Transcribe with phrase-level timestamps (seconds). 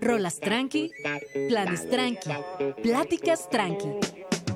[0.00, 0.90] Rolas tranqui,
[1.48, 2.30] planes tranqui,
[2.82, 3.88] pláticas tranqui.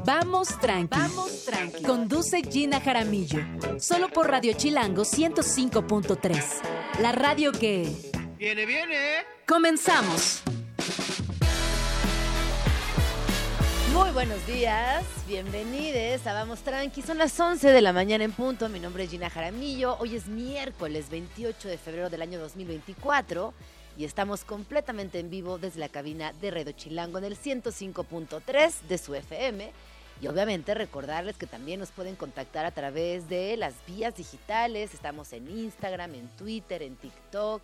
[0.05, 0.99] Vamos tranqui.
[0.99, 1.83] Vamos tranqui.
[1.83, 3.41] Conduce Gina Jaramillo.
[3.79, 7.01] Solo por Radio Chilango 105.3.
[7.01, 7.89] La radio que.
[8.39, 8.97] Viene, viene.
[9.47, 10.43] Comenzamos.
[13.93, 17.03] Muy buenos días, bienvenidos a Vamos Tranqui.
[17.03, 18.69] Son las 11 de la mañana en punto.
[18.69, 19.97] Mi nombre es Gina Jaramillo.
[19.99, 23.53] Hoy es miércoles 28 de febrero del año 2024
[23.99, 28.97] y estamos completamente en vivo desde la cabina de Redo Chilango en el 105.3 de
[28.97, 29.73] su FM.
[30.23, 34.95] Y obviamente recordarles que también nos pueden contactar a través de las vías digitales.
[34.95, 37.61] Estamos en Instagram, en Twitter, en TikTok,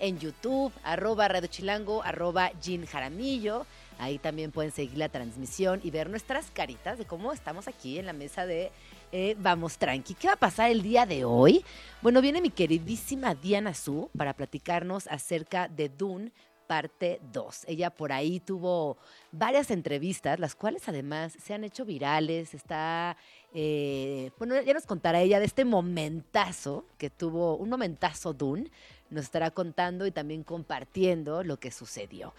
[0.00, 3.64] en YouTube, arroba Radio Chilango, arroba Gin Jaramillo.
[4.00, 8.06] Ahí también pueden seguir la transmisión y ver nuestras caritas de cómo estamos aquí en
[8.06, 8.72] la mesa de
[9.12, 10.14] eh, Vamos Tranqui.
[10.14, 11.64] ¿Qué va a pasar el día de hoy?
[12.02, 16.32] Bueno, viene mi queridísima Diana Su para platicarnos acerca de Dune
[16.66, 17.64] parte 2.
[17.68, 18.98] Ella por ahí tuvo
[19.32, 22.54] varias entrevistas, las cuales además se han hecho virales.
[22.54, 23.16] Está,
[23.54, 28.70] eh, bueno, ya nos contará ella de este momentazo que tuvo, un momentazo Dune.
[29.08, 32.34] Nos estará contando y también compartiendo lo que sucedió.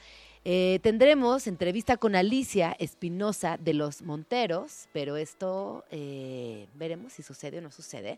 [0.50, 7.58] Eh, tendremos entrevista con Alicia Espinosa de los Monteros, pero esto eh, veremos si sucede
[7.58, 8.18] o no sucede,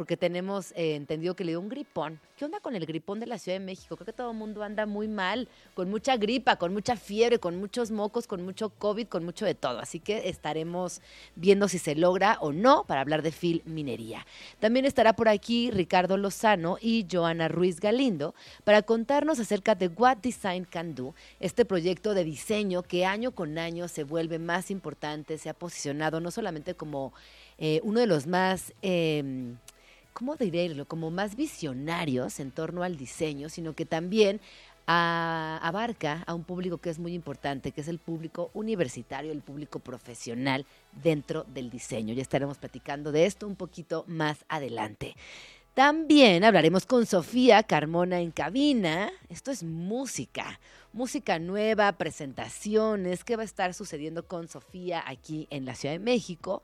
[0.00, 2.20] porque tenemos eh, entendido que le dio un gripón.
[2.38, 3.96] ¿Qué onda con el gripón de la Ciudad de México?
[3.96, 7.58] Creo que todo el mundo anda muy mal, con mucha gripa, con mucha fiebre, con
[7.58, 9.78] muchos mocos, con mucho COVID, con mucho de todo.
[9.78, 11.02] Así que estaremos
[11.36, 14.26] viendo si se logra o no para hablar de Phil Minería.
[14.58, 18.34] También estará por aquí Ricardo Lozano y Joana Ruiz Galindo
[18.64, 23.58] para contarnos acerca de What Design Can Do, este proyecto de diseño que año con
[23.58, 27.12] año se vuelve más importante, se ha posicionado no solamente como
[27.58, 28.72] eh, uno de los más...
[28.80, 29.56] Eh,
[30.12, 30.84] ¿Cómo diré?
[30.86, 34.40] Como más visionarios en torno al diseño, sino que también
[34.86, 39.42] a, abarca a un público que es muy importante, que es el público universitario, el
[39.42, 40.66] público profesional
[41.02, 42.12] dentro del diseño.
[42.14, 45.14] Ya estaremos platicando de esto un poquito más adelante.
[45.74, 49.12] También hablaremos con Sofía Carmona en cabina.
[49.28, 50.58] Esto es música,
[50.92, 56.00] música nueva, presentaciones, qué va a estar sucediendo con Sofía aquí en la Ciudad de
[56.00, 56.62] México.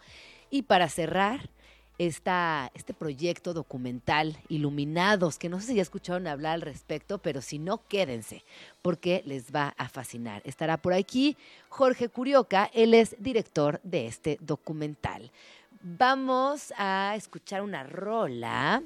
[0.50, 1.48] Y para cerrar,
[1.98, 7.40] esta, este proyecto documental Iluminados, que no sé si ya escucharon hablar al respecto, pero
[7.40, 8.44] si no, quédense,
[8.82, 10.42] porque les va a fascinar.
[10.44, 11.36] Estará por aquí
[11.68, 15.30] Jorge Curioca, él es director de este documental.
[15.82, 18.82] Vamos a escuchar una rola.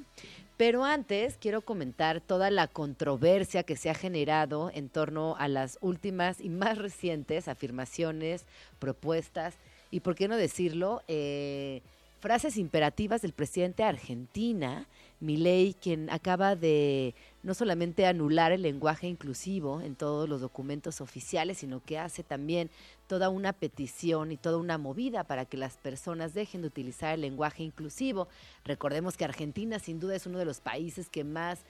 [0.61, 5.79] Pero antes quiero comentar toda la controversia que se ha generado en torno a las
[5.81, 8.45] últimas y más recientes afirmaciones,
[8.77, 9.55] propuestas
[9.89, 11.81] y, por qué no decirlo, eh,
[12.21, 14.87] frases imperativas del presidente de Argentina,
[15.19, 21.57] Milei, quien acaba de no solamente anular el lenguaje inclusivo en todos los documentos oficiales,
[21.57, 22.69] sino que hace también
[23.07, 27.21] toda una petición y toda una movida para que las personas dejen de utilizar el
[27.21, 28.27] lenguaje inclusivo.
[28.65, 31.65] Recordemos que Argentina sin duda es uno de los países que más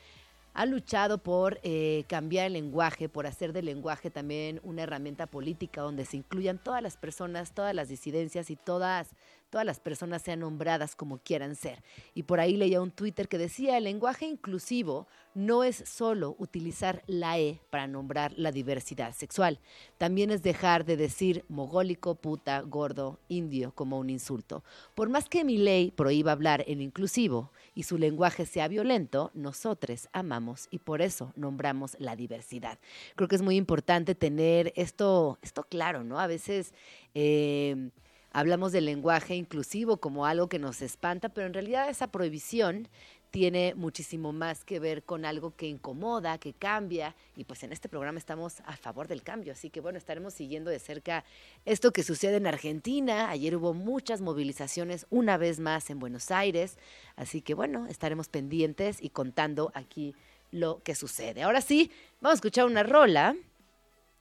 [0.54, 5.82] ha luchado por eh, cambiar el lenguaje, por hacer del lenguaje también una herramienta política
[5.82, 9.16] donde se incluyan todas las personas, todas las disidencias y todas
[9.52, 11.84] todas las personas sean nombradas como quieran ser.
[12.16, 17.04] Y por ahí leía un Twitter que decía, el lenguaje inclusivo no es solo utilizar
[17.08, 19.60] la E para nombrar la diversidad sexual,
[19.98, 24.64] también es dejar de decir mogólico, puta, gordo, indio como un insulto.
[24.96, 30.10] Por más que mi ley prohíba hablar en inclusivo y su lenguaje sea violento, nosotros
[30.12, 32.80] amamos y por eso nombramos la diversidad.
[33.16, 36.20] Creo que es muy importante tener esto, esto claro, ¿no?
[36.20, 36.74] A veces...
[37.14, 37.92] Eh,
[38.32, 42.88] hablamos del lenguaje inclusivo como algo que nos espanta, pero en realidad esa prohibición
[43.32, 47.88] tiene muchísimo más que ver con algo que incomoda, que cambia, y pues en este
[47.88, 51.24] programa estamos a favor del cambio, así que bueno, estaremos siguiendo de cerca
[51.66, 53.30] esto que sucede en Argentina.
[53.30, 56.78] Ayer hubo muchas movilizaciones una vez más en Buenos Aires,
[57.16, 60.14] así que bueno, estaremos pendientes y contando aquí
[60.52, 61.44] lo que sucede.
[61.44, 61.90] Ahora sí,
[62.20, 63.36] vamos a escuchar una rola.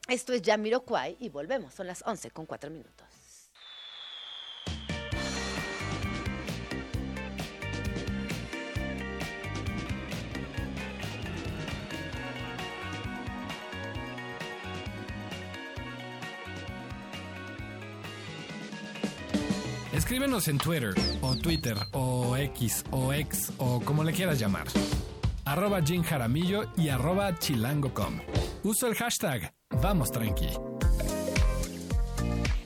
[0.06, 3.09] Esto es Jamiroquai y volvemos, son las 11 con 4 minutos.
[20.10, 24.66] Escríbenos en Twitter, o Twitter, o X, o X, o como le quieras llamar.
[25.44, 28.20] Arroba Jim Jaramillo y arroba chilango.com.
[28.64, 30.48] Uso el hashtag Vamos Tranqui.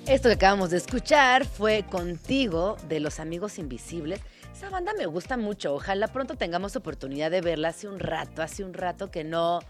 [0.07, 4.21] Esto que acabamos de escuchar fue Contigo de los Amigos Invisibles.
[4.51, 5.75] Esa banda me gusta mucho.
[5.75, 9.61] Ojalá pronto tengamos oportunidad de verla hace un rato, hace un rato que no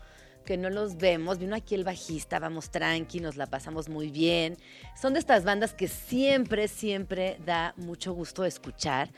[0.45, 1.39] que no los vemos.
[1.39, 4.57] Vino aquí el bajista, vamos tranqui, nos la pasamos muy bien.
[5.01, 9.11] Son de estas bandas que siempre, siempre da mucho gusto escuchar.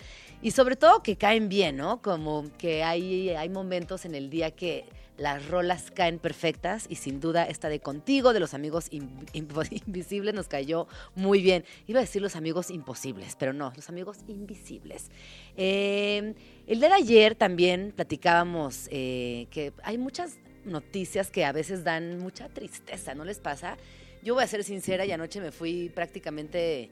[0.43, 2.01] Y sobre todo que caen bien, ¿no?
[2.03, 4.87] Como que hay, hay momentos en el día que
[5.19, 8.89] las rolas caen perfectas y sin duda esta de Contigo, de los amigos
[9.33, 11.65] invisibles, nos cayó muy bien.
[11.87, 15.11] Iba a decir los amigos imposibles, pero no, los amigos invisibles.
[15.57, 16.35] Eh,
[16.67, 22.19] el día de ayer también platicábamos eh, que hay muchas noticias que a veces dan
[22.19, 23.77] mucha tristeza, ¿no les pasa?
[24.23, 26.91] Yo voy a ser sincera y anoche me fui prácticamente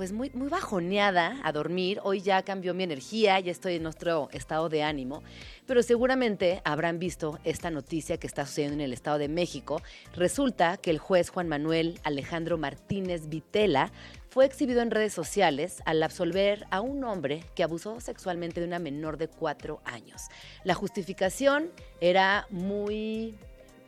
[0.00, 2.00] pues muy, muy bajoneada a dormir.
[2.02, 5.22] Hoy ya cambió mi energía, ya estoy en otro estado de ánimo.
[5.66, 9.82] Pero seguramente habrán visto esta noticia que está sucediendo en el Estado de México.
[10.14, 13.92] Resulta que el juez Juan Manuel Alejandro Martínez Vitela
[14.30, 18.78] fue exhibido en redes sociales al absolver a un hombre que abusó sexualmente de una
[18.78, 20.22] menor de cuatro años.
[20.62, 23.34] La justificación era muy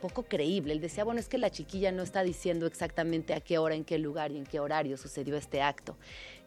[0.01, 0.73] poco creíble.
[0.73, 3.85] Él decía, bueno, es que la chiquilla no está diciendo exactamente a qué hora, en
[3.85, 5.95] qué lugar y en qué horario sucedió este acto.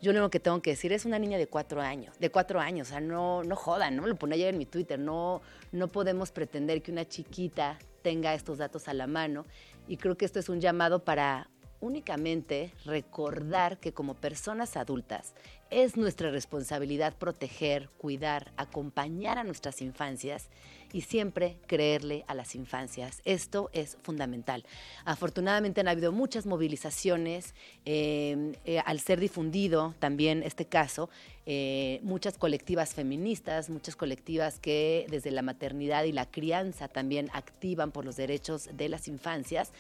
[0.03, 2.61] Yo lo único que tengo que decir es una niña de cuatro años, de cuatro
[2.61, 4.07] años, o sea, no, no jodan, ¿no?
[4.07, 5.41] Lo pone ayer en mi Twitter, no,
[5.73, 9.47] no podemos pretender que una chiquita tenga estos datos a la mano
[9.89, 11.49] y creo que esto es un llamado para
[11.87, 15.35] únicamente recordar que como personas adultas
[15.71, 20.49] es nuestra responsabilidad proteger, cuidar, acompañar a nuestras infancias
[20.93, 23.21] y siempre creerle a las infancias.
[23.25, 24.65] Esto es fundamental.
[25.05, 27.55] Afortunadamente han habido muchas movilizaciones
[27.85, 31.11] em, eh, al ser difundido también este caso.
[31.47, 37.91] Eh, muchas colectivas feministas, muchas colectivas que desde la maternidad y la crianza también activan
[37.91, 39.73] por los derechos de las infancias.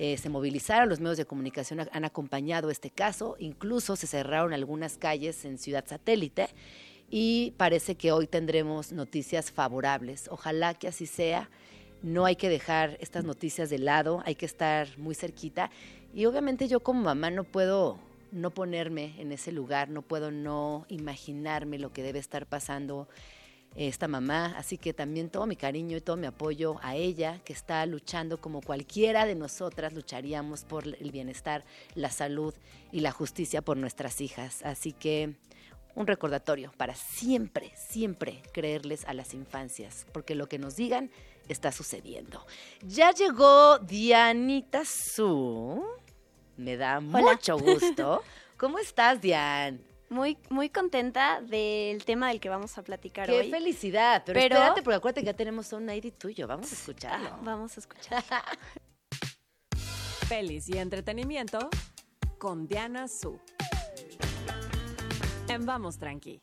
[0.00, 4.96] Eh, se movilizaron, los medios de comunicación han acompañado este caso, incluso se cerraron algunas
[4.96, 6.48] calles en Ciudad Satélite
[7.10, 10.28] y parece que hoy tendremos noticias favorables.
[10.30, 11.50] Ojalá que así sea.
[12.00, 15.68] No hay que dejar estas noticias de lado, hay que estar muy cerquita.
[16.14, 17.98] Y obviamente yo como mamá no puedo
[18.30, 23.08] no ponerme en ese lugar, no puedo no imaginarme lo que debe estar pasando
[23.86, 27.52] esta mamá, así que también todo mi cariño y todo mi apoyo a ella, que
[27.52, 31.64] está luchando como cualquiera de nosotras lucharíamos por el bienestar,
[31.94, 32.52] la salud
[32.90, 34.62] y la justicia por nuestras hijas.
[34.64, 35.36] Así que
[35.94, 41.10] un recordatorio para siempre, siempre creerles a las infancias, porque lo que nos digan
[41.48, 42.44] está sucediendo.
[42.82, 45.84] Ya llegó Dianita Su.
[46.56, 48.22] Me da mucho gusto.
[48.56, 49.80] ¿Cómo estás, Dian?
[50.10, 53.44] Muy, muy contenta del tema del que vamos a platicar hoy.
[53.44, 54.22] ¡Qué felicidad!
[54.24, 56.46] Pero, espérate, porque acuérdate que ya tenemos un ID tuyo.
[56.46, 57.28] Vamos a escucharlo.
[57.30, 58.24] Ah, vamos a escuchar.
[60.28, 61.68] Feliz y entretenimiento
[62.38, 63.38] con Diana Su.
[65.60, 66.40] Vamos Tranqui.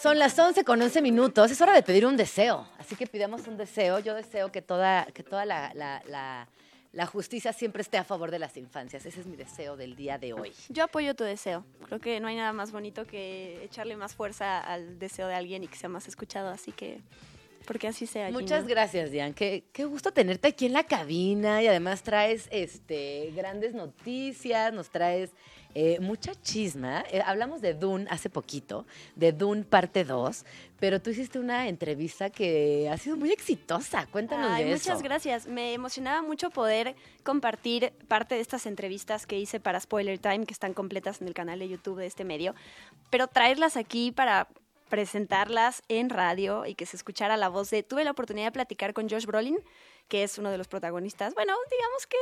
[0.00, 1.50] Son las 11 con 11 minutos.
[1.50, 2.66] Es hora de pedir un deseo.
[2.78, 4.00] Así que pidamos un deseo.
[4.00, 6.48] Yo deseo que toda, que toda la, la,
[7.06, 9.06] justicia siempre esté a favor de las infancias.
[9.06, 10.52] Ese es mi deseo del día de hoy.
[10.68, 11.64] Yo apoyo tu deseo.
[11.86, 15.64] Creo que no hay nada más bonito que echarle más fuerza al deseo de alguien
[15.64, 16.50] y que sea más escuchado.
[16.50, 17.00] Así que
[17.66, 18.30] porque así sea.
[18.30, 19.34] Muchas gracias, Diane.
[19.34, 24.90] Qué, qué, gusto tenerte aquí en la cabina y además traes este grandes noticias, nos
[24.90, 25.30] traes
[25.74, 27.04] eh, mucha chisma.
[27.10, 28.86] Eh, hablamos de Dune hace poquito,
[29.16, 30.44] de Dune parte 2,
[30.78, 34.06] pero tú hiciste una entrevista que ha sido muy exitosa.
[34.06, 34.90] Cuéntanos de eso.
[34.90, 35.46] Muchas gracias.
[35.46, 40.52] Me emocionaba mucho poder compartir parte de estas entrevistas que hice para Spoiler Time, que
[40.52, 42.54] están completas en el canal de YouTube de este medio,
[43.10, 44.48] pero traerlas aquí para
[44.92, 47.82] presentarlas en radio y que se escuchara la voz de...
[47.82, 49.56] Tuve la oportunidad de platicar con Josh Brolin,
[50.08, 52.18] que es uno de los protagonistas, bueno, digamos que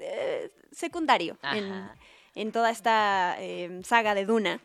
[0.00, 1.90] eh, secundario en,
[2.38, 4.60] en toda esta em, saga de Duna,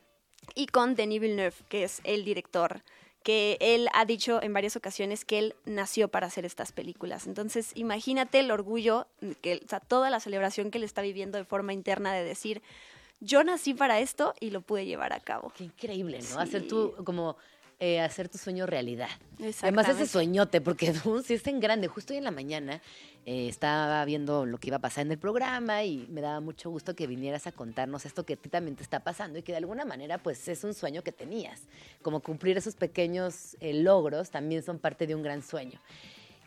[0.56, 2.84] y con Denis Villeneuve, que es el director
[3.24, 7.26] que él ha dicho en varias ocasiones que él nació para hacer estas películas.
[7.26, 9.08] Entonces, imagínate el orgullo,
[9.42, 12.62] que, o sea, toda la celebración que él está viviendo de forma interna de decir,
[13.22, 15.54] yo nací para esto y lo pude llevar a cabo.
[15.56, 16.40] Qué increíble, ¿no?
[16.40, 17.38] Hacer tú como
[17.86, 19.10] eh, hacer tu sueño realidad.
[19.62, 20.94] Además ese sueñote, porque
[21.26, 22.82] si es en grande, justo hoy en la mañana
[23.26, 26.70] eh, estaba viendo lo que iba a pasar en el programa y me daba mucho
[26.70, 29.52] gusto que vinieras a contarnos esto que a ti también te está pasando y que
[29.52, 31.60] de alguna manera pues es un sueño que tenías.
[32.02, 35.82] Como cumplir esos pequeños eh, logros también son parte de un gran sueño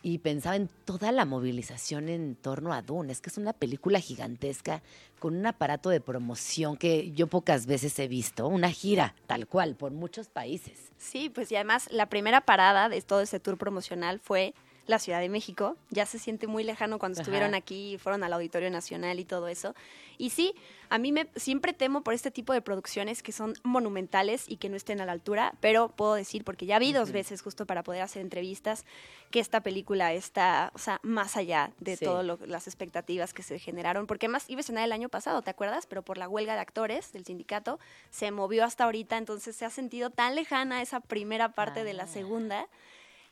[0.03, 3.13] y pensaba en toda la movilización en torno a Dune.
[3.13, 4.83] Es que es una película gigantesca
[5.19, 9.75] con un aparato de promoción que yo pocas veces he visto, una gira tal cual
[9.75, 10.93] por muchos países.
[10.99, 14.55] Sí, pues y además la primera parada de todo ese tour promocional fue
[14.87, 15.77] la Ciudad de México.
[15.91, 17.23] Ya se siente muy lejano cuando Ajá.
[17.23, 19.75] estuvieron aquí, fueron al Auditorio Nacional y todo eso.
[20.19, 20.55] Y sí,
[20.89, 24.69] a mí me siempre temo por este tipo de producciones que son monumentales y que
[24.69, 27.83] no estén a la altura, pero puedo decir, porque ya vi dos veces justo para
[27.83, 28.85] poder hacer entrevistas,
[29.31, 32.05] que esta película está, o sea, más allá de Sí.
[32.05, 35.51] todas las expectativas que se generaron, porque además iba a estrenar el año pasado, ¿te
[35.51, 35.87] acuerdas?
[35.87, 37.79] Pero por la huelga de actores del sindicato
[38.11, 42.05] se movió hasta ahorita, entonces se ha sentido tan lejana esa primera parte de la
[42.05, 42.07] Ah.
[42.07, 42.69] segunda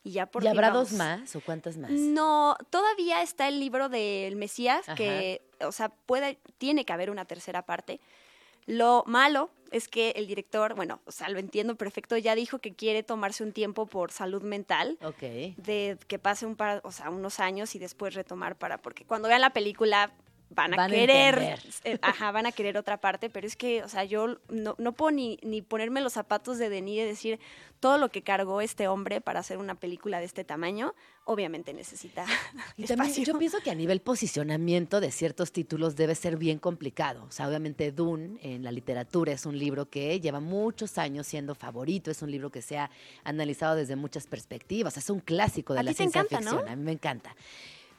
[0.04, 1.90] y ya por ¿Y habrá vamos- dos más o cuántas más?
[1.90, 4.94] no, todavía está el libro del Mesías, Ajá.
[4.94, 8.00] que, o sea, puede, tiene que haber una tercera parte.
[8.66, 12.74] Lo malo es que el director, bueno, o sea, lo entiendo perfecto, ya dijo que
[12.74, 15.20] quiere tomarse un tiempo por salud mental, Ok.
[15.56, 19.28] de que pase un par, o sea, unos años y después retomar para, porque cuando
[19.28, 20.12] vean la película
[20.54, 21.60] van a Van a querer, entender.
[21.84, 24.92] eh, ajá, van a querer otra parte, pero es que, o sea, yo no, no
[24.92, 27.40] puedo ni, ni ponerme los zapatos de Denis y decir
[27.80, 30.94] todo lo que cargó este hombre para hacer una película de este tamaño,
[31.24, 32.24] obviamente necesita
[32.76, 33.24] Y también espacio.
[33.24, 37.24] yo pienso que a nivel posicionamiento de ciertos títulos debe ser bien complicado.
[37.24, 41.54] O sea, obviamente Dune en la literatura es un libro que lleva muchos años siendo
[41.54, 42.90] favorito, es un libro que se ha
[43.22, 46.50] analizado desde muchas perspectivas, es un clásico de A la ciencia encanta, ¿no?
[46.52, 47.36] ficción, a mí me encanta.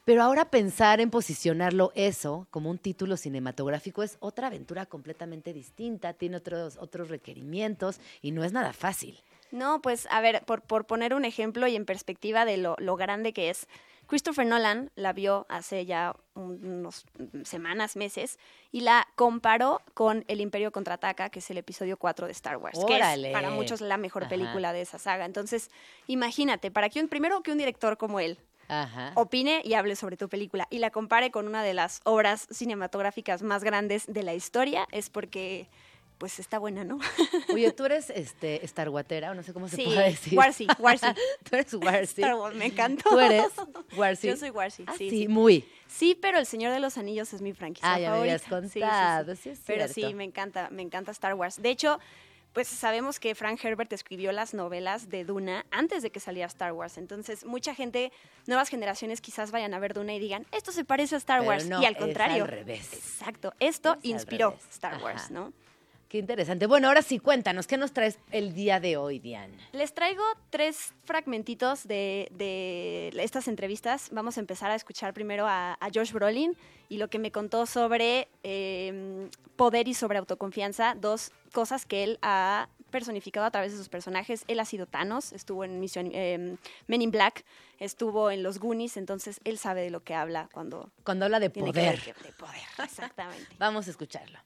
[0.05, 6.13] Pero ahora pensar en posicionarlo eso como un título cinematográfico es otra aventura completamente distinta,
[6.13, 9.19] tiene otros otros requerimientos y no es nada fácil.
[9.51, 12.95] No, pues a ver, por, por poner un ejemplo y en perspectiva de lo, lo
[12.97, 13.67] grande que es,
[14.07, 17.05] Christopher Nolan la vio hace ya un- unos
[17.43, 18.37] semanas, meses,
[18.71, 22.77] y la comparó con El Imperio Contraataca, que es el episodio 4 de Star Wars,
[22.77, 23.21] ¡Órale!
[23.23, 24.29] que es para muchos la mejor Ajá.
[24.29, 25.25] película de esa saga.
[25.25, 25.71] Entonces,
[26.05, 29.11] imagínate, para que un, primero que un director como él Ajá.
[29.15, 33.41] opine y hable sobre tu película y la compare con una de las obras cinematográficas
[33.43, 35.67] más grandes de la historia, es porque
[36.17, 36.97] pues está buena, ¿no?
[37.53, 40.37] Oye, tú eres este Star Watera, o no sé cómo se Sí, puede decir.
[40.37, 41.07] Warsi, Warsi.
[41.49, 42.21] tú eres Warsi.
[42.21, 43.09] Star Wars, me encantó.
[43.09, 43.51] Tú eres
[43.97, 44.27] Warsi.
[44.27, 45.27] Yo soy Warsi, Ah, sí, sí, sí.
[45.27, 45.67] muy.
[45.87, 48.69] Sí, pero El Señor de los Anillos es mi franquicia Ah, ya me habías favorita.
[48.69, 48.79] Sí, sí, sí.
[48.81, 50.07] contado, sí es Pero cierto.
[50.09, 51.61] sí, me encanta, me encanta Star Wars.
[51.61, 51.99] De hecho,
[52.55, 56.71] pues sabemos que Frank Herbert escribió las novelas de Duna antes de que saliera Star
[56.71, 56.97] Wars.
[56.97, 58.13] Entonces, mucha gente,
[58.47, 61.49] nuevas generaciones quizás vayan a ver Duna y digan, esto se parece a Star Pero
[61.49, 61.67] Wars.
[61.67, 62.43] no, y al es contrario.
[62.45, 62.93] al revés.
[62.93, 63.53] Exacto.
[63.59, 64.57] Esto Es inspiró.
[64.71, 65.03] Star Ajá.
[65.03, 65.51] Wars, ¿no?
[66.15, 66.65] Qué interesante.
[66.65, 69.53] Bueno, ahora sí, cuéntanos, ¿qué nos traes el día de hoy, Diane?
[69.73, 74.07] Les traigo tres fragmentitos de, de estas entrevistas.
[74.13, 76.55] Vamos a empezar a escuchar primero a, a Josh Brolin
[76.87, 82.17] y lo que me contó sobre eh, poder y sobre autoconfianza, dos cosas que él
[82.21, 84.45] ha personificado a través de sus personajes.
[84.47, 86.55] Él ha sido Thanos, estuvo en Mission, eh,
[86.87, 87.43] Men in Black,
[87.77, 91.49] estuvo en Los Goonies, entonces él sabe de lo que habla cuando Cuando habla de
[91.49, 91.99] poder.
[92.01, 92.61] de poder.
[92.81, 93.53] Exactamente.
[93.59, 94.39] Vamos a escucharlo.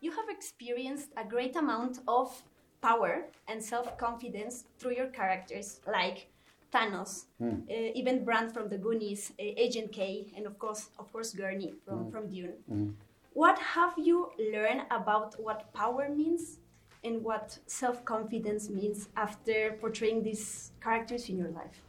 [0.00, 2.42] You have experienced a great amount of
[2.80, 6.28] power and self-confidence through your characters, like
[6.72, 11.32] Thanos, uh, even Brand from the Goonies, uh, Agent K, and of course, of course,
[11.34, 12.96] Gurney from, from Dune.
[13.34, 16.58] What have you learned about what power means
[17.04, 21.82] and what self-confidence means after portraying these characters in your life?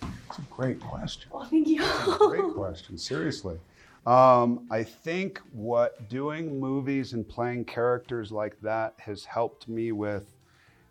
[0.00, 1.30] That's a great question.
[1.32, 1.82] Oh, thank you.
[2.18, 2.98] Great question.
[2.98, 3.58] Seriously.
[4.06, 10.34] Um, I think what doing movies and playing characters like that has helped me with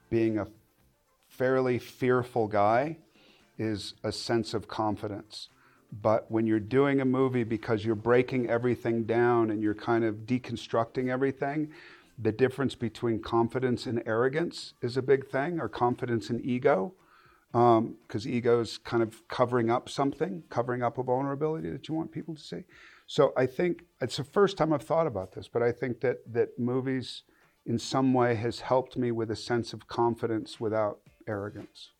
[0.09, 0.47] being a
[1.27, 2.97] fairly fearful guy
[3.57, 5.49] is a sense of confidence.
[6.01, 10.25] But when you're doing a movie because you're breaking everything down and you're kind of
[10.25, 11.71] deconstructing everything,
[12.19, 16.93] the difference between confidence and arrogance is a big thing, or confidence and ego
[17.51, 22.11] because ego is kind of covering up something, covering up a vulnerability that you want
[22.11, 22.63] people to see.
[23.07, 26.17] So I think it's the first time I've thought about this, but I think that
[26.33, 27.23] that movies,
[27.65, 31.91] in some way, has helped me with a sense of confidence without arrogance.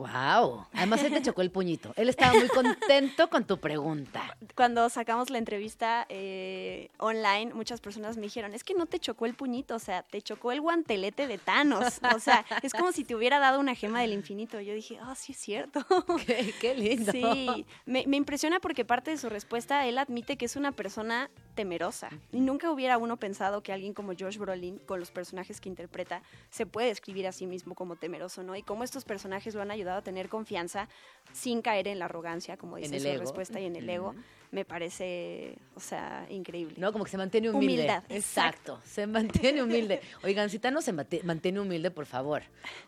[0.00, 0.66] Wow.
[0.72, 1.92] Además, él te chocó el puñito.
[1.96, 4.34] Él estaba muy contento con tu pregunta.
[4.54, 9.26] cuando sacamos la entrevista eh, online, muchas personas me dijeron, es que no te chocó
[9.26, 12.00] el puñito, o sea, te chocó el guantelete de Thanos.
[12.14, 14.58] O sea, es como si te hubiera dado una gema del infinito.
[14.60, 15.84] Yo dije, ah, sí es cierto.
[16.26, 17.12] Qué, qué lindo.
[17.12, 21.30] Sí, me, me impresiona porque parte de su respuesta, él admite que es una persona
[21.60, 22.08] temerosa.
[22.32, 26.22] Y nunca hubiera uno pensado que alguien como Josh Brolin, con los personajes que interpreta,
[26.48, 28.56] se puede describir a sí mismo como temeroso, ¿no?
[28.56, 30.88] Y cómo estos personajes lo han ayudado a tener confianza
[31.34, 33.20] sin caer en la arrogancia, como dice su ego.
[33.20, 34.14] respuesta, y en el ego,
[34.52, 36.76] me parece, o sea, increíble.
[36.78, 37.82] No, como que se mantiene humilde.
[37.82, 38.80] Humildad, Exacto.
[38.82, 40.00] Se mantiene humilde.
[40.24, 42.42] Oigan, si Thanos se mantiene humilde, por favor.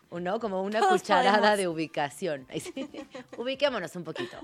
[0.09, 0.39] ¿No?
[0.39, 1.57] Como una Todos cucharada podemos.
[1.59, 2.47] de ubicación.
[3.37, 4.37] Ubiquémonos un poquito.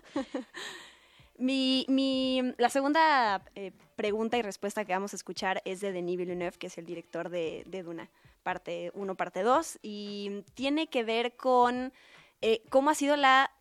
[1.40, 6.18] Mi, mi- la segunda eh, pregunta y respuesta que vamos a escuchar es de Denis
[6.18, 8.10] Villeneuve, que es el director de, de Duna,
[8.44, 11.94] parte 1, parte 2, y tiene que ver con
[12.42, 13.52] eh, cómo ha sido la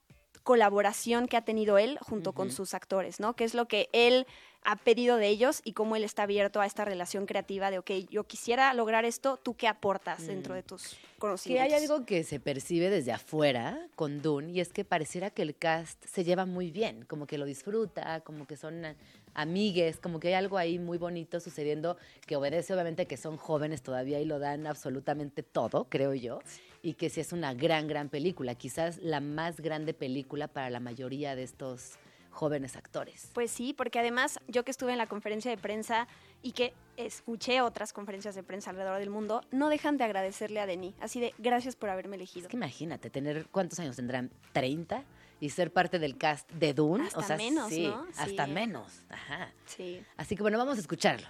[0.49, 3.37] colaboración que ha tenido él junto con sus actores, ¿no?
[3.37, 4.27] Que es lo que él
[4.63, 7.91] ha pedido de ellos y cómo él está abierto a esta relación creativa de, ok,
[8.09, 11.75] yo quisiera lograr esto, ¿tú qué aportas dentro de tus Que conocimientos?
[11.75, 15.55] hay algo que se percibe desde afuera con Dune y es que pareciera que el
[15.55, 18.97] cast se lleva muy bien, como que lo disfruta, como que son
[19.35, 23.83] amigues, como que hay algo ahí muy bonito sucediendo que obedece obviamente que son jóvenes
[23.83, 26.41] todavía y lo dan absolutamente todo, creo yo,
[26.83, 30.81] y que sí es una gran, gran película, quizás la más grande película para la
[30.81, 31.99] mayoría de estos
[32.31, 33.31] jóvenes actores.
[33.35, 36.07] Pues sí, porque además yo que estuve en la conferencia de prensa
[36.41, 40.67] y que escuché otras conferencias de prensa alrededor del mundo, no dejan de agradecerle a
[40.67, 42.47] Denis, así de gracias por haberme elegido.
[42.47, 44.31] Es que imagínate, tener, ¿cuántos años tendrán?
[44.55, 45.03] ¿30?
[45.41, 47.05] Y ser parte del cast de Dune.
[47.07, 48.07] Hasta o sea, menos, sí, ¿no?
[48.17, 48.53] Hasta Sí.
[48.53, 49.03] menos.
[49.09, 49.53] Ajá.
[49.67, 50.01] Sí.
[50.17, 51.27] Así que bueno, vamos a escucharlo.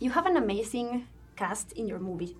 [0.00, 2.34] you have an amazing cast in your movie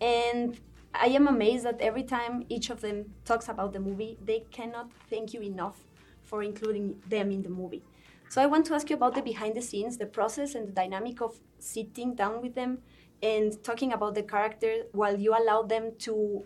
[0.00, 0.58] and
[0.94, 4.90] i am amazed that every time each of them talks about the movie they cannot
[5.10, 5.84] thank you enough
[6.24, 7.82] for including them in the movie.
[8.28, 10.72] So i want to ask you about the behind the scenes the process and the
[10.72, 12.78] dynamic of sitting down with them
[13.22, 16.44] and talking about the character while you allow them to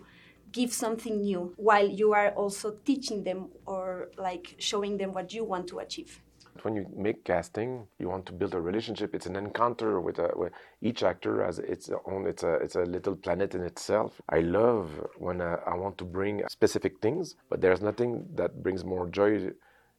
[0.51, 5.43] give something new while you are also teaching them or like showing them what you
[5.43, 6.21] want to achieve
[6.65, 9.15] when you make casting, you want to build a relationship.
[9.15, 12.27] It's an encounter with, a, with each actor as its own.
[12.27, 14.21] It's a it's a little planet in itself.
[14.29, 18.83] I love when uh, I want to bring specific things, but there's nothing that brings
[18.85, 19.51] more joy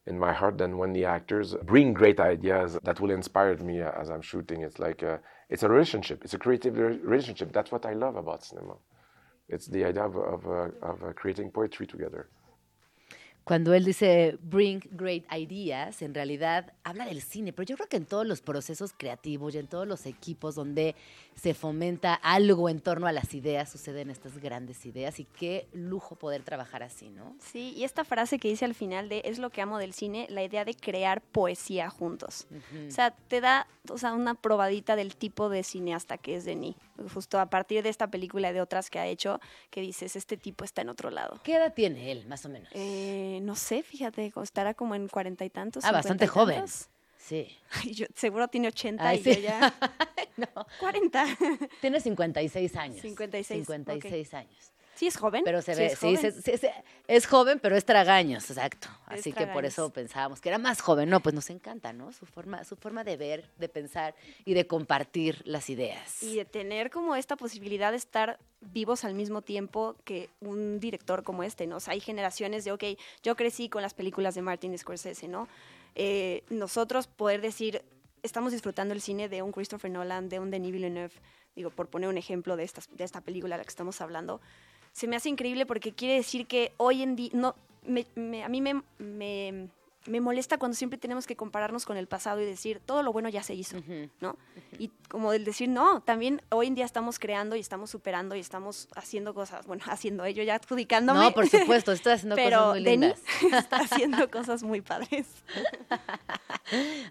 [0.07, 4.11] in my heart than when the actors bring great ideas that will inspire me as
[4.11, 4.62] I'm shooting.
[4.62, 6.25] It's like a, it's a relationship.
[6.25, 7.53] It's a creative relationship.
[7.53, 8.77] That's what I love about cinema.
[9.49, 12.29] It's the idea of of, uh, of uh, creating poetry together.
[13.49, 17.97] Cuando él dice bring great ideas, en realidad habla del cine, pero yo creo que
[17.97, 20.95] en todos los procesos creativos y en todos los equipos donde
[21.40, 26.16] se fomenta algo en torno a las ideas, suceden estas grandes ideas y qué lujo
[26.16, 27.37] poder trabajar así, ¿no?
[27.40, 30.26] Sí, y esta frase que dice al final de es lo que amo del cine,
[30.30, 32.49] la idea de crear poesía juntos.
[32.88, 36.76] O sea, te da o sea, una probadita del tipo de cineasta que es Denis.
[37.14, 39.40] Justo a partir de esta película y de otras que ha hecho,
[39.71, 41.40] que dices, este tipo está en otro lado.
[41.45, 42.68] ¿Qué edad tiene él, más o menos?
[42.73, 45.85] Eh, no sé, fíjate, estará como en cuarenta y tantos.
[45.85, 46.57] ah, bastante joven.
[46.57, 46.88] tantos.
[47.29, 47.47] Sí.
[47.73, 49.35] Ay, yo- seguro tiene 80 Ay, y sí.
[49.35, 49.75] yo ya
[50.37, 51.27] no, 40.
[51.81, 53.01] tiene 56 años.
[53.03, 54.73] 56, 56 años.
[54.95, 55.43] Sí, es joven.
[55.45, 56.33] Pero se sí ve, es sí, joven.
[56.33, 56.75] se- se- se-
[57.07, 58.88] es joven, pero es tragaños, exacto.
[59.12, 59.73] Es Así que por tragaños.
[59.75, 61.09] eso pensábamos que era más joven.
[61.09, 62.12] No, pues nos encanta, ¿no?
[62.12, 66.21] Su forma, su forma de ver, de pensar y de compartir las ideas.
[66.23, 71.23] Y de tener como esta posibilidad de estar vivos al mismo tiempo que un director
[71.23, 71.77] como este, ¿no?
[71.77, 72.85] O sea, hay generaciones de, ok,
[73.23, 75.47] yo crecí con las películas de Martin Scorsese, ¿no?
[76.01, 77.83] Eh, nosotros poder decir,
[78.23, 81.13] estamos disfrutando el cine de un Christopher Nolan, de un Denis Villeneuve,
[81.57, 84.41] digo, por poner un ejemplo de, estas, de esta película de la que estamos hablando,
[84.93, 88.49] se me hace increíble porque quiere decir que hoy en día, no, me- me- a
[88.49, 89.69] mí me, me,
[90.07, 93.29] me molesta cuando siempre tenemos que compararnos con el pasado y decir, todo lo bueno
[93.29, 93.77] ya se hizo,
[94.21, 94.37] ¿no?
[94.79, 98.41] Y como el decir, no, también hoy en día estamos creando y estamos superando y
[98.41, 101.21] estamos haciendo cosas, bueno, haciendo ello, ya adjudicándome.
[101.21, 103.63] No, por supuesto, estoy haciendo pero cosas muy Denis lindas.
[103.65, 105.27] está haciendo cosas muy padres.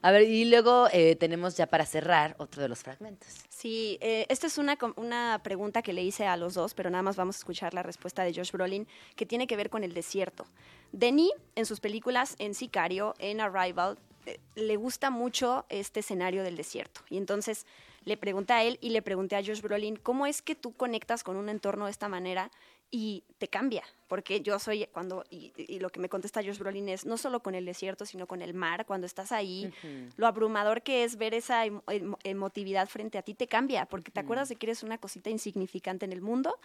[0.02, 3.30] A ver, y luego eh, tenemos ya para cerrar otro de los fragmentos.
[3.50, 7.02] Sí, eh, esta es una, una pregunta que le hice a los dos, pero nada
[7.02, 9.93] más vamos a escuchar la respuesta de Josh Brolin, que tiene que ver con el
[9.93, 10.45] desierto.
[10.91, 16.56] Denis, en sus películas, en Sicario, en Arrival, eh, le gusta mucho este escenario del
[16.58, 17.02] desierto.
[17.10, 17.65] Y entonces
[18.04, 21.23] le pregunté a él y le pregunté a Josh Brolin, ¿cómo es que tú conectas
[21.23, 22.52] con un entorno de esta manera
[22.89, 23.84] y te cambia?
[24.08, 27.41] Porque yo soy, cuando, y, y lo que me contesta Josh Brolin es, no solo
[27.41, 29.73] con el desierto, sino con el mar, cuando estás ahí,
[30.15, 34.21] lo abrumador que es ver esa emo- emotividad frente a ti te cambia, porque te
[34.21, 36.58] acuerdas de que eres una cosita insignificante en el mundo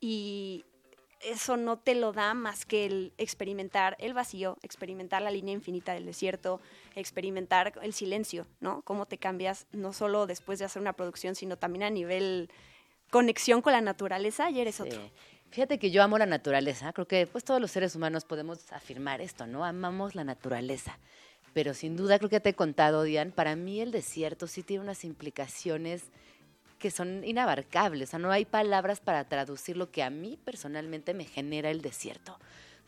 [0.00, 0.64] y
[1.20, 5.92] eso no te lo da más que el experimentar el vacío, experimentar la línea infinita
[5.94, 6.60] del desierto,
[6.94, 8.82] experimentar el silencio, ¿no?
[8.82, 12.50] Cómo te cambias no solo después de hacer una producción, sino también a nivel
[13.10, 14.82] conexión con la naturaleza y eres Sí.
[14.82, 15.10] otro.
[15.50, 16.92] Fíjate que yo amo la naturaleza.
[16.92, 19.64] Creo que pues todos los seres humanos podemos afirmar esto, ¿no?
[19.64, 20.98] Amamos la naturaleza.
[21.54, 24.82] Pero sin duda, creo que te he contado, Diane, para mí el desierto sí tiene
[24.82, 26.04] unas implicaciones
[26.78, 28.08] que son inabarcables.
[28.08, 31.82] O sea, no hay palabras para traducir lo que a mí personalmente me genera el
[31.82, 32.38] desierto.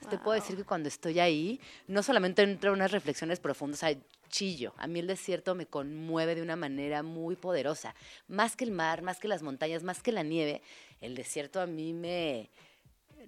[0.09, 3.87] Te puedo decir que cuando estoy ahí, no solamente entro en unas reflexiones profundas, o
[3.87, 3.96] sea,
[4.31, 4.72] chillo.
[4.79, 7.94] A mí el desierto me conmueve de una manera muy poderosa.
[8.26, 10.62] Más que el mar, más que las montañas, más que la nieve,
[11.03, 12.48] el desierto a mí me,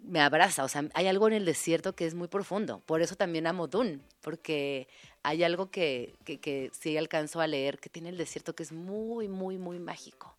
[0.02, 0.64] me abraza.
[0.64, 2.80] O sea, hay algo en el desierto que es muy profundo.
[2.86, 4.88] Por eso también amo Dune, porque
[5.22, 8.72] hay algo que, que, que sí alcanzo a leer que tiene el desierto que es
[8.72, 10.34] muy, muy, muy mágico.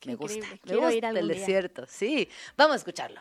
[0.00, 0.46] Qué me gusta.
[0.64, 1.34] Me gusta ir el día.
[1.36, 1.86] desierto.
[1.86, 3.20] Sí, vamos a escucharlo.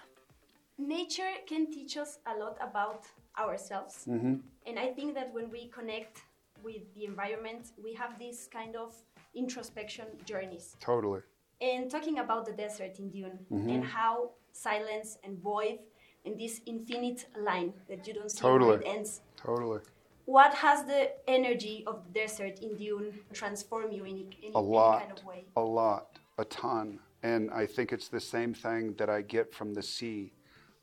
[0.78, 3.04] Nature can teach us a lot about
[3.38, 4.06] ourselves.
[4.08, 4.42] Mhm.
[4.66, 6.20] And I think that when we connect
[6.64, 8.94] with the environment, we have this kind of
[9.34, 10.76] introspection journeys.
[10.80, 11.22] Totally.
[11.62, 15.80] And talking about the desert in Dune and how silence and void
[16.26, 18.76] and this infinite line that you don't see where Totally.
[18.78, 19.22] it ends.
[19.36, 19.82] Totally.
[20.26, 24.68] What has the energy of the desert in Dune transform you in, in A any
[24.68, 25.00] lot.
[25.02, 25.46] kind of way?
[25.58, 26.09] A lot.
[26.40, 27.00] A ton.
[27.22, 30.32] And I think it's the same thing that I get from the sea.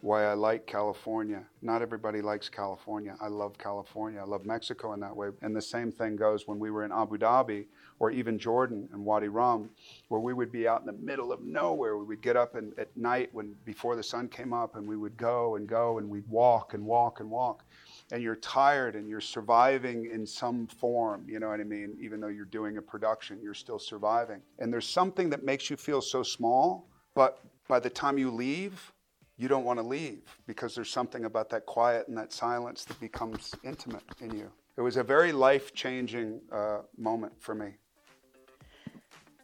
[0.03, 1.47] Why I like California.
[1.63, 3.17] Not everybody likes California.
[3.23, 4.21] I love California.
[4.21, 5.29] I love Mexico in that way.
[5.41, 7.65] And the same thing goes when we were in Abu Dhabi
[7.99, 9.71] or even Jordan and Wadi Rum,
[10.09, 11.97] where we would be out in the middle of nowhere.
[11.97, 14.99] We would get up and, at night when before the sun came up and we
[14.99, 17.65] would go and go and we'd walk and walk and walk.
[18.13, 21.97] And you're tired and you're surviving in some form, you know what I mean?
[22.01, 24.41] Even though you're doing a production, you're still surviving.
[24.61, 28.93] And there's something that makes you feel so small, but by the time you leave,
[29.37, 32.99] you don't want to leave because there's something about that quiet and that silence that
[33.01, 34.51] becomes intimate in you.
[34.77, 37.79] It was a very life changing uh, moment for me.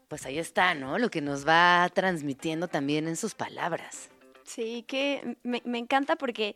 [0.09, 0.99] Pues ahí está, ¿no?
[0.99, 4.11] Lo que nos va transmitiendo también en sus palabras.
[4.45, 6.55] Sí, que me, me encanta porque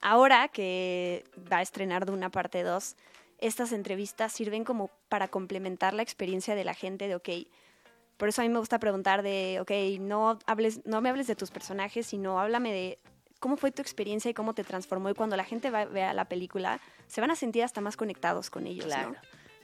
[0.00, 2.96] ahora que va a estrenar de una parte 2,
[3.38, 7.28] estas entrevistas sirven como para complementar la experiencia de la gente de, ok,
[8.16, 11.36] por eso a mí me gusta preguntar de, ok, no, hables, no me hables de
[11.36, 12.98] tus personajes, sino háblame de
[13.40, 15.10] cómo fue tu experiencia y cómo te transformó.
[15.10, 18.48] Y cuando la gente va, vea la película, se van a sentir hasta más conectados
[18.48, 19.10] con ellos, Claro.
[19.10, 19.16] ¿no?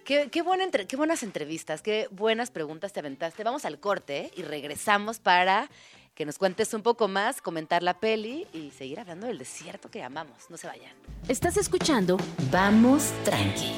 [0.04, 3.44] Qué, qué buena entre- qué buenas entrevistas, qué buenas preguntas te aventaste.
[3.44, 5.70] Vamos al corte y regresamos para
[6.14, 10.02] que nos cuentes un poco más, comentar la peli y seguir hablando del desierto que
[10.02, 10.50] amamos.
[10.50, 10.92] No se vayan.
[11.28, 12.18] Estás escuchando
[12.50, 13.72] Vamos tranqui.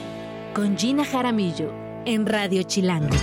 [0.55, 1.73] con Gina Jaramillo
[2.05, 3.15] en Radio Chilango.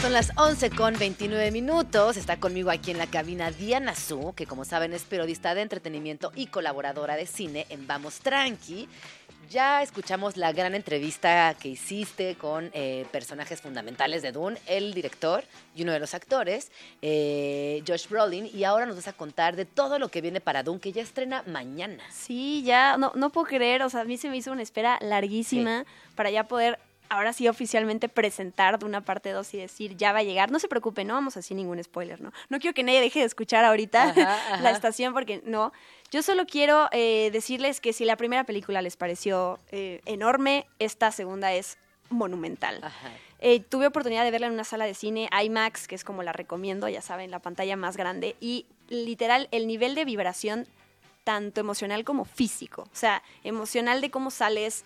[0.00, 2.16] Son las 11 con 29 minutos.
[2.16, 6.30] Está conmigo aquí en la cabina Diana Su, que como saben es periodista de entretenimiento
[6.36, 8.88] y colaboradora de cine en Vamos Tranqui.
[9.50, 15.42] Ya escuchamos la gran entrevista que hiciste con eh, personajes fundamentales de Dune, el director
[15.74, 19.64] y uno de los actores, eh, Josh Brolin, y ahora nos vas a contar de
[19.64, 22.04] todo lo que viene para Dune, que ya estrena mañana.
[22.10, 24.98] Sí, ya, no, no puedo creer, o sea, a mí se me hizo una espera
[25.00, 26.78] larguísima para ya poder,
[27.08, 30.50] ahora sí oficialmente presentar de una parte 2 y decir, ya va a llegar.
[30.50, 32.32] No se preocupe, no vamos a decir ningún spoiler, ¿no?
[32.48, 34.60] No quiero que nadie deje de escuchar ahorita Ajá, ajá.
[34.62, 35.72] la estación porque no.
[36.10, 41.10] Yo solo quiero eh, decirles que si la primera película les pareció eh, enorme, esta
[41.12, 41.78] segunda es
[42.10, 42.80] monumental.
[42.82, 43.10] Ajá.
[43.40, 46.32] Eh, tuve oportunidad de verla en una sala de cine IMAX, que es como la
[46.32, 48.36] recomiendo, ya saben, la pantalla más grande.
[48.40, 50.66] Y literal, el nivel de vibración,
[51.24, 52.82] tanto emocional como físico.
[52.82, 54.84] O sea, emocional de cómo sales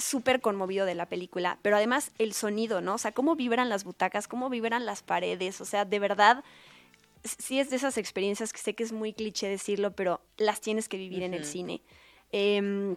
[0.00, 2.94] súper conmovido de la película, pero además el sonido, ¿no?
[2.94, 5.60] O sea, cómo vibran las butacas, cómo vibran las paredes.
[5.60, 6.44] O sea, de verdad,
[7.24, 10.88] sí es de esas experiencias que sé que es muy cliché decirlo, pero las tienes
[10.88, 11.82] que vivir en el cine.
[12.32, 12.96] Em,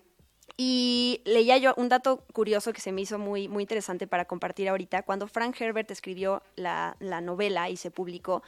[0.57, 4.69] y leía yo un dato curioso que se me hizo muy, muy interesante para compartir
[4.69, 5.03] ahorita.
[5.03, 8.43] Cuando Frank Herbert escribió la, la novela y se publicó,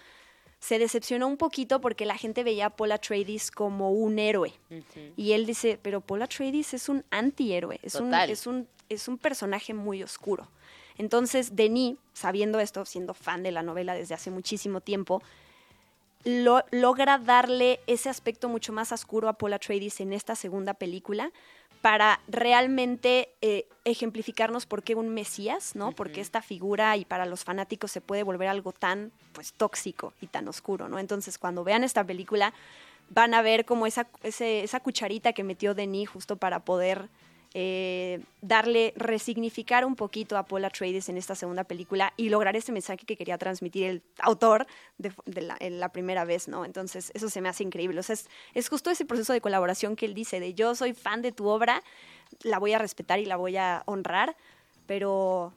[0.59, 4.53] se decepcionó un poquito porque la gente veía a Paula Atreides como un héroe.
[5.15, 9.17] Y él dice, pero Paula Atreides es un antihéroe, es un, es, un, es un
[9.17, 10.47] personaje muy oscuro.
[10.97, 15.21] Entonces, Denis, sabiendo esto, siendo fan de la novela desde hace muchísimo tiempo,
[16.23, 21.31] lo- logra darle ese aspecto mucho más oscuro a Paula Atreides en esta segunda película
[21.85, 25.91] para realmente eh, ejemplificarnos por qué un mesías, ¿no?
[25.91, 30.25] Porque esta figura y para los fanáticos se puede volver algo tan pues tóxico y
[30.25, 30.97] tan oscuro, ¿no?
[30.97, 32.55] Entonces, cuando vean esta película
[33.11, 37.07] van a ver como esa, ese- esa cucharita que metió Denis justo para poder
[37.57, 42.73] eh, darle, resignificar un poquito a Paula Atreides en esta segunda película y lograr ese
[42.73, 46.65] mensaje que quería transmitir el autor de, de la, en la primera vez, ¿no?
[46.65, 47.97] Entonces, eso se me hace increíble.
[47.97, 50.93] O sea, es, es justo ese proceso de colaboración que él dice, de yo soy
[50.93, 51.81] fan de tu obra,
[52.43, 54.35] la voy a respetar y la voy a honrar,
[54.85, 55.53] pero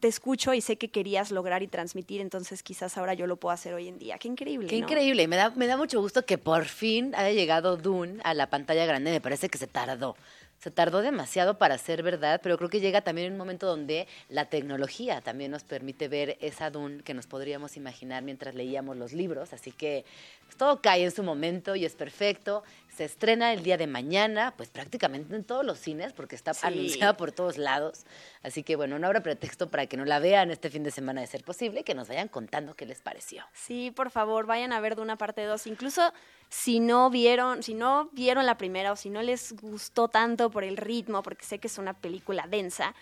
[0.00, 3.52] te escucho y sé que querías lograr y transmitir, entonces quizás ahora yo lo puedo
[3.52, 4.18] hacer hoy en día.
[4.18, 4.66] Qué increíble.
[4.66, 4.86] Qué ¿no?
[4.86, 5.28] increíble.
[5.28, 8.84] Me da, me da mucho gusto que por fin haya llegado Dune a la pantalla
[8.84, 9.12] grande.
[9.12, 10.16] Me parece que se tardó.
[10.58, 14.46] Se tardó demasiado para ser verdad, pero creo que llega también un momento donde la
[14.46, 19.52] tecnología también nos permite ver esa Dune que nos podríamos imaginar mientras leíamos los libros.
[19.52, 20.04] Así que
[20.46, 22.64] pues, todo cae en su momento y es perfecto.
[22.88, 26.66] Se estrena el día de mañana, pues prácticamente en todos los cines, porque está Sí.
[26.66, 28.04] anunciada por todos lados.
[28.42, 31.20] Así que bueno, no habrá pretexto para que no la vean este fin de semana
[31.20, 33.44] de ser posible, que nos vayan contando qué les pareció.
[33.52, 35.66] Sí, por favor, vayan a ver de una parte 2.
[35.66, 36.10] Incluso
[36.48, 40.64] si no vieron, si no vieron la primera o si no les gustó tanto por
[40.64, 42.94] el ritmo, porque sé que es una película densa,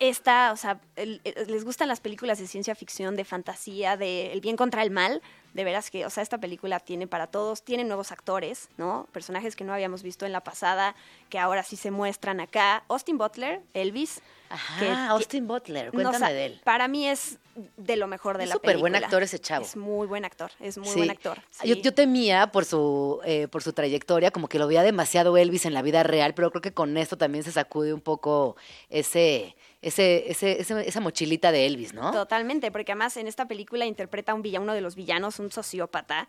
[0.00, 4.32] esta, o sea, el- el- les gustan las películas de ciencia ficción, de fantasía, de
[4.32, 5.22] el bien contra el mal,
[5.54, 9.06] de veras que, o sea, esta película tiene para todos, tiene nuevos actores, ¿no?
[9.12, 10.94] Personajes que no habíamos visto en la pasada,
[11.30, 12.84] que ahora sí se muestran acá.
[12.88, 14.20] Austin Butler, Elvis.
[14.50, 16.60] Ajá, que- Austin Butler, no, cuéntame o sea, de él.
[16.64, 17.38] Para mí es
[17.76, 18.90] de lo mejor de Es la súper película.
[18.90, 19.64] buen actor ese chavo.
[19.64, 20.96] Es muy buen actor, es muy Sí.
[20.98, 21.38] buen actor.
[21.64, 21.82] Yo, sí.
[21.82, 25.72] yo temía por su, eh, por su trayectoria, como que lo veía demasiado Elvis en
[25.74, 28.56] la vida real, pero creo que con esto también se sacude un poco
[28.90, 32.10] ese, ese, ese, ese- esa mochilita de Elvis, ¿no?
[32.12, 35.52] Totalmente, porque además en esta película interpreta a un villano, uno de los villanos, un
[35.52, 36.26] sociópata,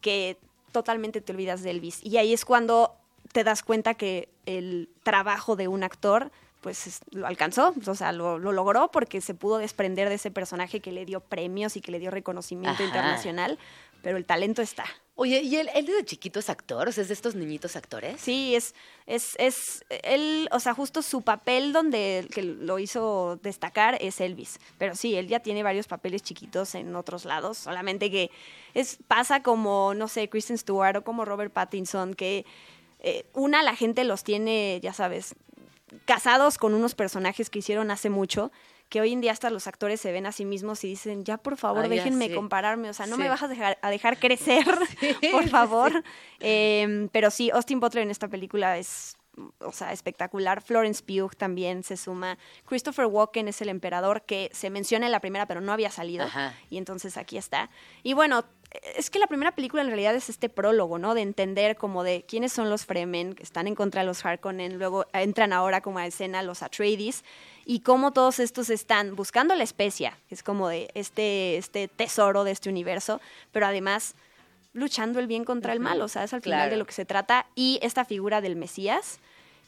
[0.00, 0.36] que
[0.72, 2.04] totalmente te olvidas de Elvis.
[2.04, 2.94] Y ahí es cuando
[3.32, 8.10] te das cuenta que el trabajo de un actor pues es- lo alcanzó, o sea,
[8.12, 11.80] lo, lo logró porque se pudo desprender de ese personaje que le dio premios y
[11.80, 12.84] que le dio reconocimiento Ajá.
[12.84, 13.58] internacional,
[14.02, 14.84] pero el talento está.
[15.20, 16.86] Oye, ¿y él, él desde chiquito es actor?
[16.86, 18.20] O sea, es de estos niñitos actores.
[18.20, 18.72] Sí, es,
[19.04, 24.60] es, es, él, o sea, justo su papel donde que lo hizo destacar es Elvis.
[24.78, 28.30] Pero sí, él ya tiene varios papeles chiquitos en otros lados, solamente que
[28.74, 32.46] es, pasa como, no sé, Kristen Stewart o como Robert Pattinson, que
[33.00, 35.34] eh, una, la gente los tiene, ya sabes,
[36.04, 38.52] casados con unos personajes que hicieron hace mucho,
[38.88, 41.36] que hoy en día hasta los actores se ven a sí mismos y dicen, ya
[41.38, 42.34] por favor, Ah, déjenme sí.
[42.34, 43.22] compararme, o sea, no Sí.
[43.22, 44.64] me vas a dejar, a dejar crecer,
[45.32, 46.02] por favor.
[46.40, 49.16] Eh, pero sí, Austin Butler en esta película es,
[49.60, 50.62] o sea, espectacular.
[50.62, 52.38] Florence Pugh también se suma.
[52.66, 56.24] Christopher Walken es el emperador que se menciona en la primera, pero no había salido.
[56.24, 56.54] Ajá.
[56.70, 57.70] Y entonces aquí está.
[58.02, 58.44] Y bueno,
[58.96, 61.14] es que la primera película en realidad es este prólogo, ¿no?
[61.14, 64.78] De entender como de quiénes son los Fremen, que están en contra de los Harkonnen,
[64.78, 67.24] luego entran ahora como a escena los Atreides,
[67.64, 72.44] y cómo todos estos están buscando la especia, que es como de este, este tesoro
[72.44, 73.20] de este universo,
[73.52, 74.14] pero además
[74.74, 76.70] luchando el bien contra el mal, o sea, es al final Claro.
[76.72, 79.18] de lo que se trata, y esta figura del Mesías,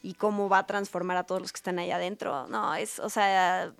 [0.03, 3.09] y cómo va a transformar a todos los que están ahí adentro, no, es, o
[3.09, 3.71] sea,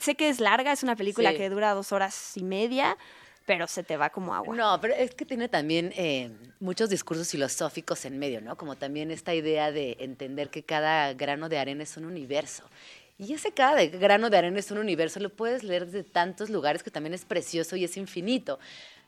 [0.00, 1.36] sé que es larga, es una película Sí.
[1.36, 2.96] que dura dos horas y media,
[3.46, 4.54] pero se te va como agua.
[4.54, 6.30] No, pero es que tiene también eh,
[6.60, 8.56] muchos discursos filosóficos en medio, ¿no?
[8.56, 12.64] Como también esta idea de entender que cada grano de arena es un universo.
[13.18, 16.82] Y ese cada grano de arena es un universo, lo puedes leer desde tantos lugares
[16.82, 18.58] que también es precioso y es infinito.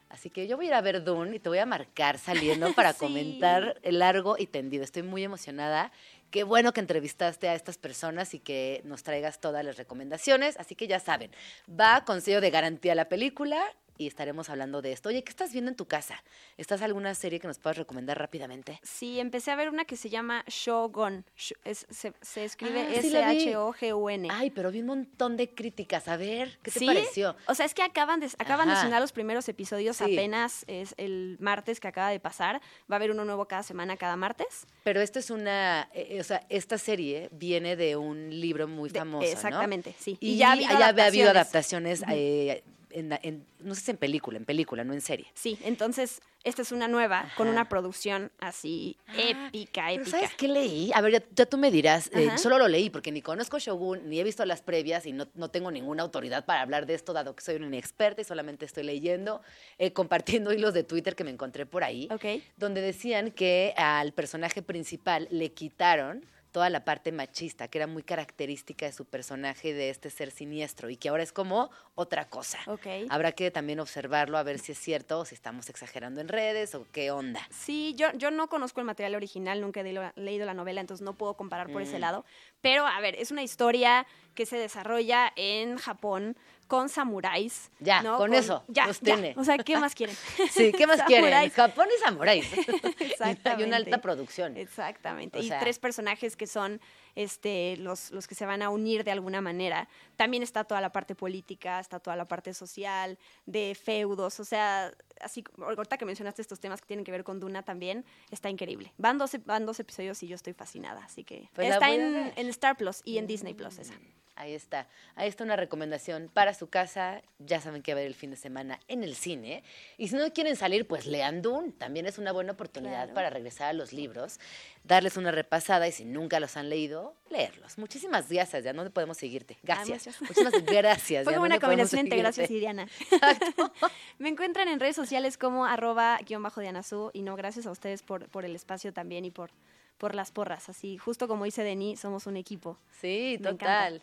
[0.08, 2.72] Así que yo voy a ir a ver Dune y te voy a marcar saliendo
[2.74, 2.98] para Sí.
[3.00, 4.82] comentar el largo y tendido.
[4.84, 5.92] Estoy muy emocionada.
[6.30, 10.56] Qué bueno que entrevistaste a estas personas y que nos traigas todas las recomendaciones.
[10.58, 11.30] Así que ya saben,
[11.68, 13.62] va con sello de garantía la película
[13.98, 15.08] y estaremos hablando de esto.
[15.08, 16.22] Oye, ¿qué estás viendo en tu casa?
[16.56, 18.78] ¿Estás alguna serie que nos puedas recomendar rápidamente?
[18.84, 21.24] Sí, empecé a ver una que se llama Shogun.
[21.36, 23.08] Sh- es- se, se escribe Ah, sí.
[23.08, 24.28] S-H-O-G-U-N.
[24.30, 26.06] Ay, pero vi un montón de críticas.
[26.08, 26.86] A ver, ¿qué te ¿Sí?
[26.86, 27.36] pareció?
[27.46, 30.04] O sea, es que acaban de, acaban de estrenar los primeros episodios Sí.
[30.04, 32.60] apenas es el martes que acaba de pasar.
[32.90, 34.66] Va a haber uno nuevo cada semana, cada martes.
[34.84, 38.90] Pero esto es una, eh, eh, o sea, esta serie viene de un libro muy
[38.90, 39.32] De- famoso, ¿no?
[39.32, 40.16] exactamente, sí.
[40.20, 42.02] Y, Y ya ha habido ya había habido adaptaciones.
[42.02, 45.26] adaptaciones, eh, en, en- no sé si en película, en película, no en serie.
[45.34, 47.52] Sí, entonces esta es una nueva con Ajá.
[47.54, 50.10] una producción así épica, Pero épica.
[50.10, 50.90] ¿sabes qué leí?
[50.94, 54.08] A ver, ya, ya tú me dirás, eh, solo lo leí porque ni conozco Shogun,
[54.08, 57.12] ni he visto las previas y no, no tengo ninguna autoridad para hablar de esto,
[57.12, 59.42] dado que soy una inexperta y solamente estoy leyendo,
[59.78, 62.42] eh, compartiendo hilos de Twitter que me encontré por ahí, Ok.
[62.56, 68.02] donde decían que al personaje principal le quitaron toda la parte machista, que era muy
[68.02, 72.58] característica de su personaje, de este ser siniestro, y que ahora es como otra cosa.
[72.66, 72.86] Ok.
[73.10, 76.74] Habrá que también observarlo, a ver si es cierto, o si estamos exagerando en redes,
[76.74, 77.40] o qué onda.
[77.50, 81.04] Sí, yo, yo no conozco el material original, nunca he leído- leído la novela, entonces
[81.04, 82.00] no puedo comparar por ese Mm.
[82.00, 82.24] lado.
[82.60, 86.36] Pero, a ver, es una historia que se desarrolla en Japón
[86.68, 87.70] con samuráis.
[87.80, 88.16] Ya, ¿no?
[88.18, 89.14] con eso, Ya, los ya.
[89.16, 89.34] tiene.
[89.36, 90.14] O sea, ¿qué más quieren?
[90.52, 91.50] Sí, ¿qué más quieren?
[91.50, 92.46] Japón y samuráis.
[93.00, 93.64] y Exactamente.
[93.64, 94.56] una alta producción.
[94.56, 95.38] Exactamente.
[95.38, 96.80] O y sea- tres personajes que son
[97.14, 99.88] este, los, los que se van a unir de alguna manera.
[100.16, 104.38] También está toda la parte política, está toda la parte social, de feudos.
[104.38, 108.04] O sea, así ahorita que mencionaste estos temas que tienen que ver con Duna también,
[108.30, 108.92] está increíble.
[108.98, 111.02] Van dos, van dos episodios y yo estoy fascinada.
[111.04, 113.94] Así que Pues está en, en Star Plus y en Disney Plus esa.
[114.40, 114.86] Ahí está.
[115.16, 117.22] Ahí está una recomendación para su casa.
[117.38, 119.64] Ya saben que va a ver el fin de semana en el cine.
[119.96, 121.72] Y si no quieren salir, pues lean Dune.
[121.72, 123.14] También es una buena oportunidad Claro.
[123.14, 124.38] para regresar a los libros,
[124.84, 127.78] darles una repasada y si nunca los han leído, leerlos.
[127.78, 128.62] Muchísimas gracias.
[128.64, 129.58] Ya no podemos seguirte.
[129.62, 130.06] Gracias.
[130.06, 131.24] muchas- Muchísimas gracias.
[131.24, 132.86] Fue como una combinación entre gracias y Diana.
[134.18, 137.70] Me encuentran en redes sociales como arroba guion bajo Diana Su, y no, gracias a
[137.70, 139.50] ustedes por, por el espacio también y por,
[139.98, 140.68] por las porras.
[140.68, 142.78] Así, justo como dice Denis, somos un equipo.
[143.00, 144.02] Sí, Me total.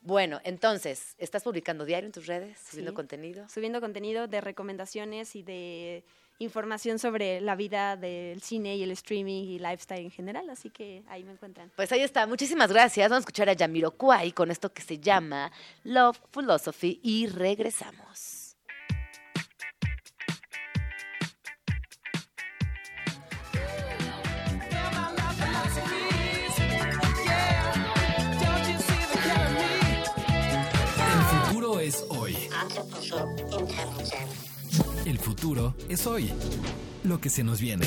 [0.00, 2.58] Bueno, entonces, ¿estás publicando diario en tus redes?
[2.58, 2.96] ¿Subiendo Sí.
[2.96, 3.48] contenido?
[3.48, 6.04] Subiendo contenido de recomendaciones y de
[6.38, 11.02] información sobre la vida del cine y el streaming y lifestyle en general, así que
[11.08, 11.72] ahí me encuentran.
[11.74, 13.08] Pues ahí está, muchísimas gracias.
[13.10, 15.50] Vamos a escuchar a Yamiroquai con esto que se llama
[15.82, 18.37] Love Philosophy y regresamos.
[35.04, 36.32] El futuro es hoy.
[37.04, 37.86] Lo que se nos viene.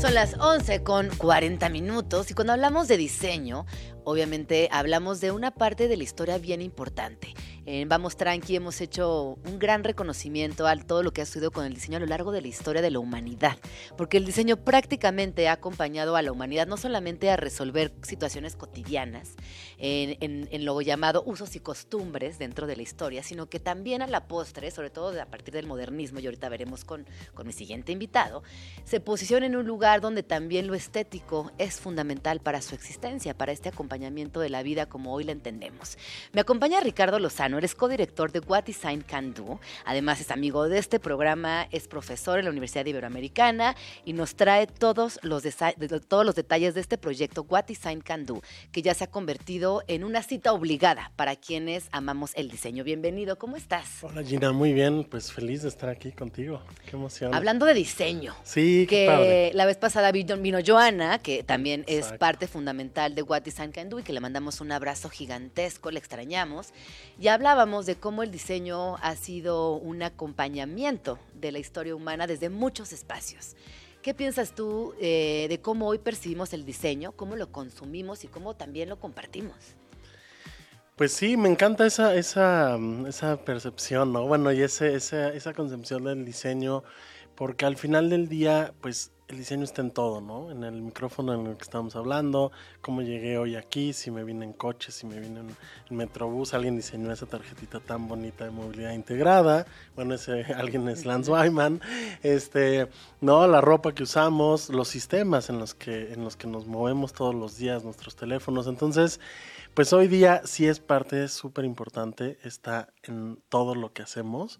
[0.00, 3.66] Son las 11 con 40 minutos y cuando hablamos de diseño,
[4.04, 7.34] obviamente hablamos de una parte de la historia bien importante,
[7.72, 11.64] en Vamos Tranqui hemos hecho un gran reconocimiento a todo lo que ha sucedido con
[11.64, 13.58] el diseño a lo largo de la historia de la humanidad,
[13.96, 19.36] porque el diseño prácticamente ha acompañado a la humanidad no solamente a resolver situaciones cotidianas
[19.78, 24.02] en, en- en lo llamado usos y costumbres dentro de la historia, sino que también
[24.02, 27.52] a la postre, sobre todo a partir del modernismo, y ahorita veremos con, con mi
[27.52, 28.42] siguiente invitado,
[28.84, 33.52] se posiciona en un lugar donde también lo estético es fundamental para su existencia, para
[33.52, 35.98] este acompañamiento de la vida como hoy la entendemos.
[36.32, 40.78] Me acompaña Ricardo Lozano, eres codirector de What Design Can Do, además es amigo de
[40.78, 45.42] este programa, es profesor en la Universidad Iberoamericana y nos trae todos los,
[46.08, 48.40] todos los detalles de este proyecto What Design Can Do,
[48.72, 52.82] que ya se ha convertido en una cita obligada para quienes amamos el diseño.
[52.82, 54.02] Bienvenido, ¿cómo estás?
[54.04, 56.62] Hola Gina, muy bien, pues feliz de estar aquí contigo.
[56.86, 57.34] Qué emoción.
[57.34, 58.34] Hablando de diseño.
[58.42, 59.52] Sí, qué que padre.
[59.52, 62.18] la vez pasada vino, vino Joana, que también es Exacto.
[62.20, 65.98] parte fundamental de What Design Can Do y que le mandamos un abrazo gigantesco, le
[65.98, 66.68] extrañamos.
[67.20, 72.50] Y hablábamos de cómo el diseño ha sido un acompañamiento de la historia humana desde
[72.50, 73.56] muchos espacios.
[74.02, 78.56] ¿Qué piensas tú eh, de cómo hoy percibimos el diseño, cómo lo consumimos y cómo
[78.56, 79.56] también lo compartimos?
[80.96, 84.26] Pues sí, me encanta esa, esa, esa percepción, ¿no?
[84.26, 86.84] Bueno, y ese, esa, esa concepción del diseño,
[87.36, 90.50] porque al final del día, pues el diseño está en todo, ¿no?
[90.50, 94.44] En el micrófono en el que estamos hablando, cómo llegué hoy aquí, si me vine
[94.44, 95.56] en coche, si me vine en,
[95.88, 101.06] en Metrobús, alguien diseñó esa tarjetita tan bonita de movilidad integrada, bueno, ese alguien es
[101.06, 101.80] Lance Wyman,
[102.24, 102.88] este,
[103.20, 107.12] no, la ropa que usamos, los sistemas en los que, en los que nos movemos
[107.12, 109.20] todos los días, nuestros teléfonos, entonces,
[109.74, 114.58] pues hoy día sí es parte súper importante, está en todo lo que hacemos,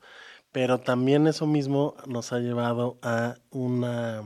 [0.52, 4.24] pero también eso mismo nos ha llevado a una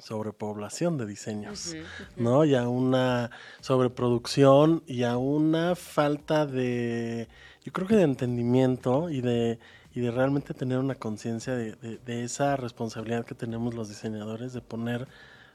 [0.00, 1.74] sobrepoblación de diseños,
[2.16, 2.44] ¿no?
[2.44, 7.28] Y a una sobreproducción y a una falta de,
[7.64, 9.58] yo creo que de entendimiento y de,
[9.94, 14.52] y de realmente tener una conciencia de, de- de esa responsabilidad que tenemos los diseñadores
[14.52, 15.06] de poner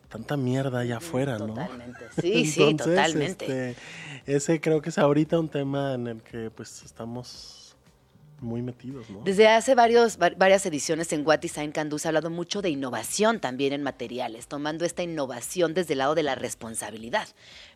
[0.10, 1.48] tanta mierda allá afuera, ¿no?
[1.48, 2.06] Totalmente.
[2.22, 3.72] Sí, sí, Entonces, totalmente.
[3.72, 3.76] este,
[4.28, 7.65] ese creo que es ahorita un tema en el que pues estamos
[8.42, 9.22] muy metidos, ¿no?
[9.24, 12.62] Desde hace varios, va- varias ediciones en What Design Can Do se ha hablado mucho
[12.62, 17.28] de innovación también en materiales, tomando esta innovación desde el lado de la responsabilidad,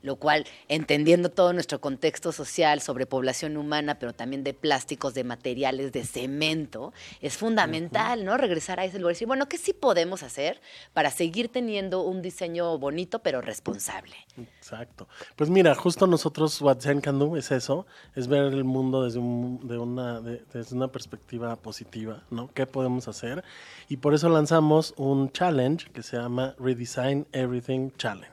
[0.01, 5.23] lo cual, entendiendo todo nuestro contexto social sobre población humana, pero también de plásticos, de
[5.23, 8.37] materiales, de cemento, es fundamental, ¿no?
[8.37, 10.61] Regresar a ese lugar y decir, bueno, ¿qué sí podemos hacer
[10.93, 14.15] para seguir teniendo un diseño bonito, pero responsable?
[14.37, 15.07] Exacto.
[15.35, 17.85] Pues mira, justo nosotros What Zen Can Do es eso,
[18.15, 22.49] es ver el mundo desde, un- de una, de- desde una perspectiva positiva, ¿no?
[22.53, 23.43] ¿Qué podemos hacer?
[23.91, 28.29] Y por eso lanzamos un challenge que se llama Redesign Everything Challenge.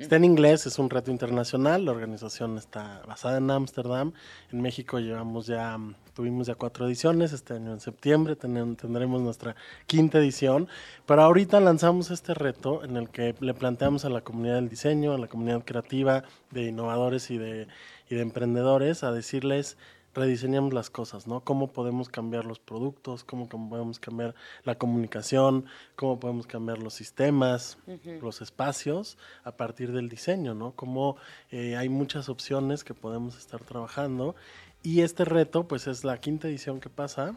[0.00, 4.14] Está en inglés, es un reto internacional, la organización está basada en Ámsterdam,
[4.50, 5.78] en México llevamos ya,
[6.14, 9.54] tuvimos ya cuatro ediciones, este año en septiembre tendremos nuestra
[9.86, 10.66] quinta edición,
[11.04, 15.12] pero ahorita lanzamos este reto en el que le planteamos a la comunidad del diseño,
[15.12, 17.68] a la comunidad creativa, de innovadores y de,
[18.08, 19.76] y de emprendedores, a decirles,
[20.16, 21.40] rediseñamos las cosas, ¿no?
[21.40, 27.78] Cómo podemos cambiar los productos, cómo podemos cambiar la comunicación, cómo podemos cambiar los sistemas,
[28.20, 30.72] los espacios a partir del diseño, ¿no?
[30.72, 31.16] Cómo
[31.50, 34.34] eh, hay muchas opciones que podemos estar trabajando
[34.82, 37.36] y este reto, pues es la quinta edición que pasa.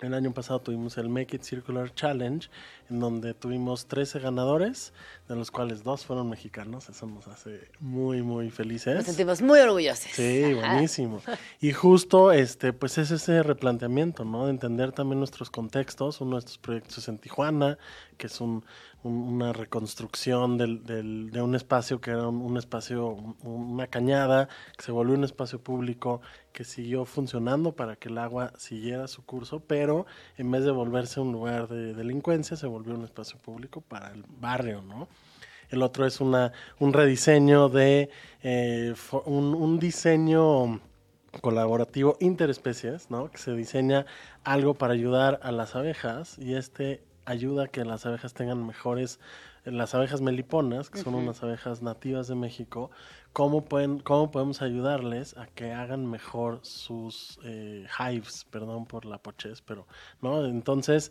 [0.00, 2.48] El año pasado tuvimos el Make It Circular Challenge,
[2.90, 4.92] en donde tuvimos 13 ganadores,
[5.28, 6.88] de los cuales dos fueron mexicanos.
[6.88, 8.96] Eso nos hace muy, muy felices.
[8.96, 10.10] Nos sentimos muy orgullosos.
[10.12, 10.72] Sí, Ajá.
[10.72, 11.22] buenísimo.
[11.60, 14.46] Y justo este, pues es ese replanteamiento, ¿no?
[14.46, 16.20] De entender también nuestros contextos.
[16.20, 17.78] Uno de estos proyectos es en Tijuana,
[18.14, 18.64] que es un,
[19.02, 23.86] un- una reconstrucción del, del- de un espacio que era un, un espacio, un- una
[23.86, 26.20] cañada, que se volvió un espacio público
[26.52, 30.06] que siguió funcionando para que el agua siguiera su curso, pero
[30.38, 34.24] en vez de volverse un lugar de delincuencia, se volvió un espacio público para el
[34.40, 35.08] barrio, ¿no?
[35.70, 38.10] El otro es una, un rediseño de
[38.42, 40.80] eh, un diseño
[41.40, 43.30] colaborativo interespecies, ¿no?
[43.30, 44.06] Que se diseña
[44.44, 49.20] algo para ayudar a las abejas y este ayuda a que las abejas tengan mejores,
[49.64, 52.90] las abejas meliponas, que son unas abejas nativas de México,
[53.32, 59.18] ¿cómo, pueden, cómo podemos ayudarles a que hagan mejor sus eh, hives, perdón por la
[59.18, 59.86] pochez, pero,
[60.20, 60.44] ¿no?
[60.44, 61.10] Entonces,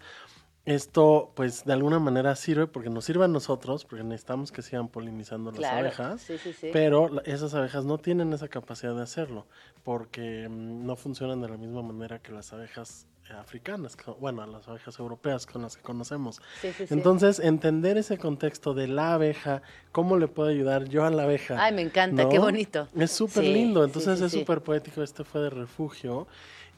[0.65, 4.87] esto, pues, de alguna manera sirve porque nos sirve a nosotros, porque necesitamos que sigan
[4.87, 6.69] polinizando las Claro, abejas, sí, sí, sí.
[6.71, 9.45] pero esas abejas no tienen esa capacidad de hacerlo,
[9.83, 14.67] porque mm, no funcionan de la misma manera que las abejas africanas, bueno, a las
[14.67, 16.41] abejas europeas con las que conocemos.
[16.61, 16.93] Sí, sí, sí.
[16.93, 19.61] Entonces, entender ese contexto de la abeja,
[19.91, 21.63] cómo le puedo ayudar yo a la abeja.
[21.63, 22.87] Ay, me encanta, qué bonito.
[22.95, 24.39] Es súper Sí, lindo, sí, entonces sí, es sí.
[24.39, 26.27] súper poético, este fue de refugio.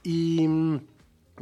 [0.04, 0.82] Y, mm,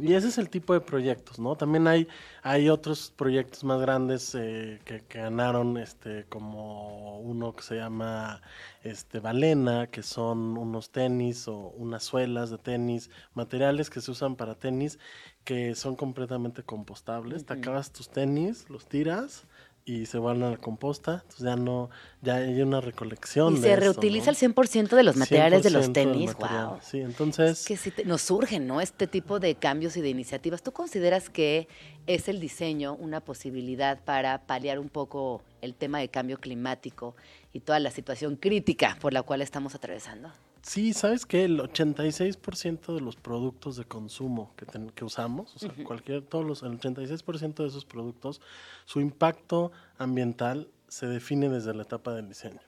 [0.00, 1.56] y ese es el tipo de proyectos, ¿no?
[1.56, 2.08] También hay,
[2.42, 8.42] hay otros proyectos más grandes eh, que, que ganaron, este, como uno que se llama
[8.82, 14.34] este, Balena, que son unos tenis o unas suelas de tenis, materiales que se usan
[14.34, 14.98] para tenis,
[15.44, 17.46] que son completamente compostables.
[17.46, 19.46] Te acabas tus tenis, los tiras
[19.86, 21.90] y se van a la composta, entonces ya no,
[22.22, 23.52] ya hay una recolección.
[23.52, 24.30] Y de se eso, reutiliza ¿no?
[24.30, 26.32] el 100% de los materiales de los 100% del tenis.
[26.38, 26.66] material.
[26.68, 26.78] Wow.
[26.82, 28.80] Sí, entonces, Es que sí te- nos surgen, ¿no?
[28.80, 30.62] Este tipo de cambios y de iniciativas.
[30.62, 31.68] ¿Tú consideras que
[32.06, 37.14] es el diseño una posibilidad para paliar un poco el tema de cambio climático
[37.52, 40.30] y toda la situación crítica por la cual estamos atravesando?
[40.66, 41.44] Sí, ¿sabes qué?
[41.44, 46.44] El 86% de los productos de consumo que, ten- que usamos, o sea, cualquier, todos
[46.44, 48.40] los, el 86% de esos productos,
[48.84, 52.60] su impacto ambiental se define desde la etapa del diseño.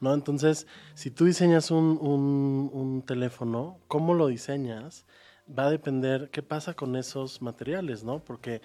[0.00, 0.14] ¿no?
[0.14, 5.04] Entonces, si tú diseñas un, un- un teléfono, cómo lo diseñas
[5.48, 8.18] va a depender qué pasa con esos materiales, ¿no?
[8.20, 8.62] Porque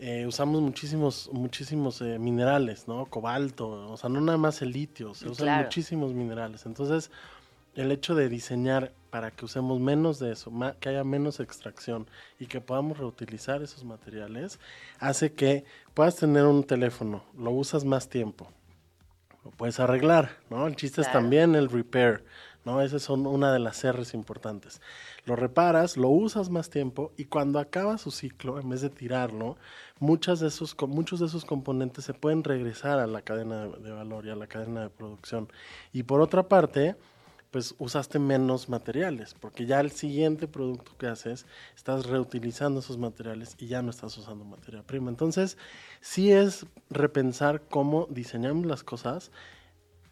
[0.00, 3.06] eh, usamos muchísimos, muchísimos eh, minerales, ¿no?
[3.06, 5.64] Cobalto, o sea, no nada más el litio, se usan Claro.
[5.64, 6.64] muchísimos minerales.
[6.66, 7.10] Entonces,
[7.80, 12.06] el hecho de diseñar para que usemos menos de eso, que haya menos extracción
[12.38, 14.58] y que podamos reutilizar esos materiales,
[14.98, 15.64] hace que
[15.94, 18.48] puedas tener un teléfono, lo usas más tiempo,
[19.44, 20.66] lo puedes arreglar, ¿no?
[20.66, 21.20] El chiste es Claro.
[21.20, 22.24] también el repair,
[22.66, 22.82] ¿no?
[22.82, 24.82] Esas son una de las R's importantes.
[25.24, 29.56] Lo reparas, lo usas más tiempo y cuando acaba su ciclo, en vez de tirarlo,
[30.00, 33.90] muchas de esos, muchos de esos componentes se pueden regresar a la cadena de, de
[33.92, 35.48] valor y a la cadena de producción.
[35.94, 36.96] Y por otra parte,
[37.50, 43.54] pues usaste menos materiales, porque ya el siguiente producto que haces, estás reutilizando esos materiales
[43.58, 45.10] y ya no estás usando materia prima.
[45.10, 45.56] Entonces,
[46.00, 49.30] sí es repensar cómo diseñamos las cosas,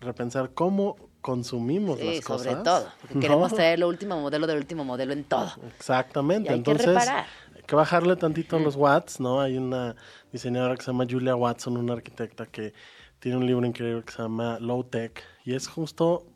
[0.01, 2.47] repensar cómo consumimos Sí, las cosas.
[2.53, 2.89] sobre todo.
[3.01, 3.21] Porque ¿no?
[3.21, 5.53] queremos traer lo último modelo del último modelo en todo.
[5.77, 6.49] Exactamente.
[6.51, 7.27] Y hay que Entonces, reparar.
[7.55, 9.41] hay que bajarle tantito los watts, ¿no?
[9.43, 9.95] Hay una
[10.33, 12.73] diseñadora que se llama Julia Watson, una arquitecta que
[13.19, 16.27] tiene un libro increíble que se llama Low Tech y es justo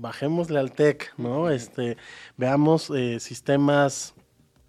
[0.00, 1.50] bajémosle al tech, ¿no?
[1.50, 1.96] Este,
[2.36, 4.14] veamos eh, sistemas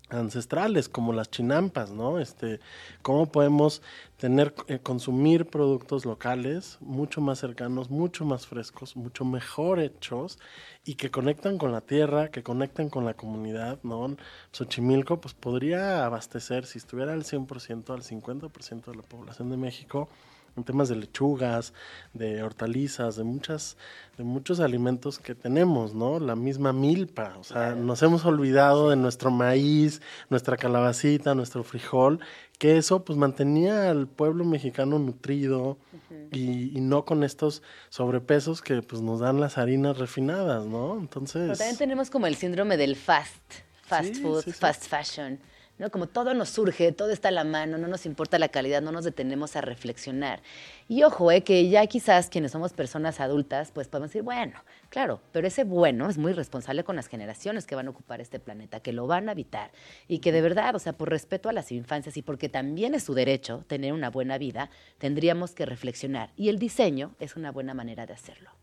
[0.10, 2.20] ancestrales como las chinampas, ¿no?
[2.20, 2.60] Este,
[3.02, 3.82] cómo podemos
[4.18, 10.40] tener eh, consumir productos locales mucho más cercanos, mucho más frescos, mucho mejor hechos
[10.84, 14.18] y que conectan con la tierra, que conectan con la comunidad, ¿no?
[14.52, 20.10] Xochimilco pues podría abastecer si estuviera al 100% al 50% de la población de México
[20.58, 21.74] en temas de lechugas,
[22.14, 23.78] de hortalizas, de muchas,
[24.18, 26.20] de muchos alimentos que tenemos, ¿no?
[26.20, 32.20] La misma milpa, o sea, nos hemos olvidado de nuestro maíz, nuestra calabacita, nuestro frijol,
[32.58, 35.78] que eso pues mantenía al pueblo mexicano nutrido
[36.32, 40.98] y, y no con estos sobrepesos que pues nos dan las harinas refinadas, ¿no?
[41.00, 43.36] Entonces, Pero también tenemos como el síndrome del fast,
[43.84, 44.58] fast Sí, food, sí, sí.
[44.60, 45.40] fast fashion,
[45.80, 45.90] ¿no?
[45.90, 48.92] Como todo nos surge, todo está a la mano, no nos importa la calidad, no
[48.92, 50.42] nos detenemos a reflexionar.
[50.88, 55.22] Y ojo, eh, que ya quizás quienes somos personas adultas, pues podemos decir, bueno, claro,
[55.32, 58.82] pero ese bueno es muy responsable con las generaciones que van a ocupar este planeta,
[58.82, 59.72] que lo van a habitar
[60.08, 63.04] y que de verdad, o sea, por respeto a las infancias y porque también es
[63.04, 66.32] su derecho tener una buena vida, tendríamos que reflexionar.
[66.36, 68.59] Y el diseño es una buena manera de hacerlo.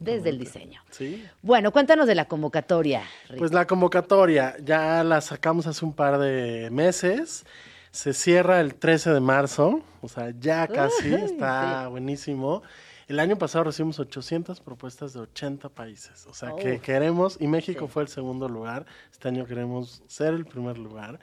[0.00, 0.80] Desde el diseño.
[0.90, 1.24] Sí.
[1.42, 3.02] Bueno, cuéntanos de la convocatoria.
[3.28, 3.38] Rick.
[3.38, 7.44] Pues la convocatoria ya la sacamos hace un par de meses.
[7.90, 11.90] Se cierra el 13 de marzo, o sea, ya casi, Uy, está sí.
[11.90, 12.62] buenísimo.
[13.08, 16.80] El año pasado recibimos 800 propuestas de 80 países, o sea, que Oh.
[16.80, 17.92] queremos, y México Sí.
[17.92, 21.20] fue el segundo lugar, este año queremos ser el primer lugar.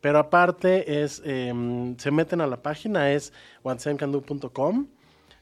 [0.00, 3.32] Pero aparte es, em, se meten a la página, es
[3.64, 4.86] whatsancando.com.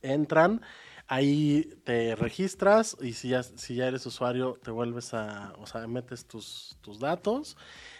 [0.00, 0.60] Entran,
[1.08, 5.86] ahí te registras y si ya, si ya eres usuario te vuelves a, o sea,
[5.86, 7.56] metes tus, tus datos.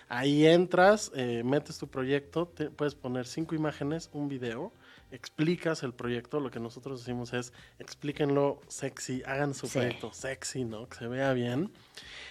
[0.09, 4.73] Ahí entras, eh, metes tu proyecto, te, puedes poner cinco imágenes, un video,
[5.11, 6.41] explicas el proyecto.
[6.41, 9.79] Lo que nosotros decimos es explíquenlo sexy, hagan su Sí.
[9.79, 10.89] proyecto sexy, ¿no?
[10.89, 11.71] Que se vea bien.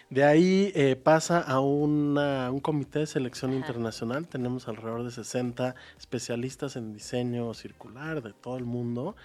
[0.09, 4.27] De ahí eh, pasa a una- un comité de selección internacional.
[4.27, 9.15] Tenemos alrededor de 60 especialistas en diseño circular de todo el mundo.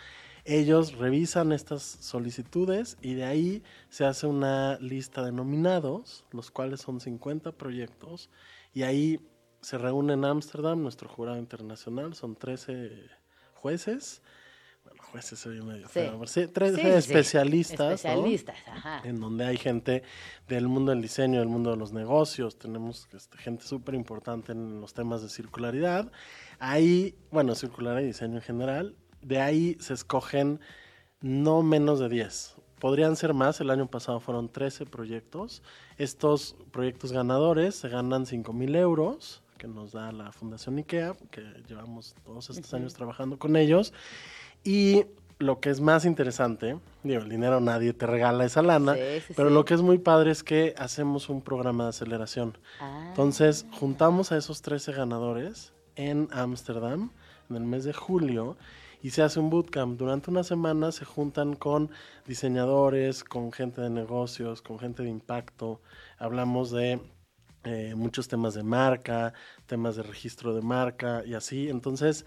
[0.45, 6.81] Ellos revisan estas solicitudes y de ahí se hace una lista de nominados, los cuales
[6.81, 8.29] son 50 proyectos.
[8.75, 9.21] Y ahí
[9.61, 12.91] se reúne en Ámsterdam nuestro jurado internacional, son 13
[13.63, 14.21] jueces.
[14.85, 15.93] Bueno, jueces se oye medio Sí.
[15.93, 16.89] feo, sí, tres Sí, sí.
[16.89, 17.91] especialistas, ¿no?
[17.95, 19.01] Especialistas, ajá.
[19.05, 20.03] en donde hay gente
[20.49, 24.81] del mundo del diseño, del mundo de los negocios, tenemos este, gente súper importante en
[24.81, 26.11] los temas de circularidad.
[26.59, 30.59] Ahí, bueno, circularidad y diseño en general, de ahí se escogen
[31.21, 32.57] no menos de 10.
[32.81, 35.63] Podrían ser más, el año pasado fueron 13 proyectos.
[35.99, 41.41] Estos proyectos ganadores se ganan 5 mil euros que nos da la Fundación IKEA, que
[41.69, 43.95] llevamos todos estos años trabajando con ellos.
[44.65, 45.05] Y
[45.39, 49.35] lo que es más interesante, digo, el dinero nadie te regala esa lana, Sí, sí,
[49.37, 49.55] pero sí.
[49.55, 52.59] lo que es muy padre es que hacemos un programa de aceleración.
[52.81, 53.05] Ah.
[53.11, 57.13] Entonces, juntamos a esos 13 ganadores en Ámsterdam
[57.49, 58.57] en el mes de julio
[59.01, 59.97] y se hace un bootcamp.
[59.97, 61.89] Durante una semana se juntan con
[62.27, 65.81] diseñadores, con gente de negocios, con gente de impacto.
[66.19, 67.01] Hablamos de
[67.65, 69.33] eh, muchos temas de marca,
[69.67, 71.69] temas de registro de marca y así.
[71.69, 72.25] Entonces,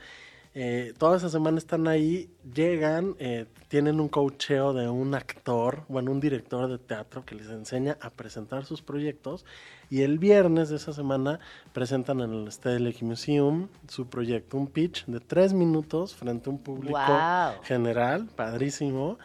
[0.57, 6.11] eh, toda esa semana están ahí, llegan, eh, tienen un coacheo de un actor, bueno,
[6.11, 9.45] un director de teatro que les enseña a presentar sus proyectos
[9.89, 11.41] y el viernes de esa semana
[11.73, 16.59] presentan en el Stedelijk Museum su proyecto, un pitch de tres minutos frente a un
[16.59, 17.61] público Guau.
[17.63, 19.19] general, padrísimo.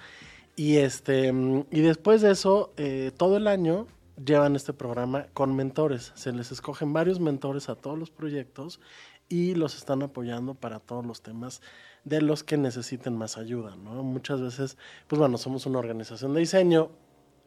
[0.57, 3.87] Y, este, mm, y después de eso, eh, todo el año
[4.25, 6.13] llevan este programa con mentores.
[6.15, 8.81] Se les escogen varios mentores a todos los proyectos
[9.29, 11.63] y los están apoyando para todos los temas
[12.05, 14.03] de los que necesiten más ayuda, ¿no?
[14.03, 16.91] Muchas veces, pues bueno, somos una organización de diseño,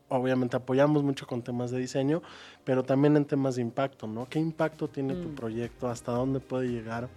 [0.09, 2.21] obviamente apoyamos mucho con temas de diseño,
[2.63, 4.27] pero también en temas de impacto, ¿no?
[4.29, 5.89] ¿Qué impacto tiene tu proyecto?
[5.89, 7.09] ¿Hasta dónde puede llegar?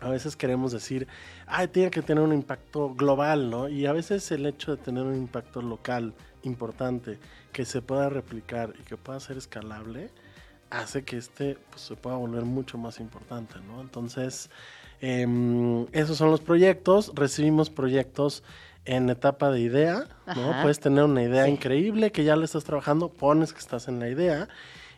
[0.00, 1.06] A veces queremos decir,
[1.46, 3.68] ah, tiene que tener un impacto global, ¿no?
[3.68, 6.12] Y a veces el hecho de tener un impacto local
[6.46, 7.18] importante,
[7.52, 10.10] que se pueda replicar y que pueda ser escalable,
[10.70, 13.80] hace que este pues, se pueda volver mucho más importante, ¿no?
[13.80, 14.50] Entonces,
[15.00, 17.12] em, esos son los proyectos.
[17.14, 18.42] Recibimos proyectos
[18.84, 20.50] en etapa de idea, ¿no?
[20.50, 20.62] Ajá.
[20.62, 21.50] Puedes tener una idea Sí.
[21.52, 24.48] increíble que ya le estás trabajando, pones que estás en la idea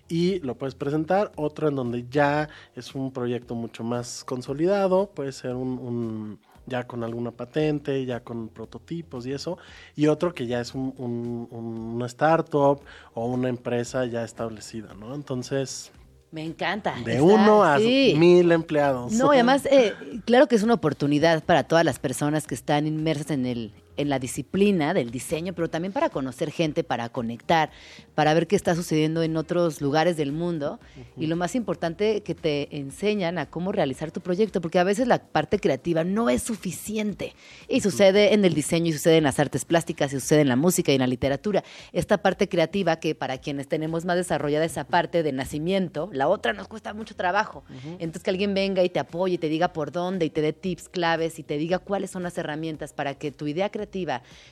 [0.09, 1.33] y lo puedes presentar.
[1.37, 6.85] Otro en donde ya es un proyecto mucho más consolidado, puede ser un, un- ya
[6.87, 9.59] con alguna patente, ya con prototipos y eso.
[9.95, 12.81] Y otro que ya es un, un- un- una startup
[13.15, 15.15] o una empresa ya establecida, ¿no?
[15.15, 15.93] Entonces,
[16.33, 16.95] Me encanta.
[17.05, 18.15] de Está- uno a sí.
[18.19, 19.13] mil empleados.
[19.13, 19.95] No, y además, eh,
[20.25, 24.09] claro que es una oportunidad para todas las personas que están inmersas en el en
[24.09, 27.71] la disciplina del diseño, pero también para conocer gente, para conectar,
[28.15, 30.79] para ver qué está sucediendo en otros lugares del mundo.
[31.17, 35.09] Y lo más importante, que te enseñan a cómo realizar tu proyecto, porque a veces
[35.09, 37.35] la parte creativa no es suficiente.
[37.69, 40.57] Y sucede en el diseño, y sucede en las artes plásticas, y sucede en la
[40.57, 41.65] música y en la literatura.
[41.93, 46.53] Esta parte creativa que para quienes tenemos más desarrollada esa parte de nacimiento, la otra
[46.53, 47.65] nos cuesta mucho trabajo.
[47.99, 50.53] Entonces que alguien venga y te apoye, y te diga por dónde, y te dé
[50.53, 53.86] tips claves, y te diga cuáles son las herramientas para que tu idea creativa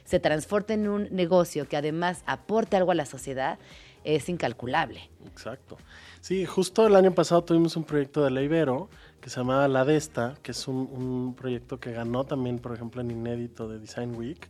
[0.04, 3.58] se transforme en un negocio que además aporte algo a la sociedad,
[4.04, 5.08] es incalculable.
[5.26, 5.78] Exacto.
[6.20, 8.88] Sí, justo el año pasado tuvimos un proyecto de la Ibero
[9.20, 13.00] que se llamaba La Desta, que es un, un proyecto que ganó también, por ejemplo,
[13.00, 14.48] en Inédito de Design Week.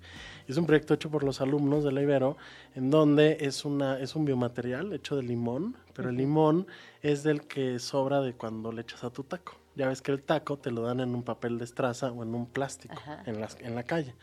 [0.49, 2.37] Es un proyecto hecho por los alumnos de la Ibero,
[2.75, 6.67] en donde es, una, es un biomaterial hecho de limón, pero el limón
[7.03, 9.57] es del que sobra de cuando le echas a tu taco.
[9.77, 12.35] Ya ves que el taco te lo dan en un papel de estraza o en
[12.35, 12.95] un plástico
[13.27, 14.15] en, las, en la calle.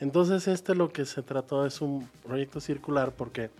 [0.00, 3.50] Entonces este lo que se trató es un proyecto circular porque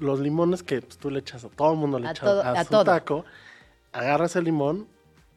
[0.00, 2.42] los limones que pues, tú le echas a todo el mundo le A echas todo-
[2.42, 2.84] a, a su todo.
[2.84, 3.24] taco,
[3.92, 4.86] agarras el limón,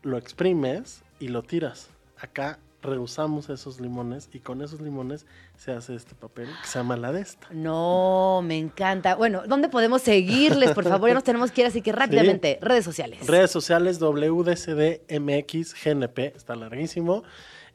[0.03, 1.89] lo exprimes y lo tiras.
[2.19, 5.25] Acá reusamos esos limones y con esos limones
[5.57, 7.47] se hace este papel que se llama la desta.
[7.51, 9.15] No, me encanta.
[9.15, 10.71] Bueno, ¿dónde podemos seguirles?
[10.71, 13.27] Por favor, ya nos tenemos que ir, así que rápidamente, redes sociales.
[13.27, 17.23] Redes sociales WDCDMX GNP, está larguísimo.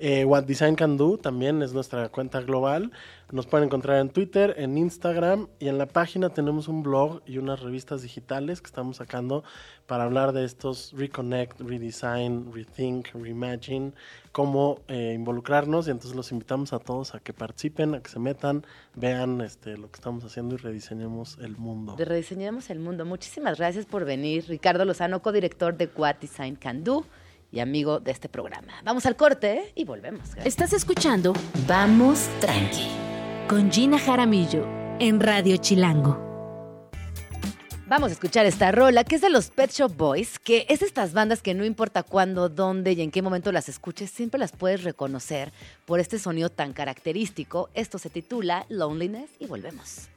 [0.05, 2.91] Eh, What Design Can Do también es nuestra cuenta global.
[3.31, 7.39] Nos pueden encontrar en Twitter, en Instagram y en la página tenemos un blog y
[7.39, 9.45] unas revistas digitales que estamos sacando
[9.87, 13.93] para hablar de estos Reconnect, Redesign, Rethink, Reimagine,
[14.33, 18.19] cómo eh, involucrarnos y entonces los invitamos a todos a que participen, a que se
[18.19, 21.95] metan, vean este, lo que estamos haciendo y rediseñemos el mundo.
[21.97, 23.05] Rediseñemos el Mundo.
[23.05, 24.47] Muchísimas gracias por venir.
[24.49, 27.05] Ricardo Lozano, codirector de What Design Can Do
[27.53, 28.73] y amigo de este programa.
[28.83, 30.35] Vamos al corte y volvemos.
[30.35, 30.47] Gracias.
[30.47, 31.35] Estás escuchando
[31.69, 32.89] Vamos Tranqui
[33.49, 34.67] con Gina Jaramillo
[34.99, 36.33] en Radio Chilango.
[37.87, 41.13] Vamos a escuchar esta rola que es de los Pet Shop Boys, que es estas
[41.13, 44.83] bandas que no importa cuándo, dónde y en qué momento las escuches, siempre las puedes
[44.83, 45.53] reconocer
[45.85, 47.69] por este sonido tan característico.
[47.75, 50.09] Esto se titula Loneliness y volvemos.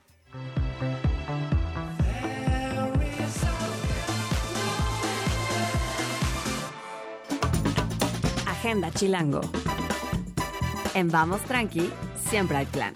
[8.65, 9.41] Agenda Chilango.
[10.95, 11.87] En Vamos Tranqui,
[12.27, 12.95] siempre hay plan.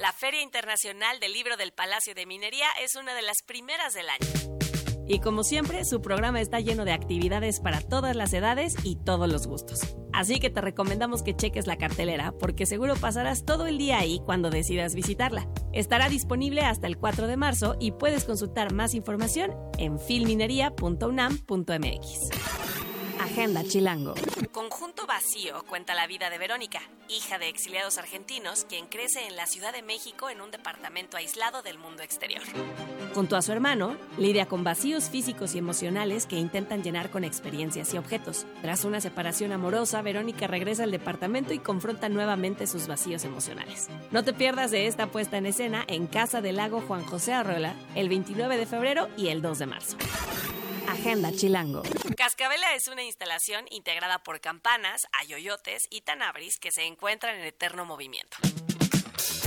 [0.00, 4.08] La Feria Internacional del Libro del Palacio de Minería es una de las primeras del
[4.08, 4.26] año.
[5.06, 9.30] Y como siempre, su programa está lleno de actividades para todas las edades y todos
[9.30, 9.94] los gustos.
[10.12, 14.20] Así que te recomendamos que cheques la cartelera porque seguro pasarás todo el día ahí
[14.26, 15.46] cuando decidas visitarla.
[15.72, 22.67] Estará disponible hasta el 4 de marzo y puedes consultar más información en filminería.unam.mx.
[23.38, 24.14] Agenda Chilango.
[24.50, 29.46] Conjunto Vacío cuenta la vida de Verónica, hija de exiliados argentinos, quien crece en la
[29.46, 32.42] Ciudad de México en un departamento aislado del mundo exterior.
[33.14, 37.94] Junto a su hermano, lidia con vacíos físicos y emocionales que intentan llenar con experiencias
[37.94, 38.44] y objetos.
[38.60, 43.86] Tras una separación amorosa, Verónica regresa al departamento y confronta nuevamente sus vacíos emocionales.
[44.10, 47.76] No te pierdas de esta puesta en escena en Casa del Lago Juan José Arrola
[47.94, 49.96] el 29 de febrero y el 2 de marzo.
[50.88, 51.82] Agenda Chilango.
[52.16, 57.84] Cascabela es una instalación integrada por campanas, ayoyotes y tanabris que se encuentran en eterno
[57.84, 58.38] movimiento.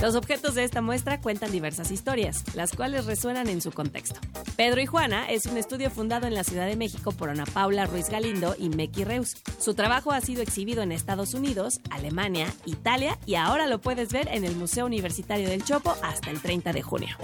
[0.00, 4.20] Los objetos de esta muestra cuentan diversas historias, las cuales resuenan en su contexto.
[4.56, 7.86] Pedro y Juana es un estudio fundado en la Ciudad de México por Ana Paula
[7.86, 9.36] Ruiz Galindo y Meki Reus.
[9.58, 14.28] Su trabajo ha sido exhibido en Estados Unidos, Alemania, Italia y ahora lo puedes ver
[14.32, 17.16] en el Museo Universitario del Chopo hasta el 30 de junio.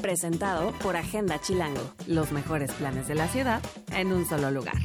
[0.00, 3.60] Presentado por Agenda Chilango, los mejores planes de la ciudad
[3.92, 4.76] en un solo lugar.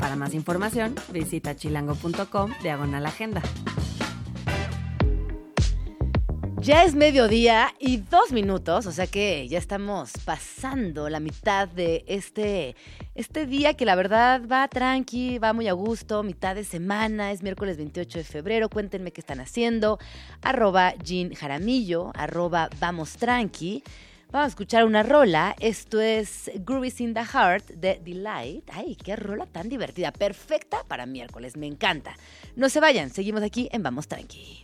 [0.00, 3.42] Para más información, visita chilango.com diagonal agenda.
[6.62, 12.04] Ya es mediodía y dos minutos, o sea que ya estamos pasando la mitad de
[12.06, 12.76] este,
[13.16, 17.42] este día que la verdad va tranqui, va muy a gusto, mitad de semana, es
[17.42, 19.98] miércoles 28 de febrero, cuéntenme qué están haciendo,
[20.40, 23.82] arroba Jean Jaramillo, arroba Vamos Tranqui.
[24.30, 28.70] Vamos a escuchar una rola, esto es Groovies in the Heart de Delight.
[28.72, 32.14] Ay, qué rola tan divertida, perfecta para miércoles, me encanta.
[32.54, 34.61] No se vayan, seguimos aquí en Vamos Tranqui.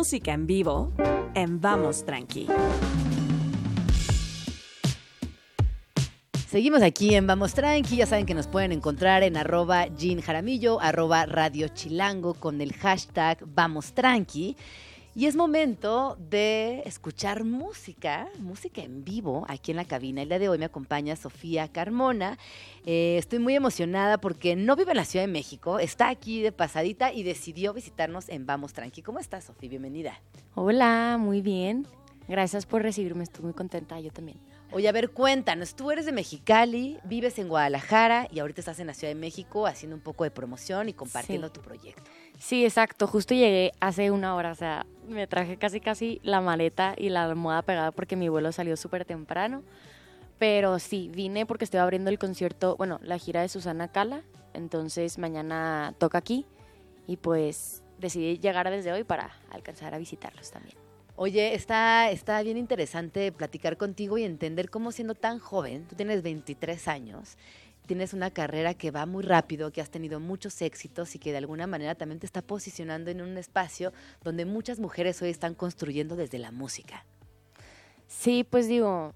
[0.00, 0.94] Música en vivo
[1.34, 2.46] en Vamos Tranqui.
[6.48, 10.80] Seguimos aquí en Vamos Tranqui, ya saben que nos pueden encontrar en arroba Jean Jaramillo,
[10.80, 14.56] arroba Radio Chilango con el hashtag Vamos Tranqui.
[15.12, 20.22] Y es momento de escuchar música, música en vivo aquí en la cabina.
[20.22, 22.38] El día de hoy me acompaña Sofía Carmona.
[22.86, 26.52] Eh, estoy muy emocionada porque no vive en la Ciudad de México, está aquí de
[26.52, 29.02] pasadita y decidió visitarnos en Vamos Tranqui.
[29.02, 29.68] ¿Cómo estás, Sofía?
[29.68, 30.20] Bienvenida.
[30.54, 31.88] Hola, muy bien.
[32.28, 34.38] Gracias por recibirme, estoy muy contenta, yo también.
[34.72, 38.86] Oye, a ver, cuéntanos, tú eres de Mexicali, vives en Guadalajara y ahorita estás en
[38.86, 42.08] la Ciudad de México haciendo un poco de promoción y compartiendo tu proyecto.
[42.38, 43.08] Sí, exacto.
[43.08, 47.24] Justo llegué hace una hora, o sea, me traje casi casi la maleta y la
[47.24, 49.64] almohada pegada porque mi vuelo salió súper temprano.
[50.38, 54.22] Pero sí, vine porque estoy abriendo el concierto, bueno, la gira de Susana Cala.
[54.54, 56.46] Entonces mañana toca aquí
[57.08, 60.76] y pues decidí llegar desde hoy para alcanzar a visitarlos también.
[61.22, 66.22] Oye, está, está bien interesante platicar contigo y entender cómo siendo tan joven, tú tienes
[66.22, 67.36] 23 años,
[67.84, 71.36] tienes una carrera que va muy rápido, que has tenido muchos éxitos y que de
[71.36, 73.92] alguna manera también te está posicionando en un espacio
[74.24, 77.04] donde muchas mujeres hoy están construyendo desde la música.
[78.06, 79.12] Sí, pues digo,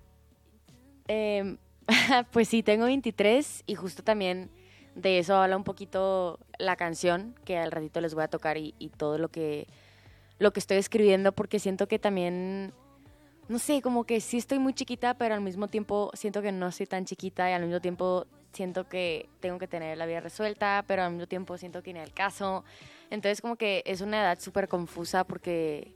[1.08, 1.56] em,
[2.32, 4.50] pues sí, tengo 23 y justo también
[4.94, 8.74] de eso habla un poquito la canción que al ratito les voy a tocar y,
[8.78, 9.68] y todo lo que,
[10.38, 12.72] lo que estoy escribiendo porque siento que también
[13.48, 16.72] no sé, como que sí estoy muy chiquita, pero al mismo tiempo siento que no
[16.72, 20.84] soy tan chiquita y al mismo tiempo siento que tengo que tener la vida resuelta,
[20.86, 22.64] pero al mismo tiempo siento que ni el caso.
[23.10, 25.92] Entonces como que es una edad súper confusa porque,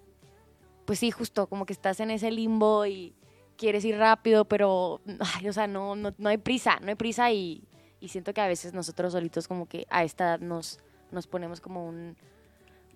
[0.84, 3.14] pues sí, justo como que estás en ese limbo y
[3.56, 5.00] quieres ir rápido, pero,
[5.36, 7.64] ay, o sea, no, no, no, hay prisa, no hay prisa y,
[8.00, 10.80] y, siento que a veces nosotros solitos como que a esta edad nos,
[11.10, 12.16] nos ponemos como un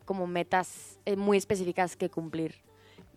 [0.05, 2.55] como metas eh, muy específicas que cumplir.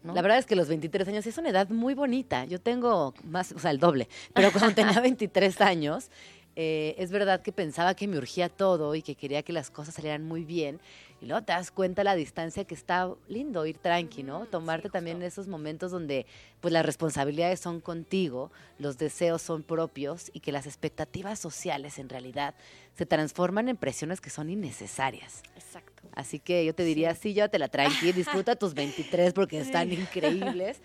[0.04, 0.14] ¿No?
[0.14, 2.46] La verdad es que los 23 años es una edad muy bonita.
[2.46, 4.08] Yo tengo más, o sea, el doble.
[4.34, 6.12] Pero cuando tenía 23 años,
[6.56, 9.96] eh, es verdad que pensaba que me urgía todo y que quería que las cosas
[9.96, 10.80] salieran muy bien.
[11.22, 14.45] Y luego te das cuenta la distancia que está lindo ir tranqui, ¿no?
[14.45, 16.26] Tomarte también esos momentos donde
[16.59, 22.09] pues las responsabilidades son contigo, los deseos son propios y que las expectativas sociales en
[22.09, 22.55] realidad
[22.97, 25.41] se transforman en presiones que son innecesarias.
[25.55, 26.03] Exacto.
[26.13, 30.82] Así que yo te diría, sí, llévatela tranqui, disfruta tus 23 porque están increíbles.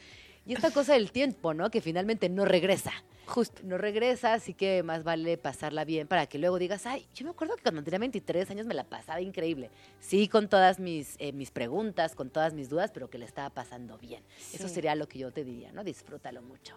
[0.46, 1.70] Y esta cosa del tiempo, ¿no?
[1.70, 2.92] Que finalmente no regresa.
[3.26, 3.60] Justo.
[3.62, 7.30] No regresa, así que más vale pasarla bien para que luego digas, ay, yo me
[7.30, 9.70] acuerdo que cuando tenía 23 años me la pasaba increíble.
[10.00, 13.50] Sí, con todas mis, eh, mis preguntas, con todas mis dudas, pero que le estaba
[13.50, 14.24] pasando bien.
[14.52, 14.74] Eso Sí.
[14.74, 15.84] sería lo que yo te diría, ¿no?
[15.84, 16.74] Disfrútalo mucho.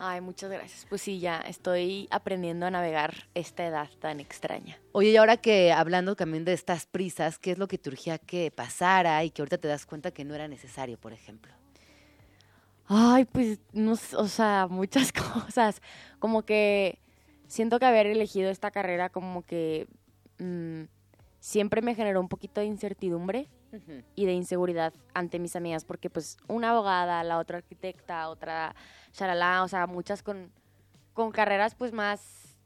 [0.00, 0.84] Ay, muchas gracias.
[0.88, 4.80] Pues sí, ya estoy aprendiendo a navegar esta edad tan extraña.
[4.90, 8.18] Oye, y ahora que hablando también de estas prisas, ¿qué es lo que te urgía
[8.18, 11.52] que pasara y que ahorita te das cuenta que no era necesario, por ejemplo?
[12.94, 15.12] Ay, pues, no, o sea, muchas
[15.46, 15.80] cosas.
[16.18, 16.98] Como que
[17.46, 19.88] siento que haber elegido esta carrera como que
[20.38, 20.82] mm,
[21.40, 23.48] siempre me generó un poquito de incertidumbre
[24.14, 28.74] y de inseguridad ante mis amigas, porque pues una abogada, la otra arquitecta, otra
[29.14, 30.52] shalala, o sea, muchas con,
[31.14, 32.58] con carreras pues más,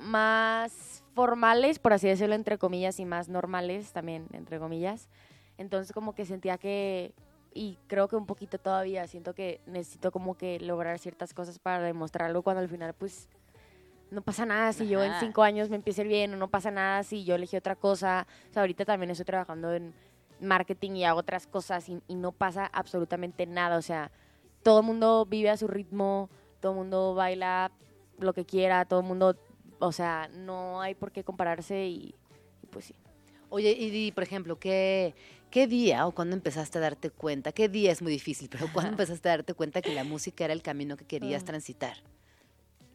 [0.00, 5.08] más formales, por así decirlo, entre comillas, y más normales también, entre comillas.
[5.56, 7.14] Entonces como que sentía que,
[7.54, 11.82] y creo que un poquito todavía, siento que necesito como que lograr ciertas cosas para
[11.82, 13.28] demostrarlo cuando al final pues
[14.10, 15.20] no pasa nada si yo en Ajá.
[15.20, 18.26] cinco años me empiezo bien o no pasa nada si yo elegí otra cosa.
[18.48, 19.92] O sea, ahorita también estoy trabajando en
[20.40, 23.76] marketing y hago otras cosas y, y no pasa absolutamente nada.
[23.76, 24.10] O sea,
[24.62, 26.30] todo el mundo vive a su ritmo,
[26.60, 27.70] todo el mundo baila
[28.18, 29.36] lo que quiera, todo el mundo,
[29.78, 32.14] o sea, no hay por qué compararse y,
[32.62, 32.94] y pues sí.
[33.50, 35.14] Oye, y di, por ejemplo, ¿qué,
[35.50, 37.52] ¿qué día o cuándo empezaste a darte cuenta?
[37.52, 40.52] ¿Qué día es muy difícil, pero cuándo empezaste a darte cuenta que la música era
[40.52, 41.46] el camino que querías Ah.
[41.46, 41.96] transitar?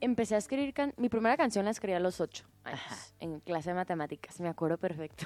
[0.01, 2.81] Empecé a escribir, can- mi primera canción la escribí a los ocho años,
[3.21, 5.25] en clase de matemáticas, me acuerdo perfecto.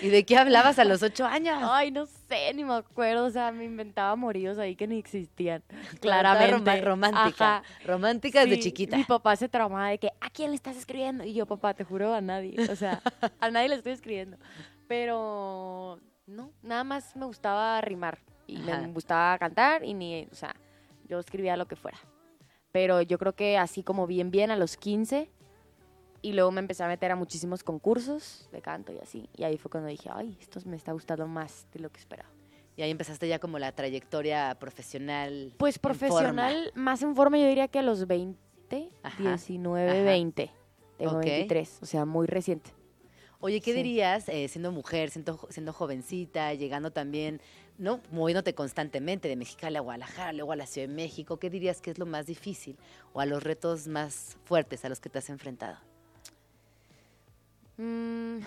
[0.00, 1.58] ¿Y de qué hablabas a los ocho años?
[1.60, 5.62] Ay, no sé, ni me acuerdo, o sea, me inventaba moríos ahí que ni existían.
[6.00, 6.52] Claramente.
[6.52, 7.56] roma- romántica.
[7.58, 7.62] Ajá.
[7.84, 8.96] Romántica desde Sí, chiquita.
[8.96, 11.24] Mi papá se traumaba de que, ¿a quién le estás escribiendo?
[11.24, 12.56] Y yo, papá, te juro, a nadie.
[12.70, 13.02] O sea,
[13.40, 14.38] a nadie le estoy escribiendo.
[14.86, 18.18] Pero, no, nada más me gustaba rimar.
[18.46, 18.80] Y Ajá.
[18.82, 20.54] me gustaba cantar y ni, o sea,
[21.08, 21.98] yo escribía lo que fuera.
[22.70, 25.30] Pero yo creo que así como bien, bien a los 15.
[26.20, 29.28] Y luego me empecé a meter a muchísimos concursos de canto y así.
[29.36, 32.28] Y ahí fue cuando dije, ay, esto me está gustando más de lo que esperaba.
[32.76, 35.52] Y ahí empezaste ya como la trayectoria profesional.
[35.58, 35.98] Pues en forma.
[35.98, 40.02] profesional, más en forma yo diría que a los 20, Ajá, 19, ajá.
[40.02, 40.50] 20.
[40.98, 41.24] Tengo Ok.
[41.24, 42.70] 23, o sea, muy reciente.
[43.40, 43.76] Oye, ¿qué Sí.
[43.76, 47.40] dirías eh, siendo mujer, siendo, siendo jovencita, llegando también,
[47.78, 48.00] ¿no?
[48.10, 51.92] Moviéndote constantemente de Mexicali a Guadalajara, luego a la Ciudad de México, ¿qué dirías que
[51.92, 52.76] es lo más difícil
[53.12, 55.78] o a los retos más fuertes a los que te has enfrentado?
[57.76, 58.38] Mm,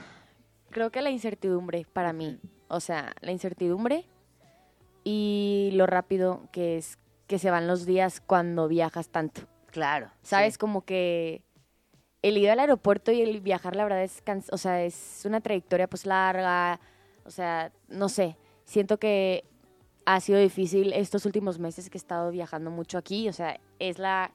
[0.71, 4.05] creo que la incertidumbre para mí, o sea, la incertidumbre
[5.05, 9.43] y lo rápido que es que se van los días cuando viajas tanto.
[9.67, 10.11] Claro.
[10.21, 10.55] ¿Sabes?
[10.55, 10.59] sí.
[10.59, 11.43] Como que
[12.21, 15.87] el ir al aeropuerto y el viajar, la verdad, es, o sea, es una trayectoria
[15.87, 16.79] pues larga,
[17.25, 19.43] o sea, no sé, siento que
[20.05, 23.99] ha sido difícil estos últimos meses que he estado viajando mucho aquí, o sea, es
[23.99, 24.31] la,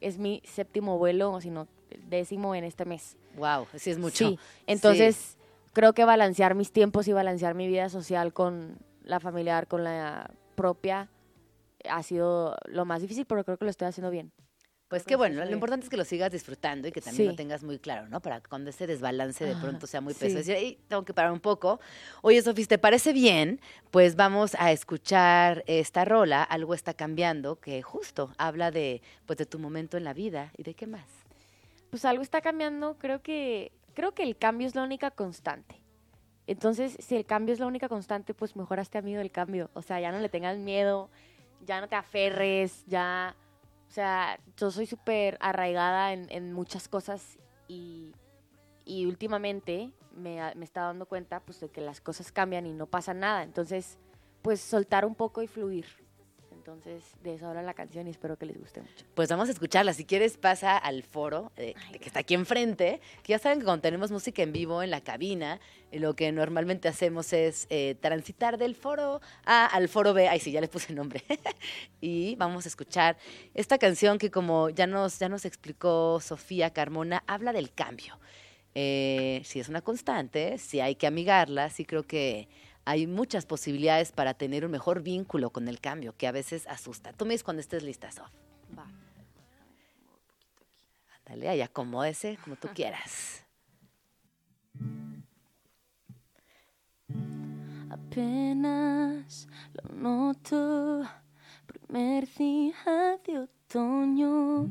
[0.00, 1.68] es mi séptimo vuelo, o si no,
[2.08, 3.16] décimo en este mes.
[3.36, 4.28] Wow, sí es mucho.
[4.28, 5.36] Sí, entonces
[5.72, 10.30] creo que balancear mis tiempos y balancear mi vida social con la familiar, con la
[10.54, 11.08] propia,
[11.88, 14.32] ha sido lo más difícil, pero creo que lo estoy haciendo bien.
[14.88, 17.32] Pues qué que bueno, lo importante es que lo sigas disfrutando y que también lo
[17.32, 17.36] Sí.
[17.36, 18.20] tengas muy claro, ¿no?
[18.20, 20.20] Para cuando ese desbalance de Ajá, pronto sea muy sí.
[20.20, 21.80] pesado, decir, "Ey, tengo que parar un poco.
[22.22, 23.60] Oye, Sofis, ¿te parece bien?
[23.90, 29.46] Pues vamos a escuchar esta rola, Algo está cambiando, que justo habla de, pues, de
[29.46, 31.06] tu momento en la vida y de qué más.
[31.90, 32.96] pues algo está cambiando.
[32.98, 35.80] Creo que, creo que el cambio es la única constante.
[36.46, 39.70] Entonces, si el cambio es la única constante, pues mejor hazte amigo del cambio.
[39.72, 41.08] O sea, ya no le tengas miedo,
[41.64, 43.34] ya no te aferres, ya...
[43.88, 48.12] O sea, yo soy súper arraigada en, en muchas cosas y,
[48.84, 52.86] y últimamente me, me está dando cuenta pues de que las cosas cambian y no
[52.86, 53.42] pasa nada.
[53.42, 53.98] Entonces,
[54.42, 55.86] pues soltar un poco y fluir.
[56.66, 59.06] Entonces, de eso habla la canción y espero que les guste mucho.
[59.14, 59.92] Pues vamos a escucharla.
[59.92, 63.00] Si quieres, pasa al foro eh, Ay, que está aquí enfrente.
[63.22, 65.60] Que ya saben que cuando tenemos música en vivo en la cabina,
[65.92, 70.26] eh, lo que normalmente hacemos es eh, transitar del foro A al foro B.
[70.26, 71.22] Ay, sí, ya le puse nombre.
[72.00, 73.16] y vamos a escuchar
[73.54, 78.18] esta canción que, como ya nos, ya nos explicó Sofía Carmona, habla del cambio.
[78.74, 82.48] Eh, si es una constante, si hay que amigarla, sí creo que
[82.86, 87.12] hay muchas posibilidades para tener un mejor vínculo con el cambio, que a veces asusta.
[87.12, 88.30] Tú me dices cuando estés lista, Sof.
[88.78, 88.86] Va.
[91.26, 93.44] Dale, ahí acomódese como tú quieras.
[97.90, 101.02] Apenas lo noto,
[101.66, 104.68] primer día de otoño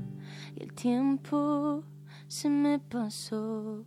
[0.55, 1.84] y el tiempo
[2.30, 3.84] se me pasó.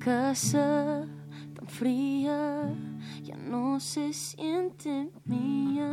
[0.00, 1.06] Casa
[1.54, 2.74] tan fría
[3.22, 5.90] ya no se siente mía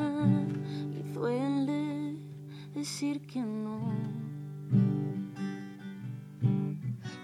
[0.95, 2.15] y duele
[2.73, 3.81] decir que no.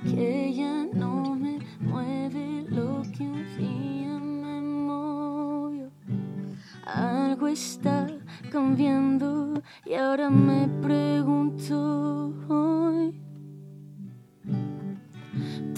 [0.04, 5.90] Que ya no me mueve lo que un día me movió.
[6.86, 8.08] Algo está
[8.52, 9.54] cambiando
[9.86, 13.23] y ahora me pregunto hoy.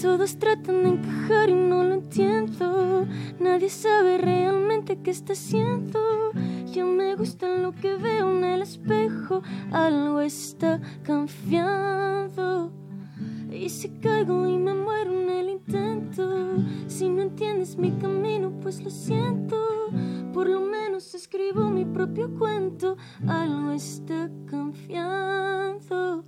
[0.00, 3.06] Todos tratan de encajar y no lo entiendo.
[3.40, 5.98] Nadie sabe realmente qué está haciendo.
[6.66, 9.42] Ya me gusta lo que veo en el espejo.
[9.72, 12.70] Algo está cambiando.
[13.50, 16.56] Y si caigo y me muero en el intento,
[16.88, 19.56] si no entiendes mi camino, pues lo siento.
[20.34, 22.98] Por lo menos escribo mi propio cuento.
[23.26, 26.22] Algo está cambiando.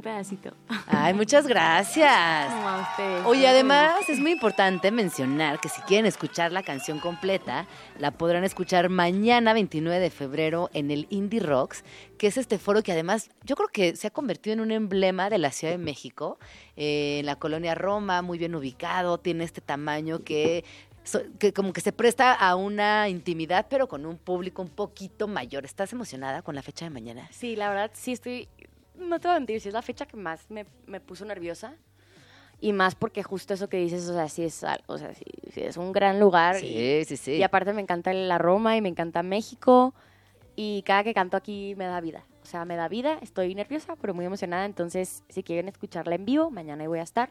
[0.00, 0.54] Un pedacito.
[0.86, 2.50] Ay, muchas gracias.
[2.50, 3.26] No, a ustedes.
[3.26, 7.66] Oye, además es muy importante mencionar que si quieren escuchar la canción completa,
[7.98, 11.84] la podrán escuchar mañana 29 de febrero en el Indie Rocks,
[12.16, 15.28] que es este foro que además yo creo que se ha convertido en un emblema
[15.28, 16.38] de la Ciudad de México,
[16.78, 20.64] eh, en la colonia Roma, muy bien ubicado, tiene este tamaño que
[21.04, 25.28] so- que como que se presta a una intimidad, pero con un público un poquito
[25.28, 25.64] mayor.
[25.66, 27.28] ¿Estás emocionada con la fecha de mañana?
[27.32, 28.48] Sí, la verdad sí estoy,
[29.00, 31.74] no te voy a mentir, sí es la fecha que más me, me puso nerviosa.
[32.62, 35.62] Y más porque justo eso que dices, o sea, sí es, o sea, sí, sí
[35.62, 36.56] es un gran lugar.
[36.56, 37.32] y, Sí, sí, sí.
[37.32, 39.94] y aparte me encanta la Roma y me encanta México.
[40.56, 42.26] Y cada que canto aquí me da vida.
[42.42, 44.66] O sea, me da vida, estoy nerviosa, pero muy emocionada.
[44.66, 47.30] Entonces, si quieren escucharla en vivo, mañana ahí voy a estar.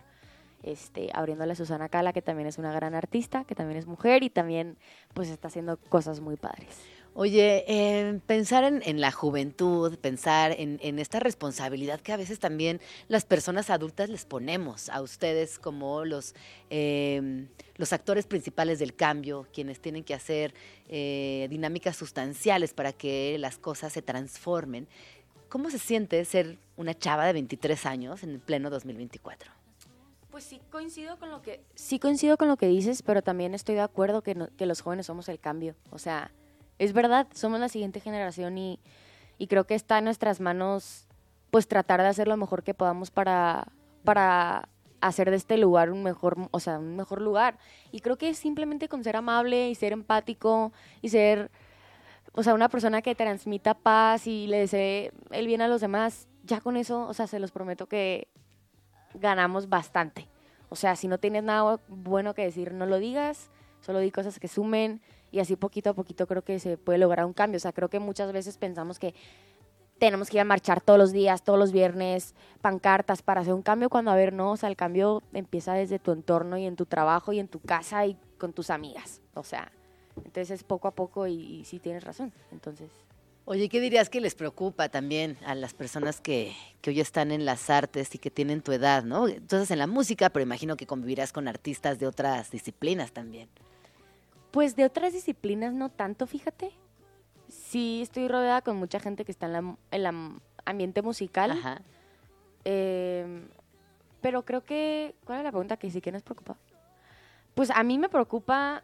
[0.63, 4.23] Este, abriéndole a Susana Cala, que también es una gran artista, que también es mujer
[4.23, 4.77] y también
[5.13, 6.81] pues está haciendo cosas muy padres.
[7.21, 12.39] Oye, eh, pensar en, en la juventud, pensar en, en esta responsabilidad que a veces
[12.39, 16.33] también las personas adultas les ponemos a ustedes como los,
[16.69, 17.45] eh,
[17.75, 20.53] los actores principales del cambio, quienes tienen que hacer
[20.87, 24.87] eh, dinámicas sustanciales para que las cosas se transformen.
[25.49, 29.51] ¿Cómo se siente ser una chava de 23 años en el pleno 2024?
[30.31, 33.75] Pues sí coincido con lo que sí coincido con lo que dices, pero también estoy
[33.75, 35.75] de acuerdo que, no- que los jóvenes somos el cambio.
[35.89, 36.31] O sea,
[36.79, 38.79] es verdad, somos la siguiente generación y,
[39.37, 41.05] y creo que está en nuestras manos
[41.51, 43.67] pues tratar de hacer lo mejor que podamos para,
[44.03, 44.69] para
[45.01, 47.57] hacer de este lugar un mejor, o sea, un mejor lugar.
[47.91, 50.71] Y creo que simplemente con ser amable y ser empático
[51.01, 51.51] y ser,
[52.33, 56.27] o sea, una persona que transmita paz y le desee el bien a los demás,
[56.43, 58.27] ya con eso, o sea, se los prometo que
[59.13, 60.27] ganamos bastante.
[60.69, 63.49] O sea, si no tienes nada bueno que decir, no lo digas,
[63.81, 65.01] solo di cosas que sumen
[65.31, 67.57] y así poquito a poquito creo que se puede lograr un cambio.
[67.57, 69.13] O sea, creo que muchas veces pensamos que
[69.99, 73.61] tenemos que ir a marchar todos los días, todos los viernes, pancartas para hacer un
[73.61, 76.75] cambio, cuando a ver, no, o sea, el cambio empieza desde tu entorno y en
[76.75, 79.21] tu trabajo y en tu casa y con tus amigas.
[79.33, 79.71] O sea,
[80.15, 82.31] entonces es poco a poco y, y sí tienes razón.
[82.51, 82.89] Entonces,
[83.51, 87.45] Oye, ¿qué dirías que les preocupa también a las personas que, que hoy están en
[87.45, 89.27] las artes y que tienen tu edad, ¿no?
[89.27, 93.49] Entonces en la música, pero imagino que convivirás con artistas de otras disciplinas también.
[94.51, 96.71] Pues de otras disciplinas no tanto, fíjate.
[97.47, 100.13] Sí estoy rodeada con mucha gente que está en la, en la
[100.65, 101.51] ambiente musical.
[101.51, 101.81] Ajá.
[102.65, 103.47] Eh,
[104.21, 105.15] pero creo que...
[105.25, 105.77] ¿Cuál es la pregunta?
[105.77, 106.57] Que sí que nos preocupa.
[107.55, 108.81] Pues a mí me preocupa...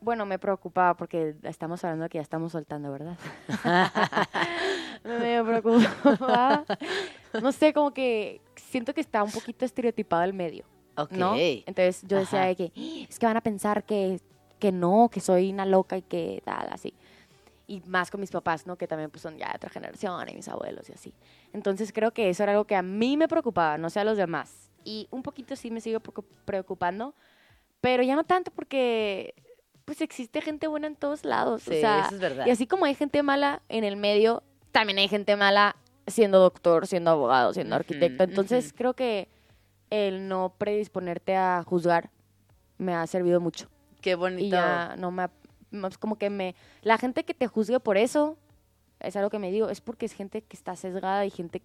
[0.00, 3.16] Bueno, me preocupa porque estamos hablando que ya estamos soltando, ¿verdad?
[5.04, 6.64] me preocupa.
[7.40, 10.66] No sé, como que siento que está un poquito estereotipado el medio.
[10.96, 11.12] Ok.
[11.12, 11.34] ¿no?
[11.36, 12.48] Entonces yo decía Ajá.
[12.48, 14.20] de que "Ah, es que van a pensar que,
[14.64, 16.94] que no, que soy una loca y que tal, así.
[17.66, 18.76] Y más con mis papás, ¿no?
[18.76, 21.12] Que también pues, son ya de otra generación y mis abuelos y así.
[21.52, 24.16] Entonces creo que eso era algo que a mí me preocupaba, no sé a los
[24.16, 24.70] demás.
[24.82, 27.14] Y un poquito sí me sigo preocu- preocupando,
[27.82, 29.34] pero ya no tanto porque
[29.84, 31.64] pues existe gente buena en todos lados.
[31.64, 32.46] Sí, o sea, eso es verdad.
[32.46, 34.42] Y así como hay gente mala en el medio,
[34.72, 38.24] también hay gente mala siendo doctor, siendo abogado, siendo Ujú, arquitecto.
[38.24, 38.76] Entonces ujú.
[38.78, 39.28] creo que
[39.90, 42.08] el no predisponerte a juzgar
[42.78, 43.68] me ha servido mucho.
[44.04, 44.44] Qué bonito.
[44.44, 45.28] Y ya no me...
[45.98, 46.54] como que me...
[46.82, 48.36] La gente que te juzgue por eso,
[49.00, 51.62] es algo que me digo, es porque es gente que está sesgada y gente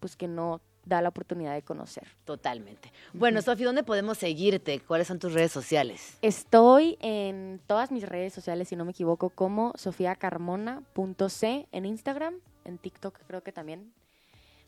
[0.00, 2.06] pues que no da la oportunidad de conocer.
[2.26, 2.92] Totalmente.
[3.14, 4.80] Bueno, Sofi, ¿dónde podemos seguirte?
[4.80, 6.18] ¿Cuáles son tus redes sociales?
[6.20, 12.34] Estoy en todas mis redes sociales, si no me equivoco, como sofiacarmona.c en Instagram,
[12.66, 13.92] en TikTok creo que también.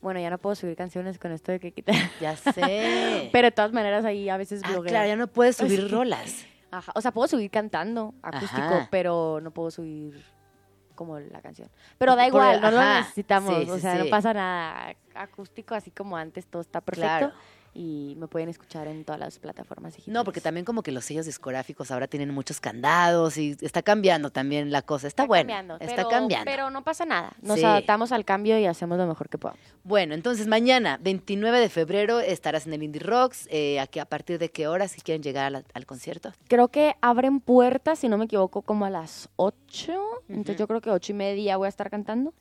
[0.00, 1.94] Bueno, ya no puedo subir canciones con esto de que quitar.
[2.20, 3.28] Ya sé.
[3.32, 4.90] Pero de todas maneras ahí a veces Ah, blogueo.
[4.90, 6.46] claro, ya no puedes subir rolas.
[6.70, 8.88] Ajá, O sea, puedo subir cantando acústico, Ajá.
[8.90, 10.24] pero no puedo subir
[10.94, 11.68] como la canción.
[11.98, 13.00] Pero da Por- igual, no lo ajá.
[13.00, 13.54] necesitamos.
[13.64, 14.04] Sí, o sea, sí.
[14.04, 14.94] no pasa nada.
[15.14, 17.08] Acústico, así como antes, todo está perfecto.
[17.28, 17.32] Claro.
[17.72, 20.12] Y me pueden escuchar en todas las plataformas digitales.
[20.12, 24.30] No, porque también como que los sellos discográficos ahora tienen muchos candados y está cambiando
[24.30, 25.06] también la cosa.
[25.06, 26.50] Está, Está bueno, cambiando, está pero- cambiando.
[26.50, 27.32] Pero no pasa nada.
[27.42, 27.64] Nos Sí.
[27.64, 29.62] adaptamos al cambio y hacemos lo mejor que podamos.
[29.84, 33.46] Bueno, entonces mañana, 29 de febrero, estarás en el Indie Rocks.
[33.52, 36.32] Eh, aquí, ¿A partir de qué hora si quieren llegar la- al concierto?
[36.48, 39.92] Creo que abren puertas, si no me equivoco, como a las 8.
[40.28, 42.34] Entonces yo creo que ocho y media voy a estar cantando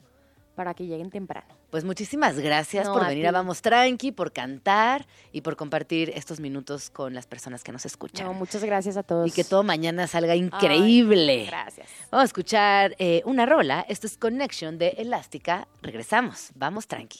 [0.55, 1.47] para que lleguen temprano.
[1.69, 3.27] Pues muchísimas gracias No, por a venir ti.
[3.27, 7.85] a Vamos Tranqui, por cantar y por compartir estos minutos con las personas que nos
[7.85, 8.25] escuchan.
[8.25, 9.27] No, muchas gracias a todos.
[9.27, 11.45] y que todo mañana salga increíble.
[11.45, 11.87] Gracias.
[12.11, 13.85] Vamos a escuchar eh, una rola.
[13.87, 15.67] Esto es Connection de Elástica.
[15.81, 16.49] Regresamos.
[16.55, 17.19] Vamos tranqui.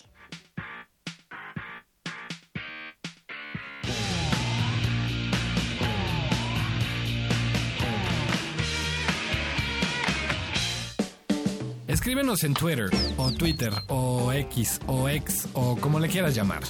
[11.90, 16.62] Escríbenos en Twitter, o Twitter, o X, o X, o como le quieras llamar.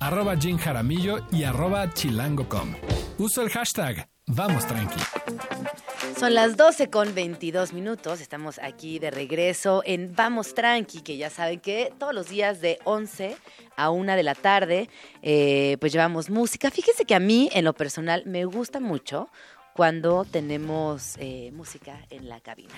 [0.00, 2.74] Arroba Jim Jaramillo y arroba chilango.com.
[3.18, 5.00] Uso el hashtag Vamos Tranqui.
[6.18, 8.22] Son las 12 con 22 minutos.
[8.22, 12.78] Estamos aquí de regreso en Vamos Tranqui, que ya saben que todos los días de
[12.84, 13.36] 11
[13.76, 14.88] a 1 de la tarde,
[15.20, 16.70] eh, pues llevamos música.
[16.70, 19.28] Fíjense que a mí, en lo personal, me gusta mucho
[19.78, 22.74] cuando tenemos eh, música en la cabina.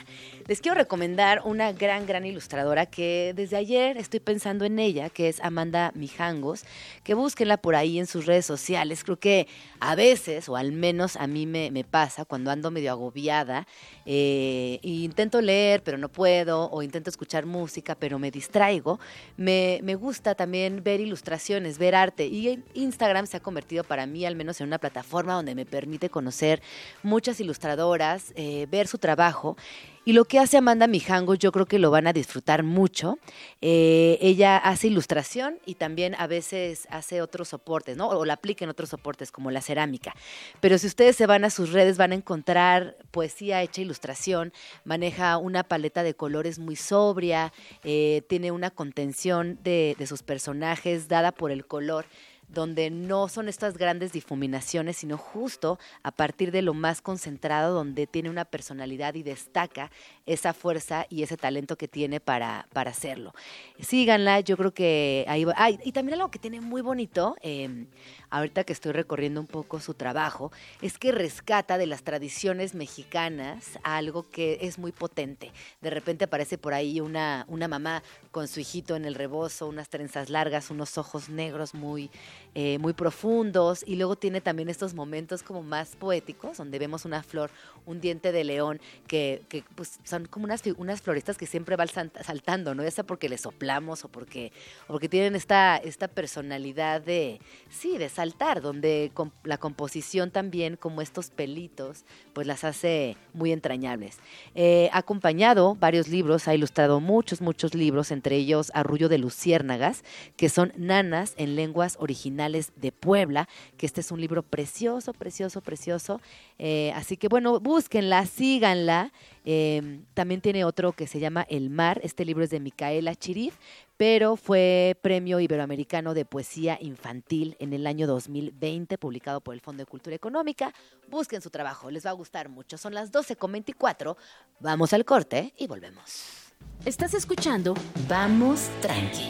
[0.46, 5.30] Les quiero recomendar una gran, gran ilustradora que desde ayer estoy pensando en ella, que
[5.30, 6.66] es Amanda Mijangos,
[7.02, 9.02] que búsquenla por ahí en sus redes sociales.
[9.02, 9.48] Creo que
[9.80, 13.66] a veces, o al menos a mí me, me pasa, cuando ando medio agobiada,
[14.04, 19.00] eh, e intento leer, pero no puedo, o intento escuchar música, pero me distraigo,
[19.38, 22.26] me, me gusta también ver ilustraciones, ver arte.
[22.26, 26.10] Y Instagram se ha convertido para mí, al menos, en una plataforma donde me permite
[26.10, 26.60] conocer
[27.02, 29.56] muchas ilustradoras, eh, ver su trabajo.
[30.02, 33.18] Y lo que hace Amanda Mijango, yo creo que lo van a disfrutar mucho.
[33.60, 38.08] Eh, ella hace ilustración y también a veces hace otros soportes, ¿no?
[38.08, 40.14] O la aplica en otros soportes, como la cerámica.
[40.60, 44.54] Pero si ustedes se van a sus redes, van a encontrar poesía hecha ilustración.
[44.84, 47.52] Maneja una paleta de colores muy sobria,
[47.84, 52.06] eh, tiene una contención de, de sus personajes dada por el color
[52.52, 58.06] donde no son estas grandes difuminaciones, sino justo a partir de lo más concentrado, donde
[58.06, 59.90] tiene una personalidad y destaca
[60.26, 63.34] esa fuerza y ese talento que tiene para, para hacerlo.
[63.78, 65.54] Síganla, yo creo que ahí va.
[65.56, 67.86] Ay, y también algo que tiene muy bonito, eh,
[68.30, 73.78] ahorita que estoy recorriendo un poco su trabajo, es que rescata de las tradiciones mexicanas
[73.82, 75.52] algo que es muy potente.
[75.80, 79.88] De repente aparece por ahí una, una mamá con su hijito en el rebozo, unas
[79.88, 82.10] trenzas largas, unos ojos negros muy,
[82.54, 87.22] eh, muy profundos, y luego tiene también estos momentos como más poéticos, donde vemos una
[87.22, 87.50] flor,
[87.86, 91.88] un diente de león, que, que, pues, son como unas, unas floristas que siempre van
[91.88, 92.82] salt- saltando, ¿no?
[92.82, 94.52] Ya sea porque le soplamos o porque,
[94.88, 100.76] o porque tienen esta, esta personalidad de, sí, de saltar, donde com- la composición también,
[100.76, 104.18] como estos pelitos, pues las hace muy entrañables.
[104.54, 110.04] Eh, ha acompañado varios libros, ha ilustrado muchos, muchos libros, entre ellos Arrullo de Luciérnagas,
[110.36, 115.60] que son nanas en lenguas originales de Puebla, que este es un libro precioso, precioso,
[115.60, 116.20] precioso.
[116.58, 119.12] Eh, así que bueno, búsquenla, síganla.
[119.44, 123.56] Eh, también tiene otro que se llama El Mar, este libro es de Micaela Chirif,
[123.96, 129.82] pero fue Premio Iberoamericano de Poesía Infantil en el año 2020, publicado por el Fondo
[129.82, 130.74] de Cultura Económica.
[131.08, 132.76] Busquen su trabajo, les va a gustar mucho.
[132.78, 134.16] Son las 12.24,
[134.60, 136.50] vamos al corte y volvemos.
[136.84, 137.74] Estás escuchando
[138.08, 139.28] Vamos Tranqui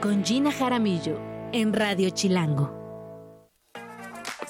[0.00, 2.80] con Gina Jaramillo en Radio Chilango.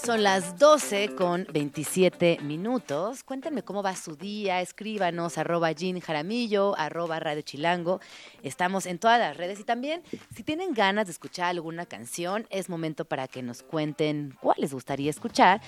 [0.04, 3.22] Son las 12 con 27 minutos.
[3.22, 4.60] Cuéntenme cómo va su día.
[4.60, 8.00] Escríbanos arroba Jean Jaramillo, arroba Radio Chilango.
[8.42, 10.02] Estamos en todas las redes y también
[10.34, 14.72] si tienen ganas de escuchar alguna canción, es momento para que nos cuenten cuál les
[14.72, 15.60] gustaría escuchar.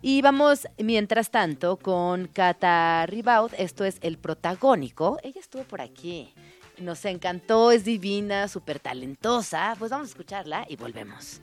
[0.00, 3.52] Y vamos, mientras tanto, con Cata Ribaud.
[3.58, 5.18] Esto es El Protagónico.
[5.22, 6.34] Ella estuvo por aquí.
[6.78, 9.74] Nos encantó, es divina, súper talentosa.
[9.78, 11.40] Pues vamos a escucharla y volvemos.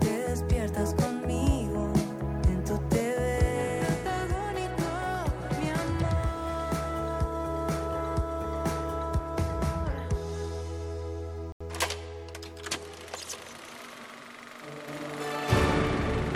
[0.00, 1.92] Despiertas conmigo
[2.48, 3.80] en tu TV.
[5.60, 6.16] Mi amor.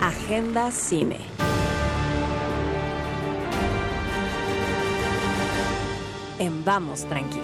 [0.01, 1.30] Agenda Cine.
[6.41, 7.39] En Vamos Tranqui.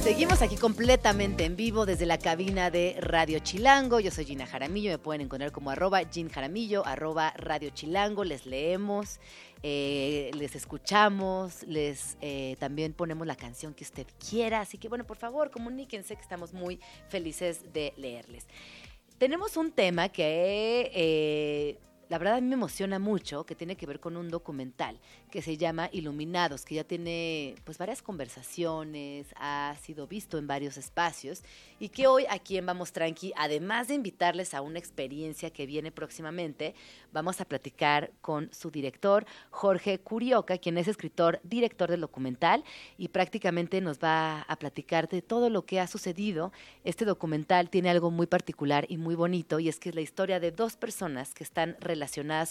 [0.00, 3.98] Seguimos aquí completamente en vivo desde la cabina de Radio Chilango.
[3.98, 8.46] Yo soy Gina Jaramillo, me pueden encontrar como arroba Gin Jaramillo, arroba Radio Chilango, les
[8.46, 9.18] leemos,
[9.64, 14.60] eh, les escuchamos, les eh, también ponemos la canción que usted quiera.
[14.60, 16.78] Así que bueno, por favor, comuníquense que estamos muy
[17.08, 18.46] felices de leerles.
[19.18, 21.78] Tenemos un tema que eh,
[22.08, 24.98] la verdad a mí me emociona mucho, que tiene que ver con un documental
[25.30, 30.78] que se llama Iluminados, que ya tiene pues varias conversaciones, ha sido visto en varios
[30.78, 31.42] espacios
[31.78, 35.92] y que hoy aquí en Vamos Tranqui, además de invitarles a una experiencia que viene
[35.92, 36.74] próximamente,
[37.12, 42.64] vamos a platicar con su director, Jorge Curioca, quien es escritor, director del documental
[42.96, 46.52] y prácticamente nos va a platicar de todo lo que ha sucedido.
[46.84, 50.40] Este documental tiene algo muy particular y muy bonito y es que es la historia
[50.40, 51.97] de dos personas que están relacionadas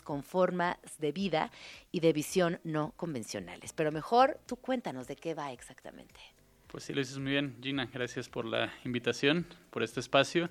[0.03, 1.51] con formas de vida
[1.91, 3.73] y de visión no convencionales.
[3.73, 6.19] Pero mejor tú cuéntanos de qué va exactamente.
[6.67, 7.89] Pues sí, lo dices muy bien, Gina.
[7.91, 10.49] Gracias por la invitación, por este espacio.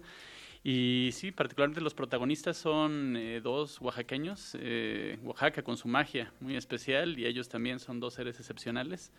[0.64, 6.56] Y sí, particularmente los protagonistas son eh, dos oaxaqueños, eh, Oaxaca con su magia muy
[6.56, 9.12] especial y ellos también son dos seres excepcionales.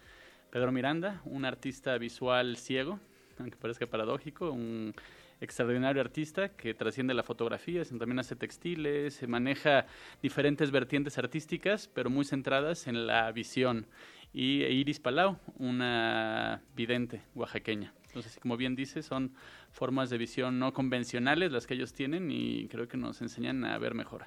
[0.50, 3.00] Pedro Miranda, un artista visual ciego,
[3.40, 4.94] aunque parezca paradójico, un
[5.42, 9.86] extraordinario artista que trasciende la fotografía, también hace textiles, se maneja
[10.22, 13.88] diferentes vertientes artísticas, pero muy centradas en la visión.
[14.34, 17.94] Y Iris Palau, una vidente oaxaqueña.
[18.08, 19.34] Entonces, como bien dice, son
[19.72, 23.78] formas de visión no convencionales las que ellos tienen y creo que nos enseñan a
[23.78, 24.26] ver mejor.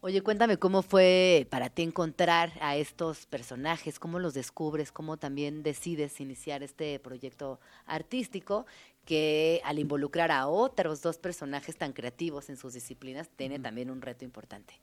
[0.00, 5.62] Oye, cuéntame cómo fue para ti encontrar a estos personajes, cómo los descubres, cómo también
[5.62, 8.66] decides iniciar este proyecto artístico
[9.04, 14.02] que al involucrar a otros dos personajes tan creativos en sus disciplinas tiene también un
[14.02, 14.74] reto importante.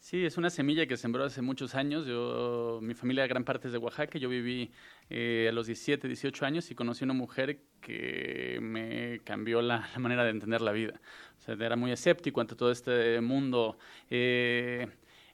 [0.00, 2.06] Sí, es una semilla que sembró hace muchos años.
[2.06, 4.18] Yo, mi familia gran parte es de Oaxaca.
[4.18, 4.70] Yo viví
[5.10, 9.98] eh, a los 17, 18 años y conocí una mujer que me cambió la, la
[9.98, 11.00] manera de entender la vida.
[11.38, 13.76] O sea, era muy escéptico ante todo este mundo
[14.08, 14.86] eh,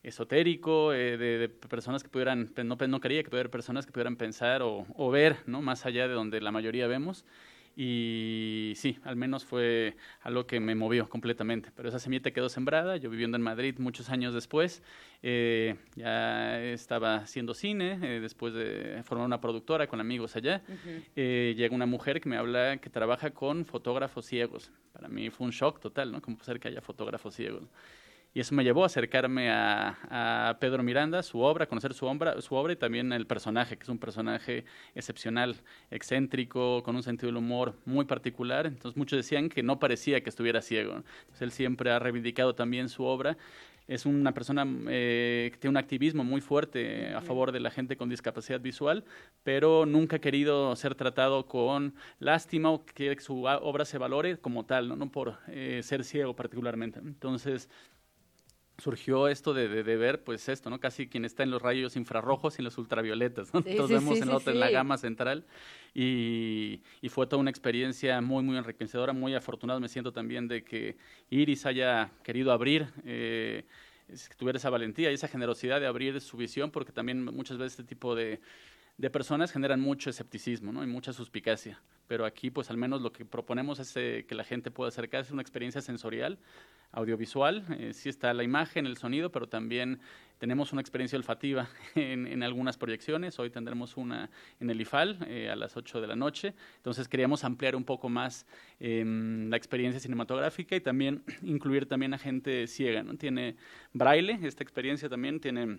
[0.02, 4.16] esotérico, eh, de, de personas que pudieran, no, no quería que pudieran personas que pudieran
[4.16, 5.60] pensar o, o ver, ¿no?
[5.62, 7.24] Más allá de donde la mayoría vemos.
[7.76, 11.70] Y sí, al menos fue algo que me movió completamente.
[11.74, 12.96] Pero esa semilla quedó sembrada.
[12.96, 14.82] Yo viviendo en Madrid muchos años después,
[15.22, 20.62] eh, ya estaba haciendo cine, eh, después de formar una productora con amigos allá.
[21.16, 24.70] eh, llega una mujer que me habla que trabaja con fotógrafos ciegos.
[24.92, 26.22] Para mí fue un shock total, ¿no?
[26.22, 27.64] ¿Cómo puede ser que haya fotógrafos ciegos?
[28.36, 32.40] Y eso me llevó a acercarme a, a Pedro Miranda, su obra, conocer su obra,
[32.42, 34.64] su obra y también el personaje, que es un personaje
[34.96, 35.54] excepcional,
[35.92, 38.66] excéntrico, con un sentido del humor muy particular.
[38.66, 40.96] Entonces muchos decían que no parecía que estuviera ciego.
[40.96, 43.36] Entonces él siempre ha reivindicado también su obra.
[43.86, 47.96] Es una persona eh, que tiene un activismo muy fuerte a favor de la gente
[47.98, 49.04] con discapacidad visual,
[49.42, 54.64] pero nunca ha querido ser tratado con lástima o que su obra se valore como
[54.64, 56.98] tal, no, no por eh, ser ciego particularmente.
[56.98, 57.68] Entonces,
[58.78, 60.80] surgió esto de, de, de ver, pues esto, ¿no?
[60.80, 63.62] Casi quien está en los rayos infrarrojos y en los ultravioletas, ¿no?
[63.62, 65.46] Sí, Todos sí, vemos sí, en, la otra- en la gama central
[65.94, 70.64] y, y fue toda una experiencia muy, muy enriquecedora, muy afortunado me siento también de
[70.64, 70.96] que
[71.30, 73.64] Iris haya querido abrir, eh,
[74.08, 77.78] que tuviera esa valentía y esa generosidad de abrir su visión, porque también muchas veces
[77.78, 78.40] este tipo de,
[78.98, 80.82] de personas generan mucho escepticismo ¿no?
[80.84, 81.80] y mucha suspicacia.
[82.06, 85.30] Pero aquí, pues al menos lo que proponemos es eh, que la gente pueda acercarse
[85.30, 86.38] a una experiencia sensorial,
[86.94, 87.64] audiovisual.
[87.78, 90.00] Eh, sí está la imagen, el sonido, pero también
[90.38, 93.38] tenemos una experiencia olfativa en, en algunas proyecciones.
[93.38, 94.30] Hoy tendremos una
[94.60, 96.54] en el IFAL eh, a las 8 de la noche.
[96.76, 98.46] Entonces queríamos ampliar un poco más
[98.80, 103.02] em, la experiencia cinematográfica y también incluir también a gente ciega.
[103.02, 103.14] ¿no?
[103.16, 103.56] Tiene
[103.92, 105.78] braille, esta experiencia también tiene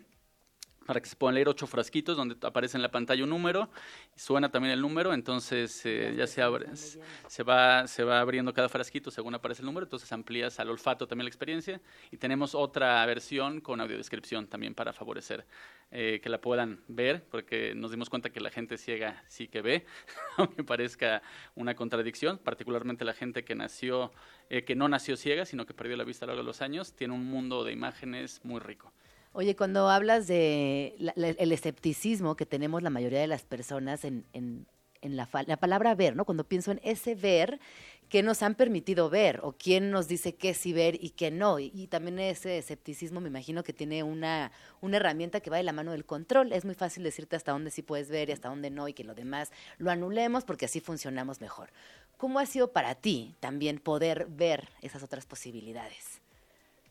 [0.86, 3.70] para que se puedan leer ocho frasquitos donde aparece en la pantalla un número,
[4.16, 8.70] suena también el número, entonces eh, ya se abre, se va, se va abriendo cada
[8.70, 11.82] frasquito según aparece el número, entonces amplías al olfato también la experiencia
[12.12, 15.45] y tenemos otra versión con audiodescripción también para favorecer
[15.91, 19.62] eh, que la puedan ver, porque nos dimos cuenta que la gente ciega sí que
[19.62, 19.86] ve,
[20.38, 21.22] aunque parezca
[21.56, 24.12] una contradicción, particularmente la gente que nació,
[24.49, 26.62] eh, que no nació ciega, sino que perdió la vista a lo largo de los
[26.62, 28.91] años, tiene un mundo de imágenes muy rico.
[29.38, 34.06] Oye, cuando hablas de la- la- el escepticismo que tenemos la mayoría de las personas
[34.06, 34.66] en, en-
[35.02, 36.24] en la, la palabra ver, ¿no?
[36.24, 37.60] Cuando pienso en ese ver,
[38.07, 39.41] ¿qué nos han permitido ver?
[39.44, 41.60] ¿O quién nos dice qué sí ver y qué no?
[41.60, 45.64] Y, y también ese escepticismo me imagino que tiene una, una herramienta que va de
[45.64, 46.53] la mano del control.
[46.53, 49.03] Es muy fácil decirte hasta dónde sí puedes ver y hasta dónde no y que
[49.03, 51.72] lo demás lo anulemos porque así funcionamos mejor.
[52.18, 56.22] ¿Cómo ha sido para ti también poder ver esas otras posibilidades?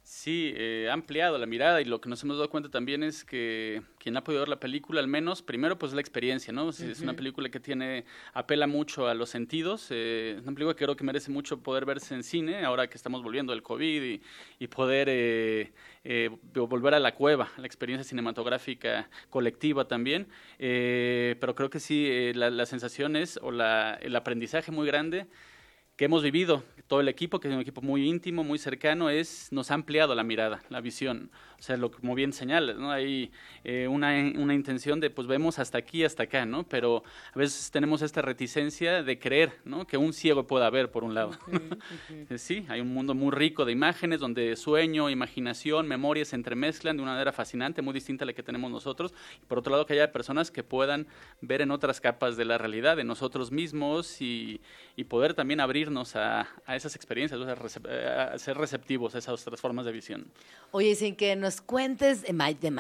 [0.07, 3.25] Sí, eh, ha ampliado la mirada y lo que nos hemos dado cuenta también es
[3.25, 6.73] que quien ha podido ver la película, al menos, primero pues la experiencia, ¿no?
[6.73, 8.05] Si Es una película que tiene,
[8.35, 11.87] apela mucho a los sentidos, eh, es una película que creo que merece mucho poder
[11.87, 14.21] verse en cine, ahora que estamos volviendo del COVID y,
[14.59, 15.73] y poder eh,
[16.05, 20.27] eh, volver a la cueva, la experiencia cinematográfica colectiva también,
[20.59, 24.87] Eh, pero creo que sí, eh, la, la sensación es, o la, el aprendizaje muy
[24.87, 25.27] grande,
[25.97, 29.49] que hemos vivido, todo el equipo, que es un equipo muy íntimo, muy cercano, es
[29.53, 31.31] nos ha ampliado la mirada, la visión.
[31.65, 32.93] O sea, lo, como bien señalas, ¿no?
[32.93, 33.33] Hay
[33.65, 36.65] eh, una, una intención de, pues vemos hasta aquí, hasta acá, ¿no?
[36.65, 39.87] Pero a veces tenemos esta reticencia de creer, ¿no?
[39.87, 41.31] Que un ciego pueda ver, por un lado.
[42.29, 46.97] Eh, Sí, hay un mundo muy rico de imágenes donde sueño, imaginación, memoria se entremezclan
[46.97, 49.15] de una manera fascinante, muy distinta a la que tenemos nosotros.
[49.43, 51.07] Y por otro lado, que haya personas que puedan
[51.41, 54.61] ver en otras capas de la realidad, de nosotros mismos y,
[54.97, 57.57] y poder también abrirnos a, a esas experiencias, o sea,
[57.89, 60.27] eh, a ser receptivos a esas otras formas de visión.
[60.73, 62.71] Oye, sin que nos cuentes, de de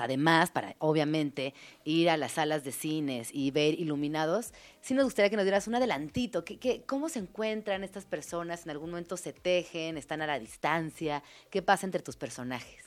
[0.00, 1.54] además, para obviamente
[1.84, 5.66] ir a las salas de cines y ver iluminados, sí nos gustaría que nos dieras
[5.68, 6.44] un adelantito.
[6.44, 8.64] ¿Qué, cómo se encuentran estas personas?
[8.64, 9.96] ¿En algún momento se tejen?
[9.96, 11.22] ¿Están a la distancia?
[11.50, 12.84] ¿Qué pasa entre tus personajes?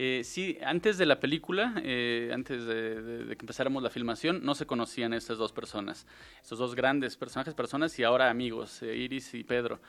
[0.00, 4.44] Eh, sí, antes de la película, eh, antes de, de- de que empezáramos la filmación,
[4.44, 6.06] no se conocían estas dos personas,
[6.40, 9.80] estos dos grandes personajes, personas y ahora amigos, eh, Iris y Pedro.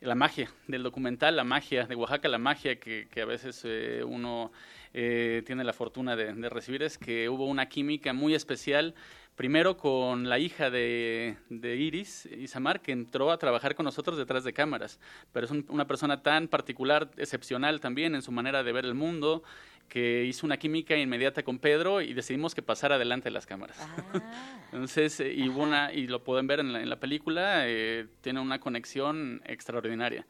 [0.00, 4.02] La magia del documental, la magia de Oaxaca, la magia que, que a veces eh,
[4.06, 4.52] uno
[4.92, 8.94] eh, tiene la fortuna de, de recibir es que hubo una química muy especial
[9.36, 14.44] primero con la hija de, de Iris, Isamar, que entró a trabajar con nosotros detrás
[14.44, 14.98] de cámaras.
[15.32, 18.94] Pero es un- una persona tan particular, excepcional también en su manera de ver el
[18.94, 19.42] mundo,
[19.88, 23.78] que hizo una química inmediata con Pedro y decidimos que pasara adelante de las cámaras.
[24.72, 28.40] Entonces, eh, y, una, y lo pueden ver en la, en la película, eh, tiene
[28.40, 30.26] una conexión extraordinaria.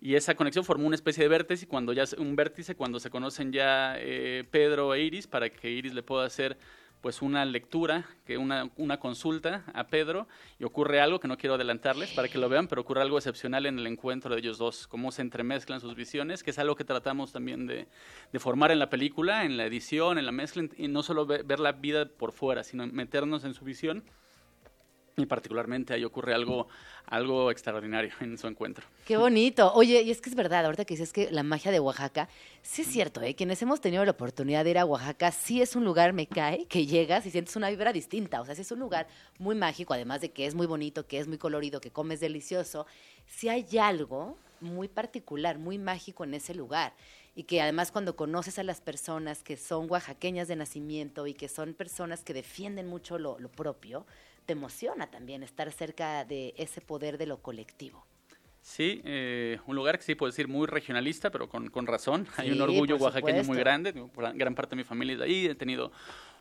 [0.00, 3.10] Y esa conexión formó una especie de vértice, y cuando ya un vértice cuando se
[3.10, 6.56] conocen ya eh, Pedro e Iris, para que Iris le pueda hacer
[7.00, 10.28] pues una lectura, que una, una consulta a Pedro,
[10.58, 13.64] y ocurre algo que no quiero adelantarles para que lo vean, pero ocurre algo excepcional
[13.66, 16.84] en el encuentro de ellos dos, cómo se entremezclan sus visiones, que es algo que
[16.84, 17.88] tratamos también de,
[18.32, 21.42] de formar en la película, en la edición, en la mezcla, y no solo ve-
[21.42, 24.04] ver la vida por fuera, sino meternos en su visión.
[25.16, 26.68] Y particularmente ahí ocurre algo,
[27.06, 28.86] algo extraordinario en su encuentro.
[29.04, 29.72] Qué bonito.
[29.74, 32.28] Oye, y es que es verdad, ahorita que dices que la magia de Oaxaca,
[32.62, 33.34] sí es cierto, ¿eh?
[33.34, 36.66] Quienes hemos tenido la oportunidad de ir a Oaxaca, sí es un lugar, me cae,
[36.66, 38.40] que llegas y sientes una vibra distinta.
[38.40, 39.08] O sea, sí es un lugar
[39.38, 42.86] muy mágico, además de que es muy bonito, que es muy colorido, que comes delicioso.
[43.26, 46.94] Sí hay algo muy particular, muy mágico en ese lugar.
[47.34, 51.48] Y que además cuando conoces a las personas que son oaxaqueñas de nacimiento y que
[51.48, 54.04] son personas que defienden mucho lo, lo propio,
[54.50, 58.04] te emociona también estar cerca de ese poder de lo colectivo.
[58.60, 62.26] Sí, eh, un lugar que sí puedo decir muy regionalista, pero con, con razón.
[62.36, 63.94] Hay un Sí, orgullo oaxaqueño muy grande.
[64.34, 65.46] Gran parte de mi familia es de ahí.
[65.46, 65.92] He tenido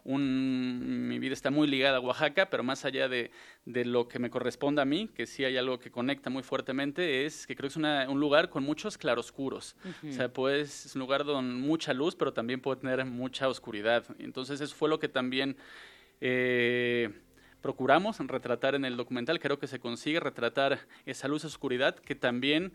[0.05, 1.07] un.
[1.07, 3.29] Mi vida está muy ligada a Oaxaca, pero más allá de,
[3.65, 7.27] de lo que me corresponde a mí, que sí hay algo que conecta muy fuertemente,
[7.27, 9.75] es que creo que es una- un lugar con muchos claroscuros.
[9.85, 10.09] Ujú.
[10.09, 14.03] O sea, pues es un lugar con mucha luz, pero también puede tener mucha oscuridad.
[14.17, 15.55] Entonces, eso fue lo que también.
[16.21, 17.09] eh,
[17.61, 22.73] procuramos retratar en el documental, creo que se consigue retratar esa luz oscuridad que también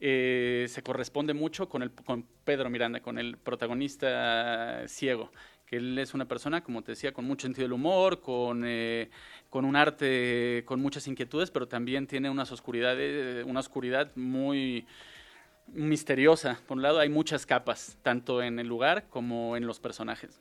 [0.00, 5.30] eh, se corresponde mucho con, el, con Pedro Miranda, con el protagonista ciego,
[5.66, 9.10] que él es una persona, como te decía, con mucho sentido del humor, con, eh,
[9.50, 14.86] con un arte, con muchas inquietudes, pero también tiene unas oscuridades, una oscuridad muy
[15.68, 16.60] misteriosa.
[16.66, 20.40] Por un lado, hay muchas capas, tanto en el lugar como en los personajes.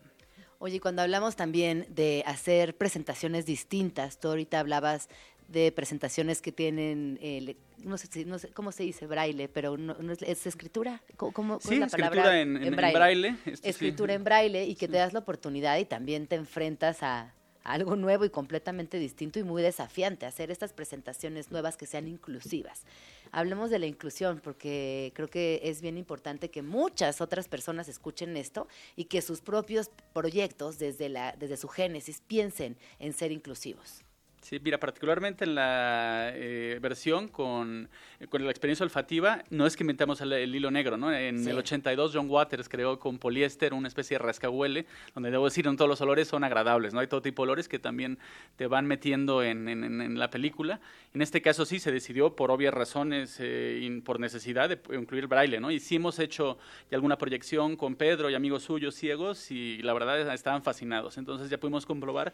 [0.63, 5.09] Oye, cuando hablamos también de hacer presentaciones distintas, tú ahorita hablabas
[5.49, 9.95] de presentaciones que tienen, eh, no, sé, no sé cómo se dice braille, pero no,
[9.99, 11.01] no es, ¿es escritura.
[11.17, 12.39] ¿Cómo, cómo- Sí, es la escritura palabra?
[12.39, 13.51] en- en- en braille, sí.
[13.61, 17.33] Escritura en braille y que te das la oportunidad y también te enfrentas a
[17.63, 22.83] algo nuevo y completamente distinto y muy desafiante, hacer estas presentaciones nuevas que sean inclusivas.
[23.31, 28.37] Hablemos de la inclusión porque creo que es bien importante que muchas otras personas escuchen
[28.37, 34.03] esto y que sus propios proyectos desde, la, desde su génesis piensen en ser inclusivos.
[34.43, 37.87] Sí, mira, particularmente en la eh, versión con,
[38.29, 41.13] con la experiencia olfativa, no es que inventamos el, el hilo negro, ¿no?
[41.13, 41.49] En Sí.
[41.49, 45.73] el 82 John Waters creó con poliéster una especie de rascahuele, donde debo decir, no
[45.77, 46.99] todos los olores son agradables, ¿no?
[46.99, 48.19] Hay todo tipo de olores que también
[48.57, 50.81] te van metiendo en, en- en- la película.
[51.13, 55.27] En este caso sí se decidió por obvias razones, eh, y por necesidad de incluir
[55.27, 55.71] braille, ¿no?
[55.71, 56.57] Y sí hemos hecho
[56.91, 61.17] ya alguna proyección con Pedro y amigos suyos ciegos y la verdad estaban fascinados.
[61.17, 62.33] Entonces ya pudimos comprobar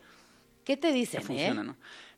[0.70, 1.24] ¿Qué te que dicen?
[1.24, 1.66] funciona, eh?
[1.66, 1.76] ¿no?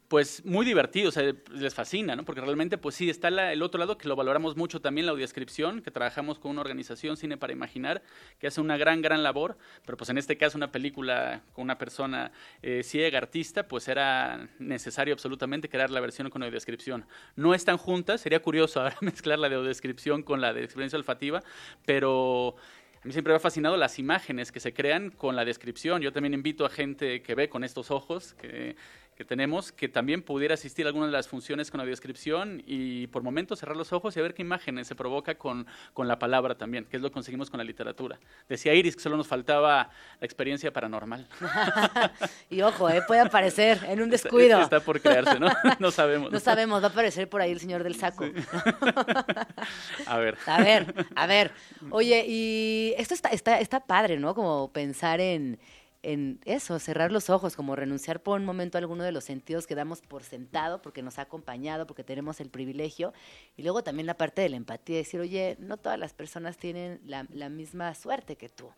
[0.10, 2.26] pues muy divertido, o sea, les fascina, ¿no?
[2.26, 5.14] Porque realmente, pues sí, está la- el otro lado que lo valoramos mucho también, la
[5.14, 8.02] audiodescripción, que trabajamos con una organización, Cine para Imaginar,
[8.38, 11.78] que hace una gran, gran labor, pero pues en este caso una película con una
[11.78, 17.06] persona eh, ciega, artista, pues era necesario absolutamente crear la versión con audiodescripción.
[17.38, 21.42] No están juntas, sería curioso ahora mezclar la de audiodescripción con la de experiencia olfativa,
[21.86, 22.58] pero...
[23.04, 26.04] A mí siempre me ha fascinado las imágenes que se crean con la descripción.
[26.04, 28.76] Yo también invito a gente que ve con estos ojos que,
[29.22, 33.06] que tenemos que también pudiera asistir a algunas de las funciones con la descripción y
[33.08, 36.18] por momentos cerrar los ojos y a ver qué imágenes se provoca con, con la
[36.18, 38.20] palabra también, que es lo que conseguimos con la literatura.
[38.50, 41.28] Decía Iris que solo nos faltaba la experiencia paranormal.
[42.50, 44.60] Y ojo, eh, puede aparecer en un descuido.
[44.60, 45.50] Está por crearse, ¿no?
[45.80, 46.32] No sabemos.
[46.32, 48.26] No sabemos, va a aparecer por ahí el señor del saco.
[50.08, 50.38] A ver.
[50.48, 51.52] A ver, a ver.
[51.92, 54.34] Oye, y esto está, está, está padre, ¿no?
[54.34, 55.60] Como pensar en,
[56.04, 59.68] en eso, cerrar los ojos, como renunciar por un momento a alguno de los sentidos
[59.68, 63.14] que damos por sentado, porque nos ha acompañado, porque tenemos el privilegio.
[63.56, 67.00] Y luego también la parte de la empatía, decir, oye, no todas las personas tienen
[67.06, 68.70] la, la misma suerte que tú.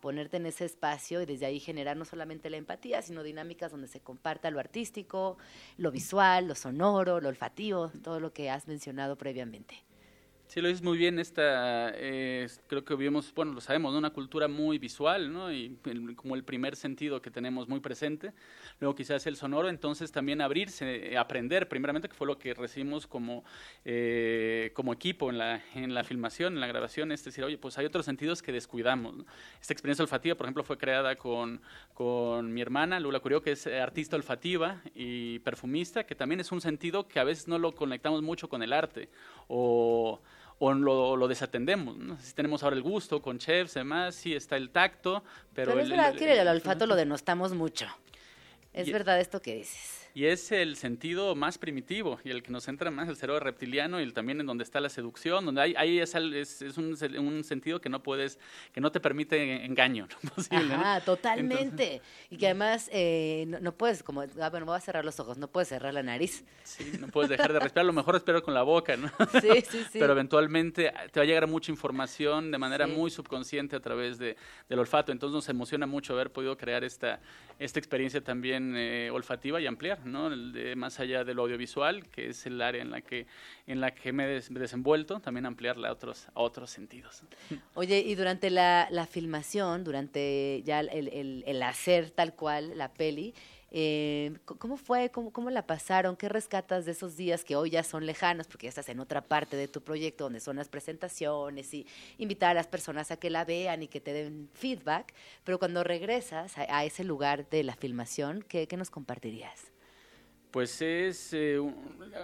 [0.00, 3.88] Ponerte en ese espacio y desde ahí generar no solamente la empatía, sino dinámicas donde
[3.88, 5.38] se comparta lo artístico,
[5.76, 9.87] lo visual, lo sonoro, lo olfativo, todo lo que has mencionado previamente.
[10.50, 11.18] Sí, lo dices muy bien.
[11.18, 13.98] Esta, eh, creo que vivimos, bueno, lo sabemos, ¿no?
[13.98, 15.52] una cultura muy visual, ¿no?
[15.52, 18.32] Y el- como el primer sentido que tenemos muy presente.
[18.80, 23.06] Luego quizás el sonoro, entonces también abrirse, eh, aprender, primeramente, que fue lo que recibimos
[23.06, 23.44] como,
[23.84, 27.76] eh, como equipo en la, en la filmación, en la grabación, es decir, oye, pues
[27.76, 29.16] hay otros sentidos que descuidamos.
[29.16, 29.26] ¿no?
[29.60, 31.60] Esta experiencia olfativa, por ejemplo, fue creada con,
[31.92, 36.50] con mi hermana, Lula Curio, que es eh, artista olfativa y perfumista, que también es
[36.52, 39.10] un sentido que a veces no lo conectamos mucho con el arte.
[39.46, 40.20] O
[40.58, 41.96] o lo, lo desatendemos.
[41.96, 42.18] ¿no?
[42.20, 45.22] Si tenemos ahora el gusto con chefs, demás, sí está el tacto,
[45.54, 45.70] pero...
[45.72, 47.86] Pero, es el- verdad el- que el el- olfato lo denostamos mucho.
[48.72, 49.97] Es Y- verdad esto que dices.
[50.18, 54.00] Y es el sentido más primitivo y el que nos entra más, el cerebro reptiliano
[54.00, 56.96] y el, también en donde está la seducción, donde hay, ahí es, es, es un,
[57.24, 58.40] un sentido que no puedes,
[58.72, 60.30] que no te permite engaño, ¿no?
[60.34, 60.74] Posible, ¿no?
[60.74, 62.02] Ajá, totalmente.
[62.30, 65.38] y que además eh, no, no puedes, como, ah, bueno, voy a cerrar los ojos,
[65.38, 66.44] no puedes cerrar la nariz.
[66.64, 69.12] Sí, no puedes dejar de respirar, a lo mejor respirar con la boca, ¿no?
[69.40, 70.00] Sí, sí, sí.
[70.00, 72.92] Pero eventualmente te va a llegar mucha información de manera Sí.
[72.92, 74.36] muy subconsciente a través de,
[74.68, 75.12] del olfato.
[75.12, 77.20] Entonces nos emociona mucho haber podido crear esta,
[77.60, 80.30] esta experiencia también eh, olfativa y ampliar, ¿no?
[80.30, 83.26] De- más allá de lo audiovisual, que es el área en la que,
[83.66, 87.22] en la que me des- desenvuelto, también ampliarla a otros, a otros sentidos.
[87.74, 92.92] Oye, y durante la, la filmación, durante ya el, el- el hacer tal cual la
[92.92, 93.34] peli,
[93.70, 95.10] eh, ¿cómo fue?
[95.10, 96.16] ¿Cómo, ¿Cómo la pasaron?
[96.16, 98.46] ¿Qué rescatas de esos días que hoy ya son lejanos?
[98.46, 101.86] Porque ya estás en otra parte de tu proyecto donde son las presentaciones y
[102.16, 105.12] invitar a las personas a que la vean y que te den feedback.
[105.44, 109.70] Pero cuando regresas a, a ese lugar de la filmación, ¿qué, qué nos compartirías?
[110.50, 111.74] Pues es eh, un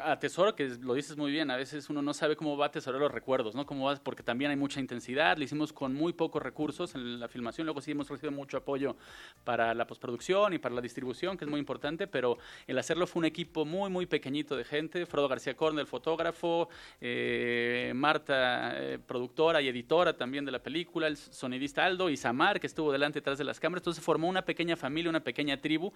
[0.03, 2.99] atesoro, que lo dices muy bien, a veces uno no sabe cómo va a atesorar
[2.99, 3.67] los recuerdos, ¿no?
[3.67, 7.29] Cómo va, porque también hay mucha intensidad, lo hicimos con muy pocos recursos en la
[7.29, 8.97] filmación, luego sí hemos recibido mucho apoyo
[9.45, 13.21] para la postproducción y para la distribución, que es muy importante, pero el hacerlo fue
[13.21, 16.71] un equipo muy, muy pequeñito de gente, Frodo García Corn, el fotógrafo,
[17.03, 22.59] eh, Marta, eh, productora y editora también de la película, el sonidista Aldo y Samar,
[22.59, 25.61] que estuvo delante y detrás de las cámaras, entonces formó una pequeña familia, una pequeña
[25.61, 25.93] tribu,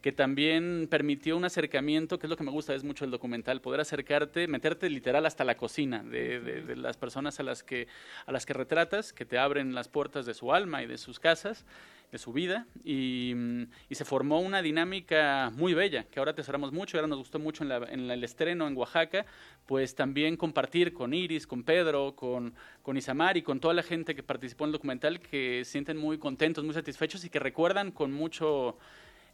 [0.00, 1.44] que también permitió un
[1.76, 5.24] acercamiento, que es lo que me gusta, es mucho el documental, poder acercarte, meterte literal
[5.24, 7.88] hasta la cocina de, de- de las personas a las, que,
[8.26, 11.18] a las que retratas, que te abren las puertas de su alma y de sus
[11.18, 11.64] casas,
[12.10, 16.70] de su vida, y, mm, y se formó una dinámica muy bella, que ahora atesoramos
[16.72, 19.24] mucho, ahora nos gustó mucho en, la- en la- el estreno en Oaxaca,
[19.64, 24.14] pues también compartir con Iris, con Pedro, con, con Isamar y con toda la gente
[24.14, 28.12] que participó en el documental, que sienten muy contentos, muy satisfechos y que recuerdan con
[28.12, 28.76] mucho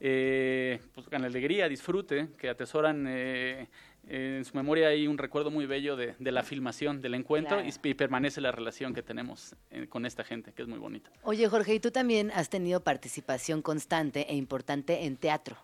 [0.00, 3.68] eh, pues, con alegría, disfrute, que atesoran eh,
[4.06, 7.72] en su memoria hay un recuerdo muy bello de, de la filmación, del encuentro y,
[7.88, 11.10] y permanece la relación que tenemos eh, con esta gente, que es muy bonita.
[11.24, 15.56] Oye, Jorge, y tú también has tenido participación constante e importante en teatro.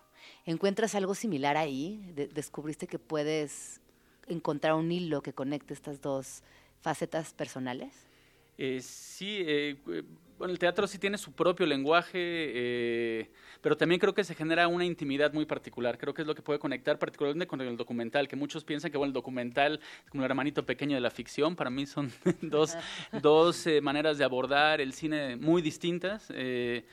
[0.45, 2.01] ¿Encuentras algo similar ahí?
[2.13, 3.79] De- ¿Descubriste que puedes
[4.27, 6.43] encontrar un hilo que conecte estas dos
[6.81, 7.93] facetas personales?
[8.57, 9.75] Eh, sí, eh,
[10.37, 13.29] bueno, el teatro sí tiene su propio lenguaje, eh,
[13.61, 15.97] pero también creo que se genera una intimidad muy particular.
[15.97, 18.97] Creo que es lo que puede conectar particularmente con el documental, que muchos piensan que
[18.97, 21.55] bueno, el documental es como el hermanito pequeño de la ficción.
[21.55, 22.77] Para mí son dos,
[23.21, 26.27] dos eh, maneras de abordar el cine muy distintas.
[26.35, 26.85] eh,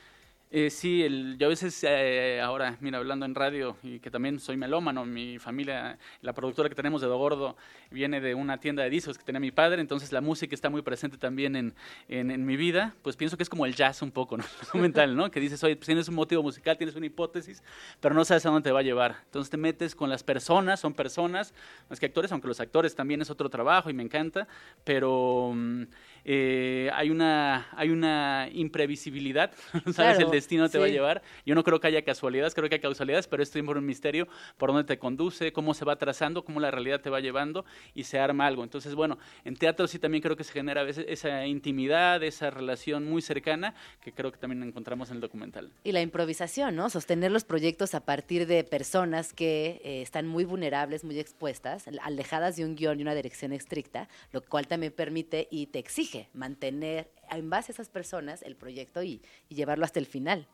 [0.55, 4.39] Eh, sí, el, yo a veces eh, ahora, mira, hablando en radio y que también
[4.39, 7.57] soy melómano, mi familia, la productora que tenemos de Do Gordo
[7.91, 10.83] viene de una tienda de discos que tenía mi padre, entonces la música está muy
[10.83, 11.75] presente también en,
[12.07, 14.45] en, en mi vida, pues pienso que es como el jazz un poco, ¿no?
[15.15, 15.31] ¿no?
[15.31, 17.63] Que dices, oye, pues tienes un motivo musical, tienes una hipótesis,
[18.01, 19.17] pero no sabes a dónde te va a llevar.
[19.25, 21.55] Entonces te metes con las personas, son personas,
[21.89, 24.47] más que actores, aunque los actores también es otro trabajo y me encanta,
[24.85, 25.85] pero mm,
[26.25, 29.95] eh, hay, una, hay una imprevisibilidad, ¿sabes?
[29.95, 30.95] Claro, el destino te va a sí.
[30.95, 31.23] llevar.
[31.45, 34.29] Yo no creo que haya casualidades, creo que hay causalidades, pero es por un misterio,
[34.57, 38.05] por dónde te conduce, cómo se va trazando, cómo la realidad te va llevando y
[38.05, 38.63] se arma algo.
[38.65, 42.51] Entonces, bueno, en teatro sí también creo que se genera a veces esa intimidad, esa
[42.51, 45.71] relación muy cercana, que creo que también encontramos en el documental.
[45.85, 46.89] Y la improvisación, ¿no?
[46.89, 52.57] Sostener los proyectos a partir de personas que eh, están muy vulnerables, muy expuestas, alejadas
[52.57, 57.11] de un guion y una dirección estricta, lo cual también permite y te exige mantener
[57.31, 60.47] en base a esas personas el proyecto y, y llevarlo hasta el final.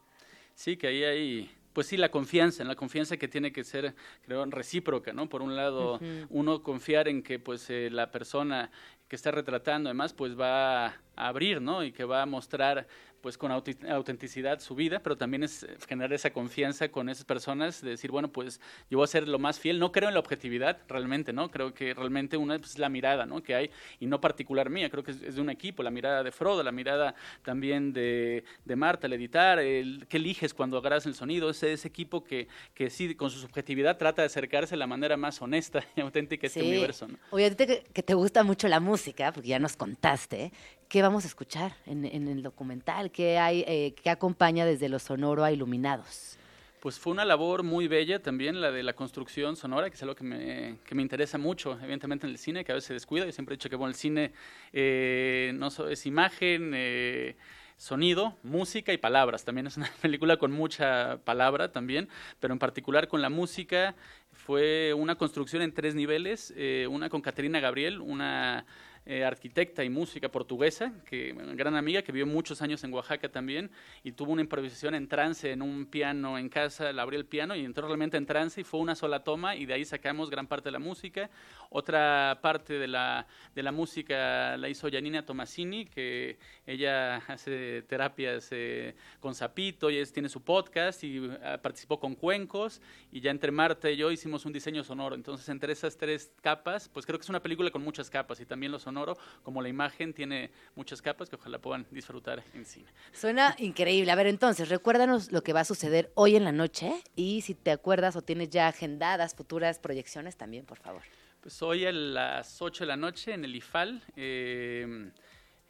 [0.55, 4.45] Sí, que ahí hay, pues sí, la confianza, la confianza que tiene que ser, creo,
[4.47, 5.29] recíproca, ¿no?
[5.29, 6.27] Por un lado, Ujú.
[6.31, 8.71] uno confiar en que, pues, eh, la persona
[9.09, 11.83] que está retratando, además, pues, va a abrir, ¿no?
[11.85, 12.87] Y que va a mostrar,
[13.21, 17.25] pues, con auti- autenticidad su vida, pero también es eh, generar esa confianza con esas
[17.25, 19.79] personas, de decir, bueno, pues, yo voy a ser lo más fiel.
[19.81, 21.51] No creo en la objetividad, realmente, ¿no?
[21.51, 23.43] Creo que realmente una pues, es la mirada, ¿no?
[23.43, 23.71] Que hay,
[24.01, 26.63] y no particular mía, creo que es, es de un equipo, la mirada de Frodo,
[26.63, 31.51] la mirada también de, de Marta al editar, el, qué eliges cuando grabas el sonido,
[31.51, 35.17] ese, ese equipo que, que sí, con su subjetividad trata de acercarse de la manera
[35.17, 36.67] más honesta y auténtica a este Sí.
[36.69, 37.19] universo, ¿no?
[37.31, 40.53] Oye, a ti te- que te gusta mucho la música, porque ya nos contaste,
[40.89, 43.11] ¿qué vamos a escuchar en, en el documental?
[43.11, 46.37] ¿Qué, hay, eh, ¿Qué acompaña desde lo sonoro a Iluminados?
[46.81, 50.15] Pues fue una labor muy bella también la de la construcción sonora, que es algo
[50.15, 53.27] que me, que me interesa mucho, evidentemente en el cine, que a veces se descuida.
[53.27, 54.33] Yo siempre he dicho que bueno, el cine
[54.73, 57.37] eh, no es imagen, eh,
[57.77, 59.45] sonido, música y palabras.
[59.45, 62.09] También es una película con mucha palabra también,
[62.39, 63.97] pero en particular con la música
[64.33, 68.67] fue una construcción en tres niveles, eh, una con Caterina Gabriel, una
[69.11, 73.71] eh, arquitecta y música portuguesa, que gran amiga que vivió muchos años en Oaxaca también
[74.05, 77.57] y tuvo una improvisación en trance en un piano en casa, le abrió el piano
[77.57, 80.47] y entró realmente en trance y fue una sola toma y de ahí sacamos gran
[80.47, 81.31] parte de la música.
[81.71, 86.37] Otra parte de la, de la música la hizo Janina Tomasini, que
[86.67, 92.15] ella hace terapias eh, con Zapito y es, tiene su podcast y ah, participó con
[92.15, 95.15] Cuencos y ya entre Marta y yo hicimos un diseño sonoro.
[95.15, 98.45] Entonces entre esas tres capas, pues creo que es una película con muchas capas y
[98.45, 98.98] también lo sonoro,
[99.43, 102.87] como la imagen, tiene muchas capas que ojalá puedan disfrutar en cine.
[103.13, 104.11] Suena increíble.
[104.11, 107.55] A ver, entonces, recuérdanos lo que va a suceder hoy en la noche y si
[107.55, 111.03] te acuerdas o tienes ya agendadas futuras proyecciones también, por favor.
[111.41, 115.13] Pues hoy a las 8 de la noche en el IFAL, eh,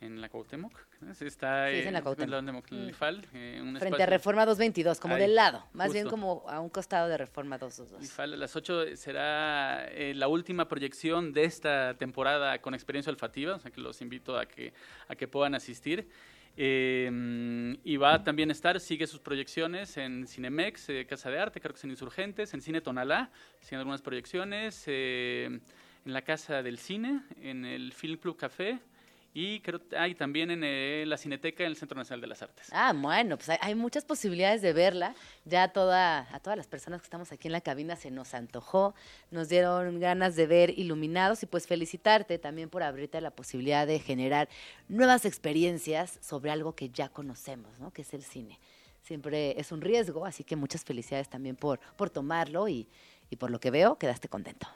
[0.00, 0.72] en la Cuauhtémoc.
[1.20, 2.28] Está Sí, es en la Cuauhtémoc.
[2.70, 2.94] en el Mm.
[3.34, 6.10] Eh, un Frente a espacio- Reforma 222, como Ahí, del lado, más bien justo.
[6.20, 8.04] como a un costado de Reforma 222.
[8.04, 13.56] IFAL a las 8 será eh, la última proyección de esta temporada con experiencia olfativa,
[13.56, 14.72] o sea que los invito a que,
[15.08, 16.08] a que puedan asistir.
[16.60, 21.60] Eh, y va a también estar, sigue sus proyecciones en Cinemex, eh, Casa de Arte,
[21.60, 23.30] creo que es en Insurgentes, en Cine Tonalá,
[23.60, 25.60] siguen algunas proyecciones, eh,
[26.04, 28.80] en la Casa del Cine, en el Film Club Café
[29.34, 32.68] y creo hay también en eh, la Cineteca en el Centro Nacional de las Artes.
[32.72, 35.14] Ah, bueno, pues hay, hay muchas posibilidades de verla.
[35.44, 38.94] Ya toda, a todas las personas que estamos aquí en la cabina se nos antojó,
[39.30, 43.98] nos dieron ganas de ver iluminados y pues felicitarte también por abrirte la posibilidad de
[43.98, 44.48] generar
[44.88, 47.92] nuevas experiencias sobre algo que ya conocemos, ¿no?
[47.92, 48.58] Que es el cine.
[49.02, 52.88] Siempre es un riesgo, así que muchas felicidades también por, por tomarlo y,
[53.30, 54.66] y por lo que veo, quedaste contento.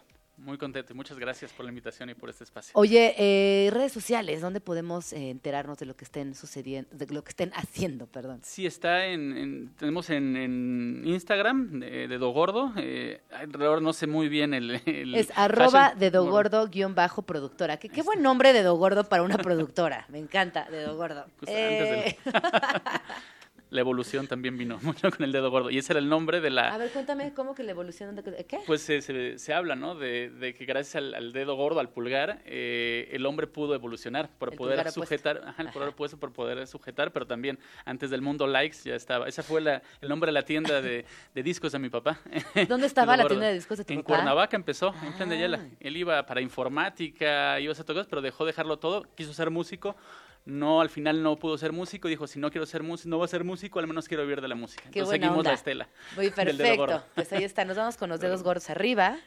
[0.43, 2.73] Muy contento y muchas gracias por la invitación y por este espacio.
[2.75, 7.23] Oye, eh, redes sociales, ¿dónde podemos eh, enterarnos de lo que estén sucediendo, de lo
[7.23, 8.41] que estén haciendo, perdón?
[8.43, 12.73] Sí, está en, en- tenemos en, en Instagram de, de Do Gordo.
[12.77, 14.83] Eh, alrededor no sé muy bien el.
[14.85, 17.77] el Es arroba de Dogordo guion bajo productora.
[17.77, 20.07] Que qué buen nombre de Dogordo para una productora.
[20.09, 21.25] Me encanta, de Dogordo.
[21.39, 22.19] Justo antes del- Eh,
[23.73, 25.71] La evolución también vino mucho con el dedo gordo.
[25.71, 26.75] Y ese era el nombre de la.
[26.75, 28.59] a ver, cuéntame cómo que la evolución de qué?
[28.67, 29.95] Pues se, se, se habla, ¿no?
[29.95, 34.29] De, de que gracias al, al dedo gordo, al pulgar, eh, el hombre pudo evolucionar
[34.39, 35.01] por El poder opuesto.
[35.01, 38.95] sujetar, ajá, el pulgar opuesto por poder sujetar, pero también antes del mundo likes ya
[38.95, 39.27] estaba.
[39.27, 41.05] Esa fue la, el nombre de la tienda de,
[41.35, 42.21] de discos de mi papá.
[42.69, 43.37] ¿Dónde estaba la Gordo.
[43.37, 44.17] tienda de discos de tu En papá?
[44.17, 45.61] Cuernavaca empezó, en Plan de Ayala.
[45.63, 45.77] Ah.
[45.81, 49.97] Él iba para informática, iba a hacer cosas, pero dejó dejarlo todo, quiso ser músico.
[50.45, 53.27] No, al final no pudo ser músico, dijo, si no quiero ser músico, no voy
[53.27, 54.83] a ser músico, al menos quiero vivir de la música.
[54.91, 55.51] Qué Entonces seguimos onda.
[55.51, 55.89] la estela.
[56.17, 57.05] Muy perfecto.
[57.15, 59.19] Pues ahí está, nos vamos con los dedos gordos arriba.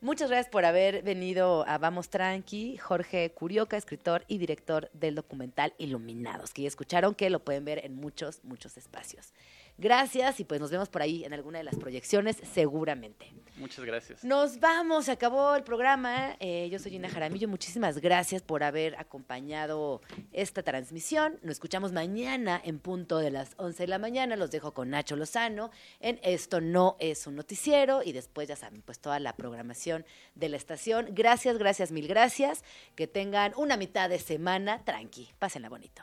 [0.00, 5.74] Muchas gracias por haber venido a Vamos Tranqui, Jorge Curioca, escritor y director del documental
[5.76, 9.34] Iluminados, que ya escucharon que lo pueden ver en muchos, muchos espacios.
[9.80, 13.32] Gracias y pues nos vemos por ahí en alguna de las proyecciones seguramente.
[13.56, 14.24] Muchas gracias.
[14.24, 16.36] Nos vamos, se acabó el programa.
[16.38, 17.48] Eh, yo soy Gina Jaramillo.
[17.48, 20.02] Muchísimas gracias por haber acompañado
[20.32, 21.38] esta transmisión.
[21.42, 24.36] Nos escuchamos mañana en punto de las 11 de la mañana.
[24.36, 25.70] Los dejo con Nacho Lozano
[26.00, 30.04] en Esto no es un noticiero y después ya saben, pues toda la programación
[30.34, 31.08] de la estación.
[31.12, 32.64] Gracias, gracias, mil gracias.
[32.96, 35.30] Que tengan una mitad de semana tranqui.
[35.38, 36.02] Pásenla bonito.